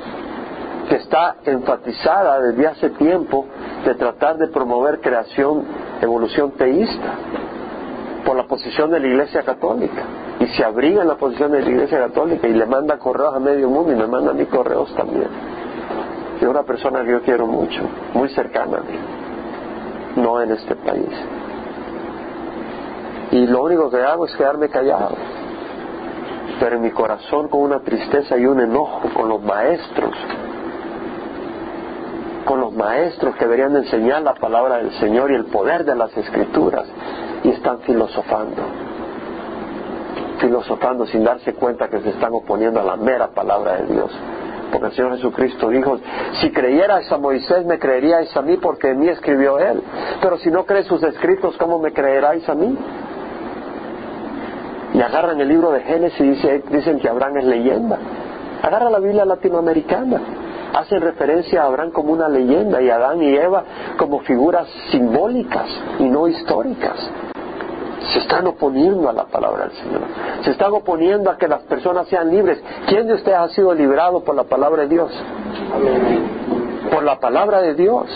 que 0.89 0.97
está 0.97 1.37
enfatizada 1.45 2.41
desde 2.41 2.67
hace 2.67 2.91
tiempo 2.91 3.45
de 3.85 3.95
tratar 3.97 4.39
de 4.39 4.47
promover 4.47 4.99
creación, 5.03 5.63
evolución 6.01 6.53
teísta 6.53 7.13
por 8.25 8.35
la 8.35 8.45
posición 8.45 8.91
de 8.91 8.99
la 8.99 9.07
Iglesia 9.09 9.43
Católica 9.43 10.05
y 10.41 10.47
se 10.47 10.65
abriga 10.65 11.03
en 11.03 11.09
la 11.09 11.17
posición 11.17 11.53
de 11.53 11.61
la 11.61 11.69
Iglesia 11.69 11.99
Católica 11.99 12.49
y 12.49 12.55
le 12.55 12.65
manda 12.65 12.99
correos 12.99 13.35
a 13.35 13.41
medio 13.41 13.69
mundo 13.69 13.93
y 13.93 13.97
me 13.97 14.07
manda 14.07 14.31
a 14.31 14.35
mí 14.35 14.47
correos 14.47 14.95
también. 14.95 15.29
Es 16.41 16.49
una 16.49 16.63
persona 16.63 17.05
que 17.05 17.11
yo 17.11 17.21
quiero 17.21 17.47
mucho, 17.47 17.83
muy 18.15 18.31
cercana 18.31 18.79
a 18.79 18.81
mí, 18.81 20.23
no 20.23 20.41
en 20.41 20.53
este 20.53 20.77
país. 20.77 21.13
Y 23.33 23.47
lo 23.47 23.65
único 23.65 23.91
que 23.91 24.01
hago 24.01 24.25
es 24.25 24.35
quedarme 24.35 24.71
callado, 24.71 25.15
pero 26.61 26.77
en 26.77 26.83
mi 26.83 26.91
corazón 26.91 27.49
con 27.49 27.61
una 27.61 27.81
tristeza 27.81 28.37
y 28.37 28.47
un 28.47 28.61
enojo 28.61 29.09
con 29.15 29.29
los 29.29 29.43
maestros, 29.43 30.15
con 32.45 32.61
los 32.61 32.73
maestros 32.73 33.35
que 33.37 33.45
deberían 33.45 33.77
enseñar 33.77 34.23
la 34.23 34.35
palabra 34.35 34.79
del 34.79 34.93
Señor 34.99 35.31
y 35.31 35.35
el 35.35 35.47
poder 35.47 35.85
de 35.85 35.95
las 35.95 36.17
escrituras 36.17 36.87
y 37.43 37.51
están 37.51 37.81
filosofando, 37.81 38.63
filosofando 40.39 41.07
sin 41.07 41.25
darse 41.25 41.55
cuenta 41.55 41.89
que 41.89 42.01
se 42.01 42.11
están 42.11 42.33
oponiendo 42.33 42.81
a 42.81 42.85
la 42.85 42.97
mera 42.97 43.29
palabra 43.29 43.77
de 43.77 43.93
Dios. 43.93 44.11
Porque 44.71 44.87
el 44.89 44.93
Señor 44.95 45.17
Jesucristo 45.17 45.69
dijo, 45.69 45.99
si 46.41 46.51
creyerais 46.51 47.11
a 47.13 47.19
Moisés, 47.19 47.65
me 47.65 47.79
creeríais 47.79 48.37
a 48.37 48.43
mí 48.43 48.57
porque 48.57 48.91
en 48.91 48.99
mí 48.99 49.09
escribió 49.09 49.59
él. 49.59 49.81
Pero 50.21 50.39
si 50.39 50.51
no 50.51 50.67
crees 50.67 50.87
sus 50.87 51.03
escritos, 51.03 51.57
¿cómo 51.57 51.79
me 51.79 51.93
creeráis 51.93 52.49
a 52.49 52.55
mí? 52.55 52.77
Y 54.95 55.01
agarran 55.01 55.41
el 55.41 55.49
libro 55.49 55.73
de 55.73 55.81
Génesis 55.81 56.45
y 56.45 56.75
dicen 56.75 56.99
que 56.99 57.09
Abraham 57.09 57.39
es 57.39 57.45
leyenda. 57.45 57.99
Agarra 58.63 58.91
la 58.91 58.99
Biblia 58.99 59.25
latinoamericana. 59.25 60.21
Hacen 60.75 61.01
referencia 61.01 61.63
a 61.63 61.67
Abraham 61.67 61.91
como 61.91 62.13
una 62.13 62.29
leyenda 62.29 62.83
y 62.83 62.91
a 62.91 62.97
Adán 62.97 63.23
y 63.23 63.35
Eva 63.35 63.65
como 63.99 64.21
figuras 64.21 64.69
simbólicas 64.91 65.67
y 65.99 66.05
no 66.05 66.29
históricas 66.29 67.11
se 68.13 68.21
están 68.21 68.47
oponiendo 68.47 69.09
a 69.09 69.13
la 69.13 69.25
palabra 69.25 69.67
del 69.67 69.77
Señor. 69.77 70.01
Se 70.43 70.51
están 70.53 70.73
oponiendo 70.73 71.31
a 71.31 71.37
que 71.37 71.49
las 71.49 71.63
personas 71.63 72.09
sean 72.09 72.31
libres. 72.31 72.63
¿Quién 72.87 73.07
de 73.07 73.15
ustedes 73.15 73.39
ha 73.39 73.49
sido 73.49 73.75
librado 73.75 74.23
por 74.23 74.35
la 74.35 74.45
palabra 74.45 74.83
de 74.83 74.89
Dios? 74.89 75.13
Por 76.91 77.03
la 77.03 77.19
palabra 77.19 77.61
de 77.63 77.75
Dios. 77.75 78.07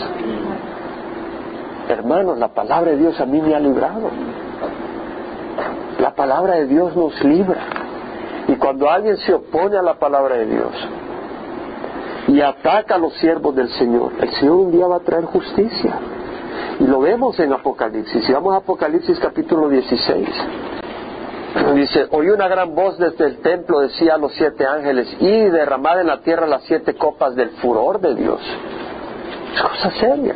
Hermanos, 1.89 2.37
la 2.37 2.47
palabra 2.49 2.91
de 2.91 2.97
Dios 2.97 3.19
a 3.19 3.25
mí 3.25 3.41
me 3.41 3.53
ha 3.53 3.59
librado. 3.59 4.09
La 6.01 6.15
palabra 6.15 6.55
de 6.55 6.65
Dios 6.65 6.95
nos 6.95 7.23
libra. 7.23 7.61
Y 8.47 8.55
cuando 8.55 8.89
alguien 8.89 9.17
se 9.17 9.35
opone 9.35 9.77
a 9.77 9.83
la 9.83 9.99
palabra 9.99 10.35
de 10.35 10.47
Dios 10.47 10.71
y 12.27 12.41
ataca 12.41 12.95
a 12.95 12.97
los 12.97 13.13
siervos 13.17 13.55
del 13.55 13.69
Señor, 13.69 14.13
el 14.19 14.31
Señor 14.31 14.55
un 14.55 14.71
día 14.71 14.87
va 14.87 14.95
a 14.95 15.01
traer 15.01 15.25
justicia. 15.25 15.99
Y 16.79 16.85
lo 16.85 17.01
vemos 17.01 17.39
en 17.39 17.53
Apocalipsis. 17.53 18.25
Si 18.25 18.33
vamos 18.33 18.55
a 18.55 18.57
Apocalipsis 18.57 19.19
capítulo 19.19 19.69
16. 19.69 20.27
Dice, 21.75 22.07
oí 22.09 22.29
una 22.29 22.47
gran 22.47 22.73
voz 22.73 22.97
desde 22.97 23.25
el 23.25 23.37
templo, 23.37 23.81
decía 23.81 24.15
a 24.15 24.17
los 24.17 24.31
siete 24.33 24.65
ángeles, 24.65 25.07
y 25.19 25.43
derramad 25.49 26.01
en 26.01 26.07
la 26.07 26.21
tierra 26.21 26.47
las 26.47 26.63
siete 26.63 26.95
copas 26.95 27.35
del 27.35 27.49
furor 27.61 27.99
de 27.99 28.15
Dios. 28.15 28.41
Es 29.53 29.61
cosa 29.61 29.91
seria. 29.99 30.33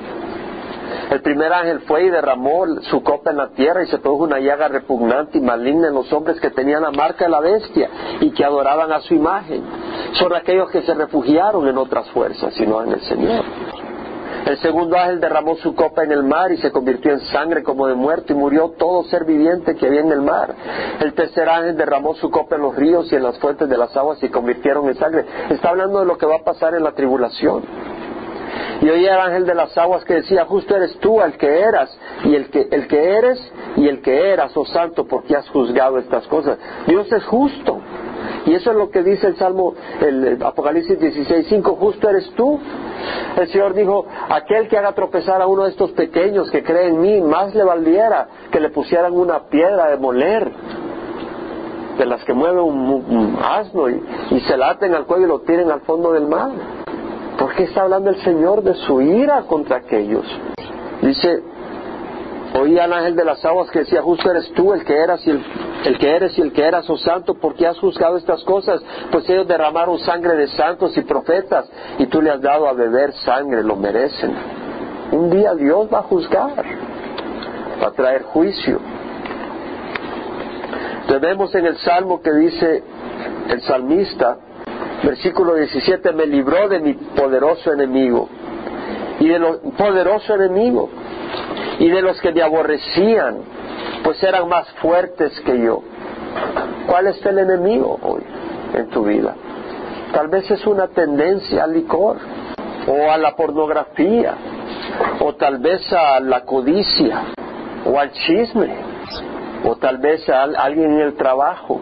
El 1.15 1.21
primer 1.21 1.53
ángel 1.53 1.79
fue 1.87 2.03
y 2.03 2.09
derramó 2.09 2.65
su 2.91 3.01
copa 3.01 3.31
en 3.31 3.37
la 3.37 3.47
tierra 3.51 3.81
y 3.81 3.87
se 3.87 3.99
produjo 3.99 4.25
una 4.25 4.41
llaga 4.41 4.67
repugnante 4.67 5.37
y 5.37 5.41
maligna 5.41 5.87
en 5.87 5.93
los 5.93 6.11
hombres 6.11 6.41
que 6.41 6.49
tenían 6.49 6.81
la 6.81 6.91
marca 6.91 7.23
de 7.23 7.31
la 7.31 7.39
bestia 7.39 7.89
y 8.19 8.31
que 8.31 8.43
adoraban 8.43 8.91
a 8.91 8.99
su 8.99 9.13
imagen. 9.13 9.63
Son 10.19 10.35
aquellos 10.35 10.69
que 10.71 10.81
se 10.81 10.93
refugiaron 10.93 11.69
en 11.69 11.77
otras 11.77 12.09
fuerzas, 12.09 12.53
sino 12.55 12.83
en 12.83 12.91
el 12.91 13.01
Señor. 13.03 13.45
El 14.45 14.57
segundo 14.57 14.97
ángel 14.97 15.21
derramó 15.21 15.55
su 15.55 15.73
copa 15.73 16.03
en 16.03 16.11
el 16.11 16.23
mar 16.23 16.51
y 16.51 16.57
se 16.57 16.69
convirtió 16.69 17.13
en 17.13 17.21
sangre 17.21 17.63
como 17.63 17.87
de 17.87 17.95
muerto 17.95 18.33
y 18.33 18.35
murió 18.35 18.73
todo 18.77 19.05
ser 19.05 19.23
viviente 19.23 19.77
que 19.77 19.87
había 19.87 20.01
en 20.01 20.11
el 20.11 20.21
mar. 20.21 20.53
El 20.99 21.13
tercer 21.13 21.47
ángel 21.47 21.77
derramó 21.77 22.13
su 22.15 22.29
copa 22.29 22.57
en 22.57 22.63
los 22.63 22.75
ríos 22.75 23.09
y 23.13 23.15
en 23.15 23.23
las 23.23 23.39
fuentes 23.39 23.69
de 23.69 23.77
las 23.77 23.95
aguas 23.95 24.21
y 24.21 24.27
convirtieron 24.27 24.89
en 24.89 24.95
sangre. 24.95 25.25
Está 25.49 25.69
hablando 25.69 26.01
de 26.01 26.07
lo 26.07 26.17
que 26.17 26.25
va 26.25 26.35
a 26.35 26.43
pasar 26.43 26.75
en 26.75 26.83
la 26.83 26.91
tribulación. 26.91 27.63
Y 28.81 28.89
oía 28.89 29.15
el 29.15 29.21
ángel 29.21 29.45
de 29.45 29.55
las 29.55 29.77
aguas 29.77 30.03
que 30.03 30.15
decía, 30.15 30.45
justo 30.45 30.75
eres 30.75 30.97
tú 30.99 31.21
el 31.21 31.37
que 31.37 31.61
eras 31.61 31.97
y 32.23 32.35
el 32.35 32.49
que, 32.49 32.67
el 32.71 32.87
que 32.87 33.17
eres 33.17 33.51
y 33.77 33.87
el 33.87 34.01
que 34.01 34.31
eras, 34.31 34.55
oh 34.55 34.65
santo, 34.65 35.05
porque 35.05 35.35
has 35.35 35.49
juzgado 35.49 35.97
estas 35.97 36.27
cosas. 36.27 36.57
Dios 36.87 37.11
es 37.11 37.23
justo. 37.25 37.79
Y 38.45 38.53
eso 38.53 38.71
es 38.71 38.77
lo 38.77 38.89
que 38.91 39.01
dice 39.03 39.27
el 39.27 39.37
Salmo, 39.37 39.73
el 40.01 40.37
Apocalipsis 40.41 40.99
16, 40.99 41.47
5, 41.47 41.75
justo 41.75 42.09
eres 42.09 42.29
tú. 42.35 42.59
El 43.37 43.47
Señor 43.49 43.73
dijo, 43.73 44.05
aquel 44.29 44.67
que 44.67 44.77
haga 44.77 44.93
tropezar 44.93 45.41
a 45.41 45.47
uno 45.47 45.63
de 45.63 45.71
estos 45.71 45.91
pequeños 45.91 46.49
que 46.51 46.63
cree 46.63 46.87
en 46.87 47.01
mí, 47.01 47.21
más 47.21 47.55
le 47.55 47.63
valiera 47.63 48.27
que 48.51 48.59
le 48.59 48.69
pusieran 48.69 49.13
una 49.13 49.47
piedra 49.47 49.89
de 49.89 49.97
moler, 49.97 50.51
de 51.97 52.05
las 52.05 52.23
que 52.23 52.33
mueve 52.33 52.61
un, 52.61 53.37
asno 53.41 53.89
y, 53.89 54.03
y 54.31 54.39
se 54.41 54.57
laten 54.57 54.93
al 54.93 55.05
cuello 55.05 55.25
y 55.25 55.29
lo 55.29 55.39
tiren 55.39 55.71
al 55.71 55.81
fondo 55.81 56.11
del 56.11 56.27
mar. 56.27 56.51
¿Por 57.37 57.53
qué 57.55 57.63
está 57.63 57.81
hablando 57.81 58.09
el 58.09 58.21
Señor 58.23 58.63
de 58.63 58.73
su 58.75 59.01
ira 59.01 59.41
contra 59.43 59.77
aquellos? 59.77 60.25
Dice, 61.01 61.43
Oía 62.57 62.85
al 62.85 62.93
ángel 62.93 63.15
de 63.17 63.25
las 63.25 63.43
aguas 63.43 63.69
que 63.69 63.79
decía, 63.79 64.01
justo 64.01 64.31
eres 64.31 64.49
tú 64.53 64.71
el 64.71 64.85
que 64.85 64.95
eras 64.95 65.25
y 65.27 65.31
el, 65.31 65.97
que 65.99 66.09
eres 66.09 66.37
y 66.37 66.41
el 66.41 66.53
que 66.53 66.63
eras, 66.63 66.89
oh 66.89 66.97
santo, 66.97 67.35
porque 67.35 67.67
has 67.67 67.77
juzgado 67.77 68.15
estas 68.15 68.41
cosas, 68.45 68.81
pues 69.11 69.29
ellos 69.29 69.45
derramaron 69.45 69.99
sangre 69.99 70.35
de 70.35 70.47
santos 70.47 70.95
y 70.95 71.01
profetas, 71.01 71.69
y 71.97 72.05
tú 72.05 72.21
le 72.21 72.29
has 72.31 72.39
dado 72.39 72.69
a 72.69 72.73
beber 72.73 73.11
sangre, 73.25 73.61
lo 73.61 73.75
merecen. 73.75 74.33
Un 75.11 75.29
día 75.31 75.53
Dios 75.53 75.89
va 75.93 75.99
a 75.99 76.03
juzgar, 76.03 76.63
va 77.83 77.87
a 77.87 77.91
traer 77.91 78.23
juicio. 78.23 78.79
Tenemos 81.09 81.53
en 81.55 81.65
el 81.65 81.77
Salmo 81.79 82.21
que 82.21 82.31
dice 82.31 82.83
el 83.49 83.61
salmista, 83.63 84.37
versículo 85.05 85.55
17, 85.55 86.11
me 86.13 86.25
libró 86.25 86.67
de 86.67 86.79
mi 86.79 86.93
poderoso 86.93 87.71
enemigo 87.71 88.27
y 89.19 89.27
de 89.27 89.39
lo 89.39 89.59
poderoso 89.77 90.35
enemigo 90.35 90.89
y 91.79 91.89
de 91.89 92.01
los 92.01 92.19
que 92.21 92.31
me 92.31 92.41
aborrecían 92.41 93.37
pues 94.03 94.21
eran 94.23 94.47
más 94.47 94.69
fuertes 94.81 95.39
que 95.41 95.59
yo. 95.61 95.81
¿Cuál 96.87 97.07
es 97.07 97.25
el 97.25 97.39
enemigo 97.39 97.97
hoy 98.01 98.21
en 98.73 98.89
tu 98.89 99.03
vida? 99.03 99.35
Tal 100.13 100.27
vez 100.27 100.49
es 100.51 100.65
una 100.67 100.87
tendencia 100.87 101.63
al 101.63 101.73
licor 101.73 102.17
o 102.87 103.11
a 103.11 103.17
la 103.17 103.35
pornografía 103.35 104.35
o 105.19 105.33
tal 105.35 105.57
vez 105.57 105.91
a 105.91 106.19
la 106.19 106.41
codicia 106.45 107.23
o 107.85 107.99
al 107.99 108.11
chisme 108.11 108.69
o 109.63 109.75
tal 109.77 109.97
vez 109.97 110.27
a 110.29 110.43
alguien 110.43 110.93
en 110.93 110.99
el 111.01 111.15
trabajo. 111.15 111.81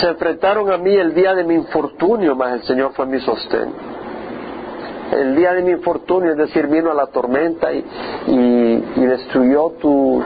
Se 0.00 0.08
enfrentaron 0.08 0.72
a 0.72 0.78
mí 0.78 0.94
el 0.94 1.14
día 1.14 1.34
de 1.34 1.44
mi 1.44 1.54
infortunio, 1.54 2.34
mas 2.34 2.54
el 2.54 2.62
Señor 2.64 2.92
fue 2.94 3.06
mi 3.06 3.20
sostén 3.20 3.94
el 5.14 5.36
día 5.36 5.54
de 5.54 5.62
mi 5.62 5.72
infortunio, 5.72 6.32
es 6.32 6.36
decir, 6.36 6.66
vino 6.66 6.90
a 6.90 6.94
la 6.94 7.06
tormenta 7.06 7.72
y, 7.72 7.84
destruyó 8.96 9.70
tu, 9.80 10.22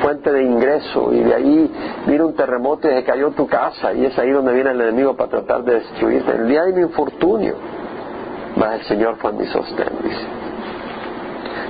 fuente 0.00 0.32
de 0.32 0.42
ingreso 0.42 1.12
y 1.12 1.20
de 1.22 1.34
ahí 1.34 1.70
vino 2.06 2.26
un 2.26 2.34
terremoto 2.34 2.90
y 2.90 2.94
se 2.94 3.04
cayó 3.04 3.30
tu 3.30 3.46
casa 3.46 3.92
y 3.92 4.06
es 4.06 4.18
ahí 4.18 4.30
donde 4.30 4.52
viene 4.52 4.70
el 4.70 4.80
enemigo 4.80 5.14
para 5.14 5.30
tratar 5.30 5.62
de 5.64 5.74
destruirte. 5.74 6.32
El 6.32 6.48
día 6.48 6.64
de 6.64 6.72
mi 6.72 6.82
infortunio, 6.82 7.54
mas 8.56 8.80
el 8.80 8.86
Señor 8.86 9.16
fue 9.16 9.32
mi 9.32 9.46
sostén. 9.46 9.88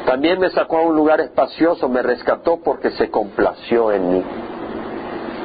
También 0.07 0.39
me 0.39 0.51
sacó 0.51 0.79
a 0.79 0.83
un 0.83 0.97
lugar 0.97 1.21
espacioso, 1.21 1.89
me 1.89 2.03
rescató 2.03 2.59
porque 2.63 2.91
se 2.93 3.11
complació 3.11 3.93
en 3.93 4.13
mí. 4.13 4.25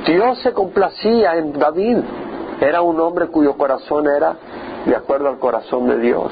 Dios 0.06 0.40
se 0.40 0.54
complacía 0.54 1.36
en 1.38 1.54
David. 1.54 1.98
Era 2.62 2.82
un 2.82 3.00
hombre 3.00 3.28
cuyo 3.28 3.58
corazón 3.58 4.08
era 4.08 4.36
de 4.86 4.96
acuerdo 4.96 5.30
al 5.30 5.40
corazón 5.40 5.88
de 5.88 5.98
Dios. 6.00 6.32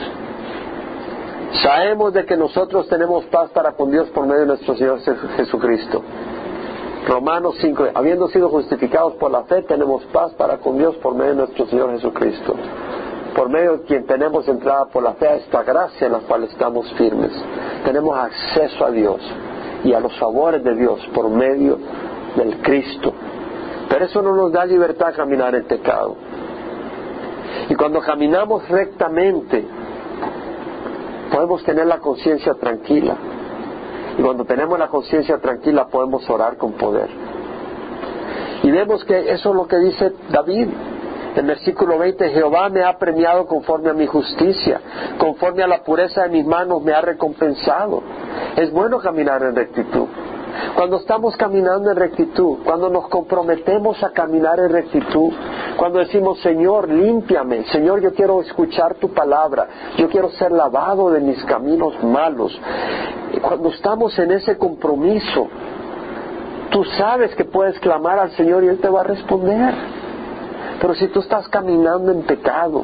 Sabemos 1.63 2.13
de 2.13 2.25
que 2.25 2.35
nosotros 2.35 2.87
tenemos 2.89 3.25
paz 3.25 3.49
para 3.51 3.71
con 3.73 3.91
Dios 3.91 4.09
por 4.09 4.25
medio 4.25 4.41
de 4.41 4.47
nuestro 4.47 4.75
Señor 4.75 4.99
Jesucristo. 5.37 6.03
Romanos 7.07 7.55
5, 7.61 7.87
habiendo 7.93 8.27
sido 8.27 8.49
justificados 8.49 9.13
por 9.13 9.31
la 9.31 9.43
fe, 9.43 9.61
tenemos 9.61 10.03
paz 10.05 10.33
para 10.33 10.57
con 10.57 10.77
Dios 10.77 10.95
por 10.97 11.15
medio 11.15 11.31
de 11.31 11.37
nuestro 11.37 11.65
Señor 11.67 11.91
Jesucristo. 11.91 12.53
Por 13.33 13.49
medio 13.49 13.77
de 13.77 13.83
quien 13.83 14.05
tenemos 14.05 14.47
entrada 14.49 14.85
por 14.85 15.03
la 15.03 15.13
fe 15.13 15.27
a 15.27 15.35
esta 15.35 15.63
gracia 15.63 16.07
en 16.07 16.13
la 16.13 16.19
cual 16.19 16.43
estamos 16.43 16.91
firmes. 16.93 17.31
Tenemos 17.85 18.17
acceso 18.17 18.83
a 18.83 18.91
Dios 18.91 19.21
y 19.85 19.93
a 19.93 19.99
los 20.01 20.17
favores 20.19 20.63
de 20.63 20.75
Dios 20.75 20.99
por 21.13 21.29
medio 21.29 21.77
del 22.35 22.57
Cristo. 22.61 23.13
Pero 23.89 24.05
eso 24.05 24.21
no 24.21 24.35
nos 24.35 24.51
da 24.51 24.65
libertad 24.65 25.09
a 25.09 25.13
caminar 25.13 25.55
en 25.55 25.65
pecado. 25.65 26.15
Y 27.69 27.75
cuando 27.75 27.99
caminamos 28.01 28.67
rectamente, 28.69 29.65
podemos 31.31 31.63
tener 31.63 31.85
la 31.85 31.99
conciencia 31.99 32.53
tranquila. 32.55 33.15
Y 34.17 34.21
cuando 34.21 34.45
tenemos 34.45 34.77
la 34.79 34.87
conciencia 34.87 35.37
tranquila 35.37 35.87
podemos 35.87 36.27
orar 36.29 36.57
con 36.57 36.73
poder. 36.73 37.09
Y 38.63 38.71
vemos 38.71 39.03
que 39.05 39.31
eso 39.31 39.49
es 39.49 39.55
lo 39.55 39.67
que 39.67 39.77
dice 39.77 40.13
David. 40.29 40.67
En 41.35 41.45
versículo 41.45 41.99
20, 41.99 42.29
Jehová 42.31 42.67
me 42.69 42.83
ha 42.83 42.97
premiado 42.97 43.45
conforme 43.45 43.91
a 43.91 43.93
mi 43.93 44.07
justicia, 44.07 44.81
conforme 45.19 45.61
a 45.61 45.67
la 45.67 45.83
pureza 45.83 46.23
de 46.23 46.29
mis 46.29 46.45
manos 46.45 46.81
me 46.81 46.93
ha 46.93 47.01
recompensado. 47.01 48.01
Es 48.55 48.71
bueno 48.71 48.97
caminar 48.97 49.43
en 49.43 49.55
rectitud. 49.55 50.07
Cuando 50.75 50.97
estamos 50.97 51.35
caminando 51.37 51.91
en 51.91 51.97
rectitud, 51.97 52.59
cuando 52.63 52.89
nos 52.89 53.07
comprometemos 53.07 54.03
a 54.03 54.11
caminar 54.11 54.59
en 54.59 54.69
rectitud, 54.69 55.31
cuando 55.75 55.99
decimos, 55.99 56.39
Señor, 56.41 56.89
límpiame, 56.89 57.65
Señor, 57.65 58.01
yo 58.01 58.13
quiero 58.13 58.41
escuchar 58.41 58.95
tu 58.95 59.13
palabra, 59.13 59.67
yo 59.97 60.09
quiero 60.09 60.29
ser 60.31 60.51
lavado 60.51 61.11
de 61.11 61.21
mis 61.21 61.43
caminos 61.45 62.01
malos. 62.03 62.59
Cuando 63.41 63.69
estamos 63.69 64.17
en 64.19 64.31
ese 64.31 64.57
compromiso, 64.57 65.47
tú 66.71 66.83
sabes 66.97 67.35
que 67.35 67.45
puedes 67.45 67.79
clamar 67.79 68.19
al 68.19 68.31
Señor 68.31 68.63
y 68.63 68.67
Él 68.67 68.79
te 68.79 68.89
va 68.89 69.01
a 69.01 69.03
responder. 69.03 69.73
Pero 70.79 70.93
si 70.95 71.07
tú 71.07 71.19
estás 71.19 71.47
caminando 71.49 72.11
en 72.11 72.23
pecado 72.23 72.83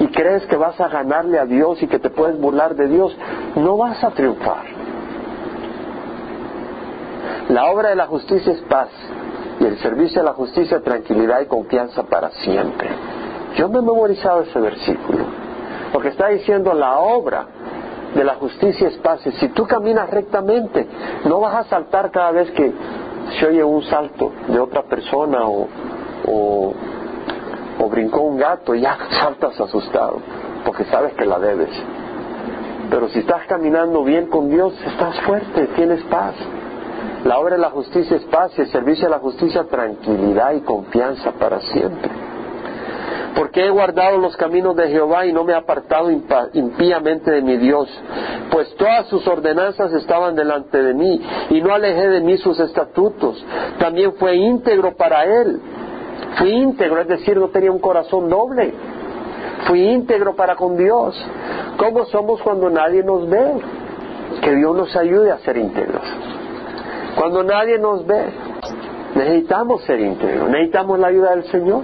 y 0.00 0.06
crees 0.08 0.44
que 0.46 0.56
vas 0.56 0.80
a 0.80 0.88
ganarle 0.88 1.38
a 1.38 1.46
Dios 1.46 1.82
y 1.82 1.86
que 1.86 1.98
te 1.98 2.10
puedes 2.10 2.40
burlar 2.40 2.74
de 2.74 2.88
Dios, 2.88 3.16
no 3.56 3.76
vas 3.76 4.02
a 4.02 4.10
triunfar. 4.10 4.73
La 7.48 7.66
obra 7.70 7.90
de 7.90 7.96
la 7.96 8.06
justicia 8.06 8.52
es 8.52 8.60
paz 8.62 8.88
y 9.60 9.64
el 9.64 9.78
servicio 9.78 10.22
de 10.22 10.26
la 10.26 10.32
justicia 10.32 10.80
tranquilidad 10.80 11.40
y 11.40 11.46
confianza 11.46 12.02
para 12.04 12.30
siempre. 12.30 12.88
Yo 13.56 13.68
me 13.68 13.78
he 13.78 13.82
memorizado 13.82 14.42
ese 14.42 14.58
versículo, 14.58 15.24
porque 15.92 16.08
está 16.08 16.28
diciendo 16.28 16.72
la 16.74 16.98
obra 16.98 17.46
de 18.14 18.24
la 18.24 18.36
justicia 18.36 18.88
es 18.88 18.96
paz. 18.98 19.20
Si 19.38 19.48
tú 19.48 19.66
caminas 19.66 20.08
rectamente, 20.10 20.86
no 21.26 21.40
vas 21.40 21.54
a 21.54 21.64
saltar 21.68 22.10
cada 22.10 22.30
vez 22.30 22.50
que 22.52 22.72
se 23.38 23.46
oye 23.46 23.62
un 23.62 23.82
salto 23.84 24.32
de 24.48 24.58
otra 24.58 24.82
persona 24.82 25.46
o, 25.46 25.68
o, 26.26 26.74
o 27.78 27.88
brincó 27.88 28.22
un 28.22 28.38
gato 28.38 28.74
y 28.74 28.80
ya 28.80 28.96
saltas 29.20 29.60
asustado, 29.60 30.18
porque 30.64 30.84
sabes 30.84 31.12
que 31.14 31.26
la 31.26 31.38
debes. 31.38 31.70
Pero 32.90 33.08
si 33.08 33.20
estás 33.20 33.46
caminando 33.46 34.02
bien 34.02 34.26
con 34.26 34.48
Dios, 34.48 34.74
estás 34.86 35.20
fuerte, 35.22 35.66
tienes 35.76 36.02
paz. 36.04 36.34
La 37.24 37.38
obra 37.38 37.56
de 37.56 37.62
la 37.62 37.70
justicia 37.70 38.16
es 38.18 38.24
paz 38.24 38.52
y 38.58 38.60
el 38.60 38.68
servicio 38.68 39.06
de 39.06 39.10
la 39.10 39.18
justicia 39.18 39.64
tranquilidad 39.64 40.52
y 40.52 40.60
confianza 40.60 41.32
para 41.32 41.58
siempre. 41.60 42.10
Porque 43.34 43.64
he 43.64 43.70
guardado 43.70 44.18
los 44.18 44.36
caminos 44.36 44.76
de 44.76 44.88
Jehová 44.88 45.24
y 45.24 45.32
no 45.32 45.42
me 45.42 45.54
he 45.54 45.56
apartado 45.56 46.10
impíamente 46.10 47.30
de 47.30 47.40
mi 47.40 47.56
Dios, 47.56 47.88
pues 48.50 48.72
todas 48.76 49.08
sus 49.08 49.26
ordenanzas 49.26 49.92
estaban 49.94 50.36
delante 50.36 50.82
de 50.82 50.92
mí 50.92 51.20
y 51.50 51.62
no 51.62 51.74
alejé 51.74 52.08
de 52.08 52.20
mí 52.20 52.36
sus 52.36 52.60
estatutos. 52.60 53.42
También 53.78 54.12
fue 54.14 54.36
íntegro 54.36 54.94
para 54.94 55.24
él. 55.24 55.60
Fui 56.36 56.50
íntegro, 56.50 57.00
es 57.00 57.08
decir, 57.08 57.38
no 57.38 57.48
tenía 57.48 57.72
un 57.72 57.80
corazón 57.80 58.28
doble. 58.28 58.74
Fui 59.66 59.80
íntegro 59.80 60.36
para 60.36 60.56
con 60.56 60.76
Dios. 60.76 61.16
¿Cómo 61.78 62.04
somos 62.06 62.42
cuando 62.42 62.68
nadie 62.68 63.02
nos 63.02 63.28
ve? 63.28 63.52
Que 64.42 64.54
Dios 64.54 64.76
nos 64.76 64.94
ayude 64.94 65.32
a 65.32 65.38
ser 65.38 65.56
íntegros. 65.56 66.02
Cuando 67.16 67.42
nadie 67.42 67.78
nos 67.78 68.06
ve, 68.06 68.26
necesitamos 69.14 69.82
ser 69.84 70.00
íntegros, 70.00 70.48
necesitamos 70.48 70.98
la 70.98 71.08
ayuda 71.08 71.30
del 71.30 71.44
Señor. 71.44 71.82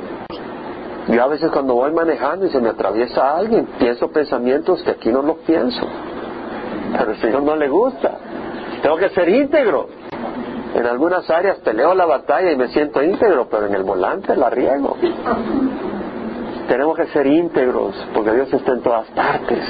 Yo 1.08 1.22
a 1.22 1.26
veces 1.28 1.50
cuando 1.50 1.74
voy 1.74 1.92
manejando 1.92 2.46
y 2.46 2.50
se 2.50 2.60
me 2.60 2.68
atraviesa 2.68 3.36
alguien, 3.36 3.66
pienso 3.78 4.08
pensamientos 4.10 4.82
que 4.82 4.90
aquí 4.90 5.10
no 5.10 5.22
los 5.22 5.38
pienso. 5.38 5.86
Pero 6.96 7.10
al 7.10 7.20
Señor 7.20 7.42
no 7.42 7.56
le 7.56 7.68
gusta. 7.68 8.18
Tengo 8.82 8.96
que 8.96 9.08
ser 9.10 9.28
íntegro. 9.28 9.88
En 10.74 10.86
algunas 10.86 11.28
áreas 11.30 11.58
peleo 11.58 11.94
la 11.94 12.06
batalla 12.06 12.52
y 12.52 12.56
me 12.56 12.68
siento 12.68 13.02
íntegro, 13.02 13.48
pero 13.50 13.66
en 13.66 13.74
el 13.74 13.82
volante 13.82 14.36
la 14.36 14.50
riego. 14.50 14.96
Tenemos 16.68 16.96
que 16.96 17.06
ser 17.06 17.26
íntegros 17.26 17.94
porque 18.14 18.32
Dios 18.32 18.52
está 18.52 18.72
en 18.72 18.82
todas 18.82 19.06
partes 19.10 19.64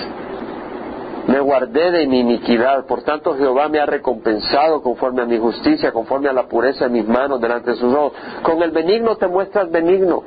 me 1.31 1.39
guardé 1.39 1.93
de 1.93 2.09
mi 2.09 2.21
iniquidad, 2.21 2.87
por 2.87 3.03
tanto 3.03 3.37
Jehová 3.37 3.69
me 3.69 3.79
ha 3.79 3.87
recompensado 3.87 4.83
conforme 4.83 5.23
a 5.23 5.27
mi 5.27 5.39
justicia, 5.39 5.93
conforme 5.93 6.29
a 6.29 6.33
la 6.33 6.49
pureza 6.49 6.87
de 6.87 6.91
mis 6.91 7.07
manos 7.07 7.41
delante 7.41 7.71
de 7.71 7.77
sus 7.77 7.95
ojos. 7.95 8.15
Con 8.43 8.61
el 8.65 8.73
benigno 8.73 9.15
te 9.17 9.29
muestras 9.29 9.71
benigno. 9.71 10.25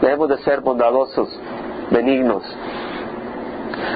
Debemos 0.00 0.28
de 0.28 0.38
ser 0.38 0.62
bondadosos, 0.62 1.28
benignos. 1.92 2.42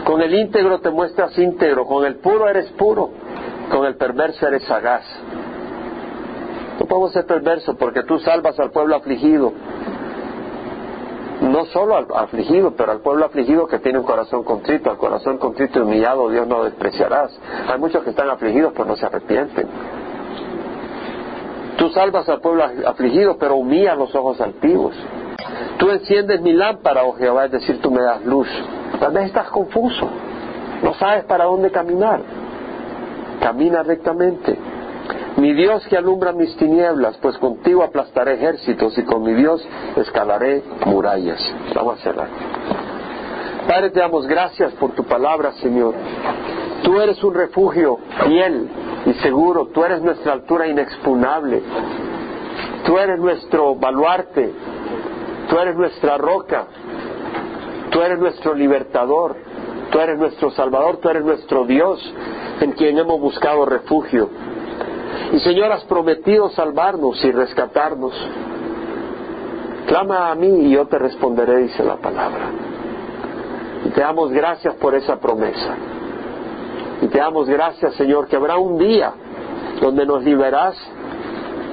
Con 0.04 0.22
el 0.22 0.32
íntegro 0.32 0.78
te 0.78 0.90
muestras 0.90 1.36
íntegro, 1.36 1.84
con 1.84 2.06
el 2.06 2.16
puro 2.16 2.48
eres 2.48 2.70
puro, 2.72 3.10
con 3.68 3.84
el 3.84 3.96
perverso 3.96 4.46
eres 4.46 4.62
sagaz. 4.64 5.04
No 6.78 6.86
podemos 6.86 7.12
ser 7.12 7.26
perversos 7.26 7.74
porque 7.76 8.04
tú 8.04 8.20
salvas 8.20 8.56
al 8.60 8.70
pueblo 8.70 8.94
afligido, 8.94 9.52
no 11.40 11.64
solo 11.66 11.96
al 11.96 12.06
afligido, 12.14 12.72
pero 12.76 12.92
al 12.92 13.00
pueblo 13.00 13.24
afligido 13.24 13.66
que 13.66 13.78
tiene 13.78 13.98
un 13.98 14.04
corazón 14.04 14.44
contrito, 14.44 14.90
al 14.90 14.98
corazón 14.98 15.38
contrito 15.38 15.78
y 15.78 15.82
humillado 15.82 16.28
Dios 16.28 16.46
no 16.46 16.64
despreciarás. 16.64 17.38
Hay 17.68 17.78
muchos 17.78 18.04
que 18.04 18.10
están 18.10 18.28
afligidos 18.28 18.72
pero 18.72 18.84
no 18.86 18.96
se 18.96 19.06
arrepienten. 19.06 19.66
Tú 21.78 21.88
salvas 21.90 22.28
al 22.28 22.40
pueblo 22.40 22.64
afligido 22.86 23.38
pero 23.38 23.56
humillas 23.56 23.96
los 23.96 24.14
ojos 24.14 24.40
altivos. 24.40 24.94
Tú 25.78 25.90
enciendes 25.90 26.42
mi 26.42 26.52
lámpara, 26.52 27.04
oh 27.04 27.14
Jehová, 27.14 27.46
es 27.46 27.52
decir, 27.52 27.80
tú 27.80 27.90
me 27.90 28.02
das 28.02 28.24
luz. 28.24 28.48
Tal 28.98 29.12
vez 29.12 29.26
estás 29.26 29.48
confuso, 29.48 30.08
no 30.82 30.92
sabes 30.94 31.24
para 31.24 31.44
dónde 31.44 31.70
caminar. 31.70 32.20
Camina 33.40 33.82
rectamente 33.82 34.58
mi 35.36 35.52
Dios 35.54 35.86
que 35.88 35.96
alumbra 35.96 36.32
mis 36.32 36.56
tinieblas, 36.56 37.16
pues 37.18 37.38
contigo 37.38 37.82
aplastaré 37.82 38.34
ejércitos 38.34 38.96
y 38.98 39.04
con 39.04 39.22
mi 39.22 39.34
Dios 39.34 39.66
escalaré 39.96 40.62
murallas. 40.86 41.40
Vamos 41.74 41.98
a 42.00 42.02
cerrar. 42.02 42.28
Padre, 43.66 43.90
te 43.90 44.00
damos 44.00 44.26
gracias 44.26 44.72
por 44.74 44.92
tu 44.92 45.04
palabra, 45.04 45.52
Señor. 45.52 45.94
Tú 46.82 47.00
eres 47.00 47.22
un 47.22 47.34
refugio 47.34 47.98
fiel 48.24 48.68
y 49.06 49.12
seguro. 49.22 49.66
Tú 49.66 49.84
eres 49.84 50.02
nuestra 50.02 50.32
altura 50.32 50.66
inexpugnable. 50.66 51.62
Tú 52.84 52.98
eres 52.98 53.20
nuestro 53.20 53.76
baluarte. 53.76 54.52
Tú 55.48 55.58
eres 55.58 55.76
nuestra 55.76 56.18
roca. 56.18 56.66
Tú 57.90 58.00
eres 58.00 58.18
nuestro 58.18 58.54
libertador. 58.54 59.36
Tú 59.90 59.98
eres 60.00 60.18
nuestro 60.18 60.50
salvador. 60.50 60.96
Tú 60.96 61.08
eres 61.08 61.24
nuestro 61.24 61.64
Dios 61.64 62.14
en 62.60 62.72
quien 62.72 62.98
hemos 62.98 63.20
buscado 63.20 63.66
refugio. 63.66 64.30
Y 65.32 65.38
Señor, 65.40 65.70
has 65.72 65.84
prometido 65.84 66.50
salvarnos 66.50 67.24
y 67.24 67.30
rescatarnos. 67.30 68.12
Clama 69.86 70.30
a 70.30 70.34
mí 70.34 70.66
y 70.66 70.70
yo 70.70 70.86
te 70.86 70.98
responderé, 70.98 71.58
dice 71.58 71.84
la 71.84 71.96
palabra. 71.96 72.50
Y 73.86 73.90
te 73.90 74.00
damos 74.00 74.30
gracias 74.30 74.74
por 74.74 74.94
esa 74.94 75.18
promesa. 75.18 75.74
Y 77.02 77.06
te 77.06 77.18
damos 77.18 77.48
gracias, 77.48 77.94
Señor, 77.94 78.28
que 78.28 78.36
habrá 78.36 78.58
un 78.58 78.78
día 78.78 79.12
donde 79.80 80.04
nos 80.04 80.22
liberarás, 80.22 80.76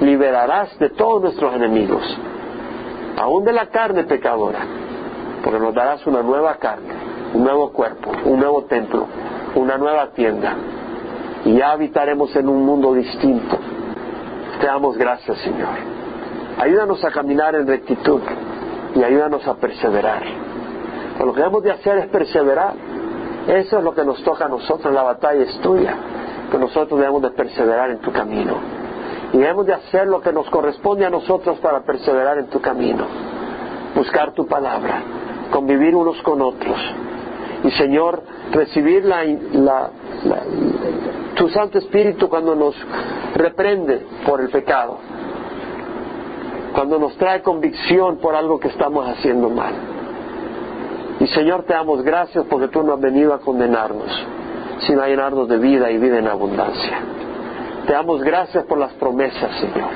liberarás 0.00 0.78
de 0.78 0.90
todos 0.90 1.22
nuestros 1.22 1.54
enemigos, 1.54 2.02
aún 3.18 3.44
de 3.44 3.52
la 3.52 3.66
carne 3.66 4.04
pecadora, 4.04 4.60
porque 5.44 5.58
nos 5.60 5.74
darás 5.74 6.06
una 6.06 6.22
nueva 6.22 6.54
carne, 6.56 6.94
un 7.34 7.44
nuevo 7.44 7.72
cuerpo, 7.72 8.10
un 8.24 8.40
nuevo 8.40 8.64
templo, 8.64 9.06
una 9.54 9.76
nueva 9.76 10.08
tienda, 10.12 10.56
y 11.44 11.56
ya 11.56 11.72
habitaremos 11.72 12.34
en 12.36 12.48
un 12.48 12.64
mundo 12.64 12.94
distinto. 12.94 13.56
Te 14.60 14.66
damos 14.66 14.96
gracias, 14.96 15.38
Señor. 15.38 15.76
Ayúdanos 16.58 17.04
a 17.04 17.10
caminar 17.10 17.54
en 17.54 17.66
rectitud 17.66 18.20
y 18.94 19.02
ayúdanos 19.02 19.46
a 19.46 19.54
perseverar. 19.54 20.22
lo 21.18 21.32
que 21.32 21.40
debemos 21.40 21.62
de 21.62 21.72
hacer 21.72 21.98
es 21.98 22.08
perseverar 22.08 22.74
eso 23.48 23.78
es 23.78 23.84
lo 23.84 23.94
que 23.94 24.04
nos 24.04 24.22
toca 24.24 24.44
a 24.44 24.48
nosotros, 24.48 24.92
la 24.92 25.02
batalla 25.02 25.42
es 25.42 25.58
tuya, 25.60 25.96
que 26.50 26.58
nosotros 26.58 27.00
debemos 27.00 27.22
de 27.22 27.30
perseverar 27.30 27.90
en 27.90 27.98
tu 27.98 28.12
camino. 28.12 28.56
Y 29.32 29.38
debemos 29.38 29.64
de 29.64 29.72
hacer 29.72 30.06
lo 30.06 30.20
que 30.20 30.34
nos 30.34 30.50
corresponde 30.50 31.06
a 31.06 31.10
nosotros 31.10 31.58
para 31.60 31.80
perseverar 31.80 32.36
en 32.36 32.48
tu 32.48 32.60
camino. 32.60 33.06
Buscar 33.94 34.34
tu 34.34 34.46
palabra, 34.46 35.02
convivir 35.50 35.94
unos 35.94 36.20
con 36.20 36.42
otros. 36.42 36.78
Y 37.64 37.70
Señor, 37.70 38.22
recibir 38.52 39.06
la, 39.06 39.90
tu 41.36 41.48
Santo 41.48 41.78
Espíritu 41.78 42.28
cuando 42.28 42.54
nos 42.54 42.74
reprende 43.34 44.06
por 44.26 44.40
el 44.40 44.48
pecado, 44.48 44.98
cuando 46.74 46.98
nos 46.98 47.16
trae 47.16 47.42
convicción 47.42 48.18
por 48.18 48.34
algo 48.34 48.58
que 48.58 48.68
estamos 48.68 49.08
haciendo 49.08 49.48
mal. 49.48 49.74
Y 51.20 51.26
Señor, 51.28 51.64
te 51.64 51.74
damos 51.74 52.02
gracias 52.02 52.44
porque 52.48 52.68
tú 52.68 52.82
no 52.82 52.94
has 52.94 53.00
venido 53.00 53.34
a 53.34 53.40
condenarnos, 53.40 54.10
sino 54.86 55.02
a 55.02 55.08
llenarnos 55.08 55.48
de 55.48 55.58
vida 55.58 55.90
y 55.90 55.98
vida 55.98 56.18
en 56.18 56.28
abundancia. 56.28 56.98
Te 57.86 57.92
damos 57.92 58.22
gracias 58.22 58.64
por 58.64 58.78
las 58.78 58.92
promesas, 58.94 59.50
Señor. 59.60 59.90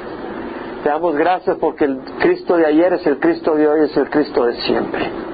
Te 0.83 0.89
damos 0.89 1.14
gracias 1.14 1.57
porque 1.59 1.85
el 1.85 1.99
Cristo 2.18 2.57
de 2.57 2.66
ayer 2.66 2.95
es 2.95 3.07
el 3.07 3.20
Cristo 3.20 3.55
de 3.55 3.68
hoy, 3.68 3.85
es 3.85 3.97
el 3.97 4.11
Cristo 4.11 4.45
de 4.47 4.55
siempre. 4.62 5.32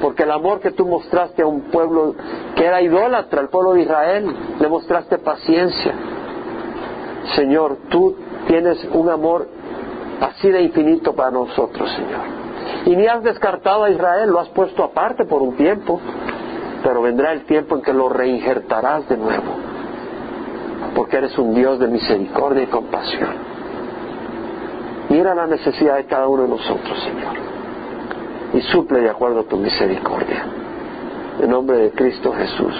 Porque 0.00 0.24
el 0.24 0.30
amor 0.30 0.60
que 0.60 0.72
tú 0.72 0.86
mostraste 0.86 1.42
a 1.42 1.46
un 1.46 1.62
pueblo 1.62 2.14
que 2.54 2.64
era 2.64 2.82
idólatra, 2.82 3.40
el 3.40 3.48
pueblo 3.48 3.74
de 3.74 3.82
Israel, 3.82 4.36
le 4.60 4.68
mostraste 4.68 5.18
paciencia. 5.18 5.94
Señor, 7.34 7.78
tú 7.88 8.14
tienes 8.46 8.86
un 8.92 9.08
amor 9.08 9.48
así 10.20 10.50
de 10.50 10.62
infinito 10.62 11.14
para 11.14 11.30
nosotros, 11.30 11.90
Señor. 11.92 12.46
Y 12.86 12.96
ni 12.96 13.06
has 13.06 13.22
descartado 13.22 13.84
a 13.84 13.90
Israel, 13.90 14.30
lo 14.30 14.40
has 14.40 14.48
puesto 14.50 14.84
aparte 14.84 15.24
por 15.24 15.42
un 15.42 15.56
tiempo, 15.56 16.00
pero 16.82 17.02
vendrá 17.02 17.32
el 17.32 17.44
tiempo 17.44 17.76
en 17.76 17.82
que 17.82 17.92
lo 17.92 18.08
reinjertarás 18.08 19.08
de 19.08 19.16
nuevo, 19.16 19.54
porque 20.94 21.16
eres 21.16 21.36
un 21.38 21.54
Dios 21.54 21.78
de 21.78 21.88
misericordia 21.88 22.62
y 22.62 22.66
compasión. 22.66 23.56
Mira 25.08 25.34
la 25.34 25.46
necesidad 25.46 25.96
de 25.96 26.06
cada 26.06 26.28
uno 26.28 26.42
de 26.42 26.48
nosotros, 26.48 27.02
Señor, 27.02 27.34
y 28.54 28.60
suple 28.62 29.00
de 29.00 29.10
acuerdo 29.10 29.40
a 29.40 29.44
tu 29.44 29.56
misericordia. 29.56 30.44
En 31.40 31.50
nombre 31.50 31.78
de 31.78 31.90
Cristo 31.90 32.32
Jesús. 32.32 32.74